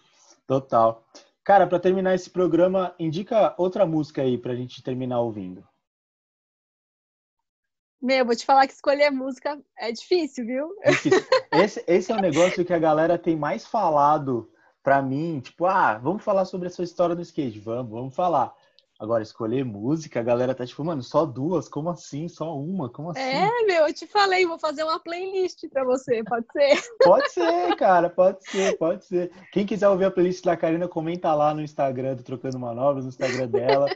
Total. 0.46 1.04
Cara, 1.46 1.64
para 1.64 1.78
terminar 1.78 2.12
esse 2.12 2.28
programa, 2.28 2.92
indica 2.98 3.54
outra 3.56 3.86
música 3.86 4.20
aí 4.20 4.36
pra 4.36 4.56
gente 4.56 4.82
terminar 4.82 5.20
ouvindo. 5.20 5.64
Meu, 8.02 8.26
vou 8.26 8.34
te 8.34 8.44
falar 8.44 8.66
que 8.66 8.72
escolher 8.72 9.12
música 9.12 9.56
é 9.78 9.92
difícil, 9.92 10.44
viu? 10.44 10.74
Esse, 11.54 11.84
esse 11.86 12.10
é 12.10 12.14
o 12.16 12.18
um 12.18 12.20
negócio 12.20 12.64
que 12.64 12.72
a 12.72 12.78
galera 12.78 13.16
tem 13.16 13.36
mais 13.36 13.64
falado 13.64 14.50
pra 14.82 15.00
mim. 15.00 15.38
Tipo, 15.40 15.66
ah, 15.66 15.96
vamos 15.96 16.24
falar 16.24 16.44
sobre 16.46 16.66
a 16.66 16.70
sua 16.70 16.84
história 16.84 17.14
no 17.14 17.22
skate. 17.22 17.60
Vamos, 17.60 17.92
vamos 17.92 18.14
falar. 18.14 18.52
Agora, 18.98 19.22
escolher 19.22 19.62
música, 19.62 20.20
a 20.20 20.22
galera 20.22 20.54
tá 20.54 20.64
tipo, 20.64 20.82
mano, 20.82 21.02
só 21.02 21.26
duas? 21.26 21.68
Como 21.68 21.90
assim? 21.90 22.28
Só 22.28 22.56
uma? 22.56 22.88
Como 22.88 23.10
assim? 23.10 23.20
É, 23.20 23.50
meu, 23.66 23.86
eu 23.86 23.92
te 23.92 24.06
falei, 24.06 24.46
vou 24.46 24.58
fazer 24.58 24.84
uma 24.84 24.98
playlist 24.98 25.68
pra 25.68 25.84
você, 25.84 26.24
pode 26.24 26.46
ser? 26.50 26.82
Pode 27.04 27.30
ser, 27.30 27.76
cara, 27.76 28.08
pode 28.08 28.42
ser, 28.48 28.78
pode 28.78 29.04
ser. 29.04 29.30
Quem 29.52 29.66
quiser 29.66 29.88
ouvir 29.88 30.06
a 30.06 30.10
playlist 30.10 30.42
da 30.44 30.56
Karina, 30.56 30.88
comenta 30.88 31.32
lá 31.34 31.52
no 31.52 31.60
Instagram 31.60 32.14
do 32.14 32.22
Trocando 32.22 32.58
Manobras, 32.58 33.04
no 33.04 33.10
Instagram 33.10 33.48
dela. 33.48 33.86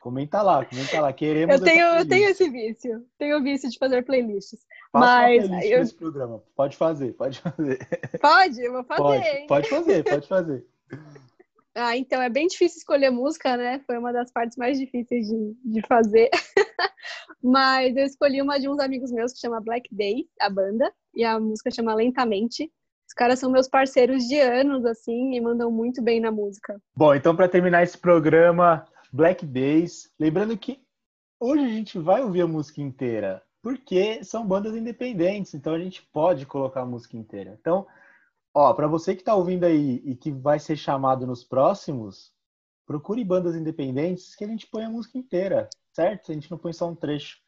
comenta 0.00 0.40
lá, 0.40 0.64
comenta 0.64 1.00
lá. 1.00 1.12
Queremos. 1.12 1.56
Eu 1.56 1.62
tenho, 1.62 1.86
eu 1.86 2.08
tenho 2.08 2.28
esse 2.30 2.48
vício. 2.48 3.04
Tenho 3.18 3.38
o 3.38 3.42
vício 3.42 3.68
de 3.68 3.78
fazer 3.78 4.04
playlists. 4.04 4.60
Faça 4.92 5.06
mas 5.06 5.48
uma 5.48 5.58
playlist 5.58 5.92
eu... 5.92 5.98
programa. 5.98 6.42
Pode 6.54 6.76
fazer, 6.76 7.12
pode 7.14 7.40
fazer. 7.40 7.78
Pode, 8.20 8.60
eu 8.62 8.72
vou 8.72 8.84
fazer. 8.84 9.00
Pode, 9.02 9.46
pode 9.48 9.68
fazer, 9.68 10.04
pode 10.04 10.28
fazer. 10.28 10.66
Ah, 11.74 11.96
então 11.96 12.20
é 12.20 12.28
bem 12.28 12.46
difícil 12.46 12.78
escolher 12.78 13.10
música, 13.10 13.56
né? 13.56 13.80
Foi 13.86 13.96
uma 13.96 14.12
das 14.12 14.30
partes 14.30 14.56
mais 14.56 14.78
difíceis 14.78 15.26
de, 15.26 15.56
de 15.64 15.82
fazer. 15.86 16.28
Mas 17.42 17.96
eu 17.96 18.04
escolhi 18.04 18.42
uma 18.42 18.58
de 18.58 18.68
uns 18.68 18.78
amigos 18.78 19.10
meus 19.10 19.32
que 19.32 19.40
chama 19.40 19.60
Black 19.60 19.88
Day, 19.94 20.26
a 20.38 20.50
banda, 20.50 20.92
e 21.14 21.24
a 21.24 21.40
música 21.40 21.70
chama 21.70 21.94
Lentamente. 21.94 22.70
Os 23.08 23.14
caras 23.14 23.38
são 23.38 23.50
meus 23.50 23.68
parceiros 23.68 24.24
de 24.24 24.38
anos, 24.38 24.84
assim, 24.84 25.34
e 25.34 25.40
mandam 25.40 25.70
muito 25.70 26.02
bem 26.02 26.20
na 26.20 26.30
música. 26.30 26.80
Bom, 26.94 27.14
então 27.14 27.34
para 27.34 27.48
terminar 27.48 27.82
esse 27.82 27.96
programa, 27.96 28.84
Black 29.12 29.44
Days, 29.44 30.10
lembrando 30.18 30.56
que 30.56 30.80
hoje 31.40 31.64
a 31.64 31.68
gente 31.68 31.98
vai 31.98 32.22
ouvir 32.22 32.42
a 32.42 32.46
música 32.46 32.80
inteira, 32.80 33.42
porque 33.62 34.22
são 34.24 34.46
bandas 34.46 34.74
independentes, 34.74 35.52
então 35.54 35.74
a 35.74 35.78
gente 35.78 36.02
pode 36.12 36.46
colocar 36.46 36.82
a 36.82 36.86
música 36.86 37.16
inteira. 37.16 37.56
Então, 37.60 37.86
Ó, 38.54 38.74
para 38.74 38.86
você 38.86 39.14
que 39.14 39.22
está 39.22 39.34
ouvindo 39.34 39.64
aí 39.64 40.02
e 40.04 40.14
que 40.14 40.30
vai 40.30 40.58
ser 40.58 40.76
chamado 40.76 41.26
nos 41.26 41.42
próximos, 41.42 42.32
procure 42.86 43.24
bandas 43.24 43.56
independentes 43.56 44.34
que 44.34 44.44
a 44.44 44.48
gente 44.48 44.66
põe 44.66 44.84
a 44.84 44.90
música 44.90 45.16
inteira, 45.16 45.70
certo? 45.92 46.30
A 46.30 46.34
gente 46.34 46.50
não 46.50 46.58
põe 46.58 46.72
só 46.72 46.88
um 46.88 46.94
trecho. 46.94 47.38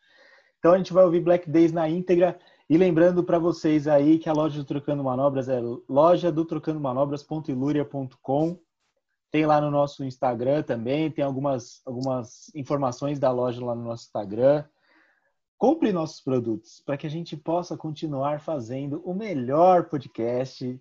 Então 0.59 0.73
a 0.73 0.79
gente 0.79 0.95
vai 0.95 1.05
ouvir 1.05 1.21
Black 1.21 1.51
Days 1.51 1.73
na 1.73 1.87
íntegra. 1.89 2.39
E 2.71 2.79
lembrando 2.79 3.23
para 3.23 3.39
vocês 3.39 3.87
aí 3.87 4.19
que 4.19 4.31
a 4.31 4.33
loja 4.33 4.57
do 4.57 4.65
Trocando 4.65 5.05
Manobras 5.05 5.51
é 5.51 5.61
loja 5.87 6.33
do 6.33 6.47
trocando 6.47 6.81
manobras.iluria.com. 6.81 8.59
Tem 9.31 9.45
lá 9.45 9.61
no 9.61 9.71
nosso 9.71 10.03
Instagram 10.05 10.63
também, 10.63 11.11
tem 11.11 11.23
algumas, 11.23 11.83
algumas 11.85 12.51
informações 12.55 13.19
da 13.19 13.31
loja 13.31 13.63
lá 13.63 13.75
no 13.75 13.85
nosso 13.85 14.05
Instagram. 14.05 14.65
Compre 15.59 15.93
nossos 15.93 16.23
produtos 16.23 16.81
para 16.81 16.97
que 16.97 17.07
a 17.07 17.11
gente 17.11 17.37
possa 17.37 17.77
continuar 17.77 18.41
fazendo 18.41 19.03
o 19.05 19.13
melhor 19.13 19.91
podcast 19.91 20.81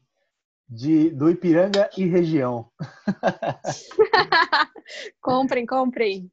de, 0.73 1.11
do 1.11 1.29
Ipiranga 1.29 1.87
e 1.95 2.05
região. 2.05 2.67
comprem, 5.21 5.67
comprem. 5.67 6.31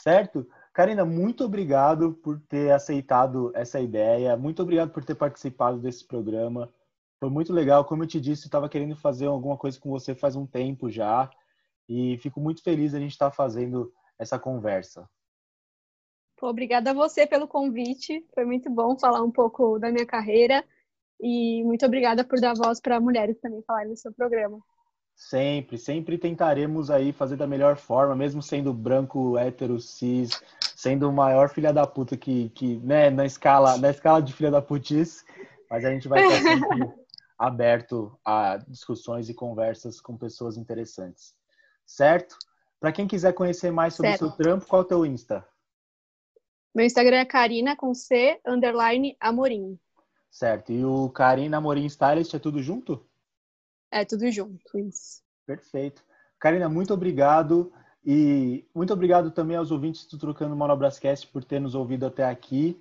Certo? 0.00 0.48
Karina, 0.72 1.04
muito 1.04 1.44
obrigado 1.44 2.14
por 2.14 2.40
ter 2.40 2.72
aceitado 2.72 3.52
essa 3.54 3.78
ideia. 3.78 4.36
Muito 4.36 4.62
obrigado 4.62 4.90
por 4.90 5.04
ter 5.04 5.14
participado 5.14 5.78
desse 5.78 6.06
programa. 6.06 6.72
Foi 7.20 7.28
muito 7.28 7.52
legal. 7.52 7.84
Como 7.84 8.02
eu 8.02 8.06
te 8.06 8.18
disse, 8.18 8.46
estava 8.46 8.70
querendo 8.70 8.96
fazer 8.96 9.26
alguma 9.26 9.58
coisa 9.58 9.78
com 9.78 9.90
você 9.90 10.14
faz 10.14 10.34
um 10.34 10.46
tempo 10.46 10.90
já. 10.90 11.30
E 11.86 12.16
fico 12.18 12.40
muito 12.40 12.62
feliz 12.62 12.94
a 12.94 12.98
gente 12.98 13.12
estar 13.12 13.30
tá 13.30 13.36
fazendo 13.36 13.92
essa 14.18 14.38
conversa. 14.38 15.08
Pô, 16.38 16.48
obrigada 16.48 16.90
a 16.90 16.94
você 16.94 17.26
pelo 17.26 17.46
convite. 17.46 18.26
Foi 18.34 18.46
muito 18.46 18.70
bom 18.70 18.98
falar 18.98 19.22
um 19.22 19.30
pouco 19.30 19.78
da 19.78 19.92
minha 19.92 20.06
carreira 20.06 20.64
e 21.20 21.62
muito 21.64 21.84
obrigada 21.86 22.24
por 22.24 22.40
dar 22.40 22.54
voz 22.54 22.80
para 22.80 23.00
mulheres 23.00 23.38
também 23.40 23.62
falarem 23.66 23.90
no 23.90 23.96
seu 23.96 24.12
programa. 24.12 24.58
Sempre, 25.16 25.78
sempre 25.78 26.18
tentaremos 26.18 26.90
aí 26.90 27.12
fazer 27.12 27.36
da 27.36 27.46
melhor 27.46 27.76
forma, 27.76 28.16
mesmo 28.16 28.42
sendo 28.42 28.72
branco, 28.72 29.38
hétero, 29.38 29.78
cis, 29.78 30.42
sendo 30.74 31.08
o 31.08 31.12
maior 31.12 31.48
filha 31.48 31.72
da 31.72 31.86
puta 31.86 32.16
que, 32.16 32.48
que 32.50 32.76
né, 32.78 33.10
na 33.10 33.24
escala, 33.24 33.78
na 33.78 33.90
escala 33.90 34.20
de 34.20 34.32
filha 34.32 34.50
da 34.50 34.60
putice, 34.60 35.24
mas 35.70 35.84
a 35.84 35.90
gente 35.90 36.08
vai 36.08 36.20
estar 36.24 36.42
sempre 36.42 36.92
aberto 37.38 38.18
a 38.24 38.56
discussões 38.68 39.28
e 39.28 39.34
conversas 39.34 40.00
com 40.00 40.16
pessoas 40.16 40.56
interessantes. 40.56 41.34
Certo? 41.86 42.36
Para 42.80 42.92
quem 42.92 43.06
quiser 43.06 43.32
conhecer 43.32 43.70
mais 43.70 43.94
sobre 43.94 44.14
o 44.14 44.18
seu 44.18 44.30
trampo, 44.32 44.66
qual 44.66 44.82
é 44.82 44.84
o 44.84 44.88
teu 44.88 45.06
Insta? 45.06 45.46
Meu 46.74 46.84
Instagram 46.84 47.18
é 47.18 47.24
Karina 47.24 47.76
com 47.76 47.94
C, 47.94 48.40
underline 48.44 49.16
Amorim. 49.20 49.78
Certo. 50.34 50.72
E 50.72 50.84
o 50.84 51.08
Karina 51.10 51.58
Amorim 51.58 51.86
Stylist 51.86 52.34
é 52.34 52.40
tudo 52.40 52.60
junto? 52.60 53.06
É 53.88 54.04
tudo 54.04 54.28
junto, 54.32 54.60
isso. 54.76 55.22
Perfeito. 55.46 56.02
Karina, 56.40 56.68
muito 56.68 56.92
obrigado. 56.92 57.72
E 58.04 58.66
muito 58.74 58.92
obrigado 58.92 59.30
também 59.30 59.56
aos 59.56 59.70
ouvintes 59.70 60.04
do 60.06 60.18
Trocando 60.18 60.56
Monobrascast 60.56 61.28
por 61.28 61.44
ter 61.44 61.60
nos 61.60 61.76
ouvido 61.76 62.04
até 62.04 62.24
aqui. 62.24 62.76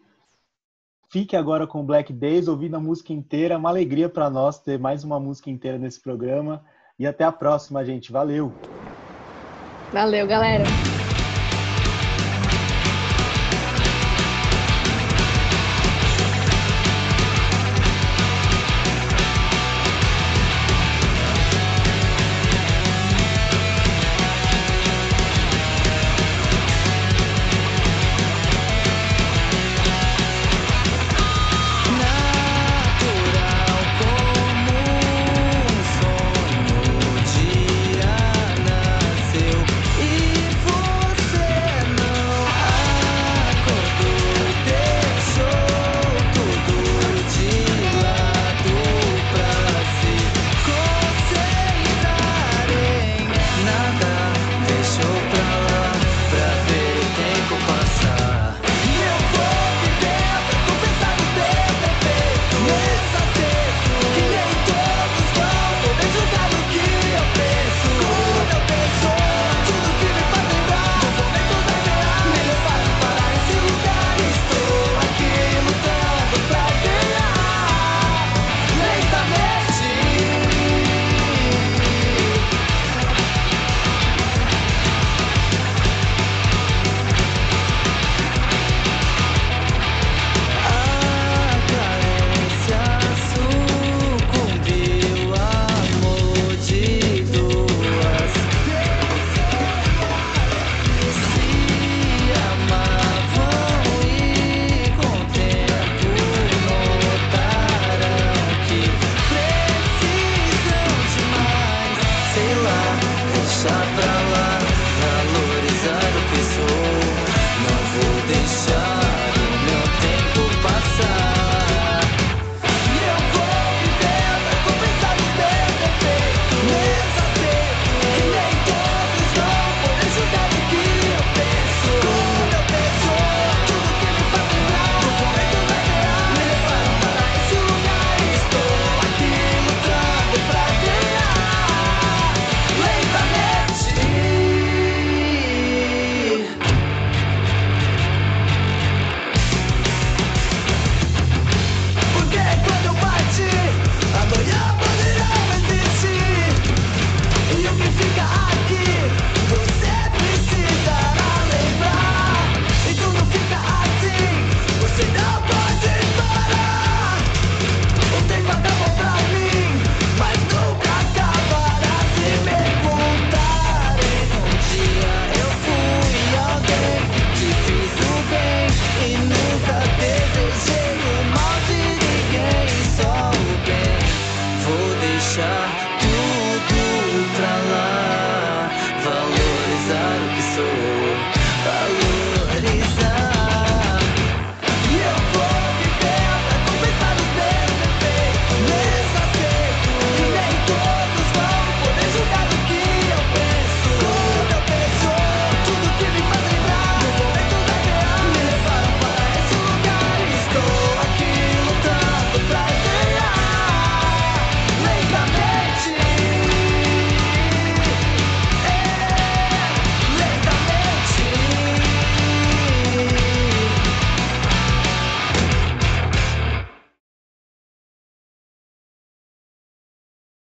Fique 1.12 1.36
agora 1.36 1.68
com 1.68 1.82
o 1.82 1.84
Black 1.84 2.12
Days, 2.12 2.48
ouvindo 2.48 2.76
a 2.76 2.80
música 2.80 3.14
inteira. 3.14 3.56
Uma 3.56 3.70
alegria 3.70 4.10
para 4.10 4.32
nós 4.32 4.60
ter 4.60 4.80
mais 4.80 5.04
uma 5.04 5.20
música 5.20 5.52
inteira 5.52 5.78
nesse 5.78 6.02
programa. 6.02 6.66
E 6.98 7.06
até 7.06 7.24
a 7.24 7.32
próxima, 7.32 7.86
gente. 7.86 8.12
Valeu! 8.12 8.52
Valeu, 9.92 10.26
galera! 10.26 10.64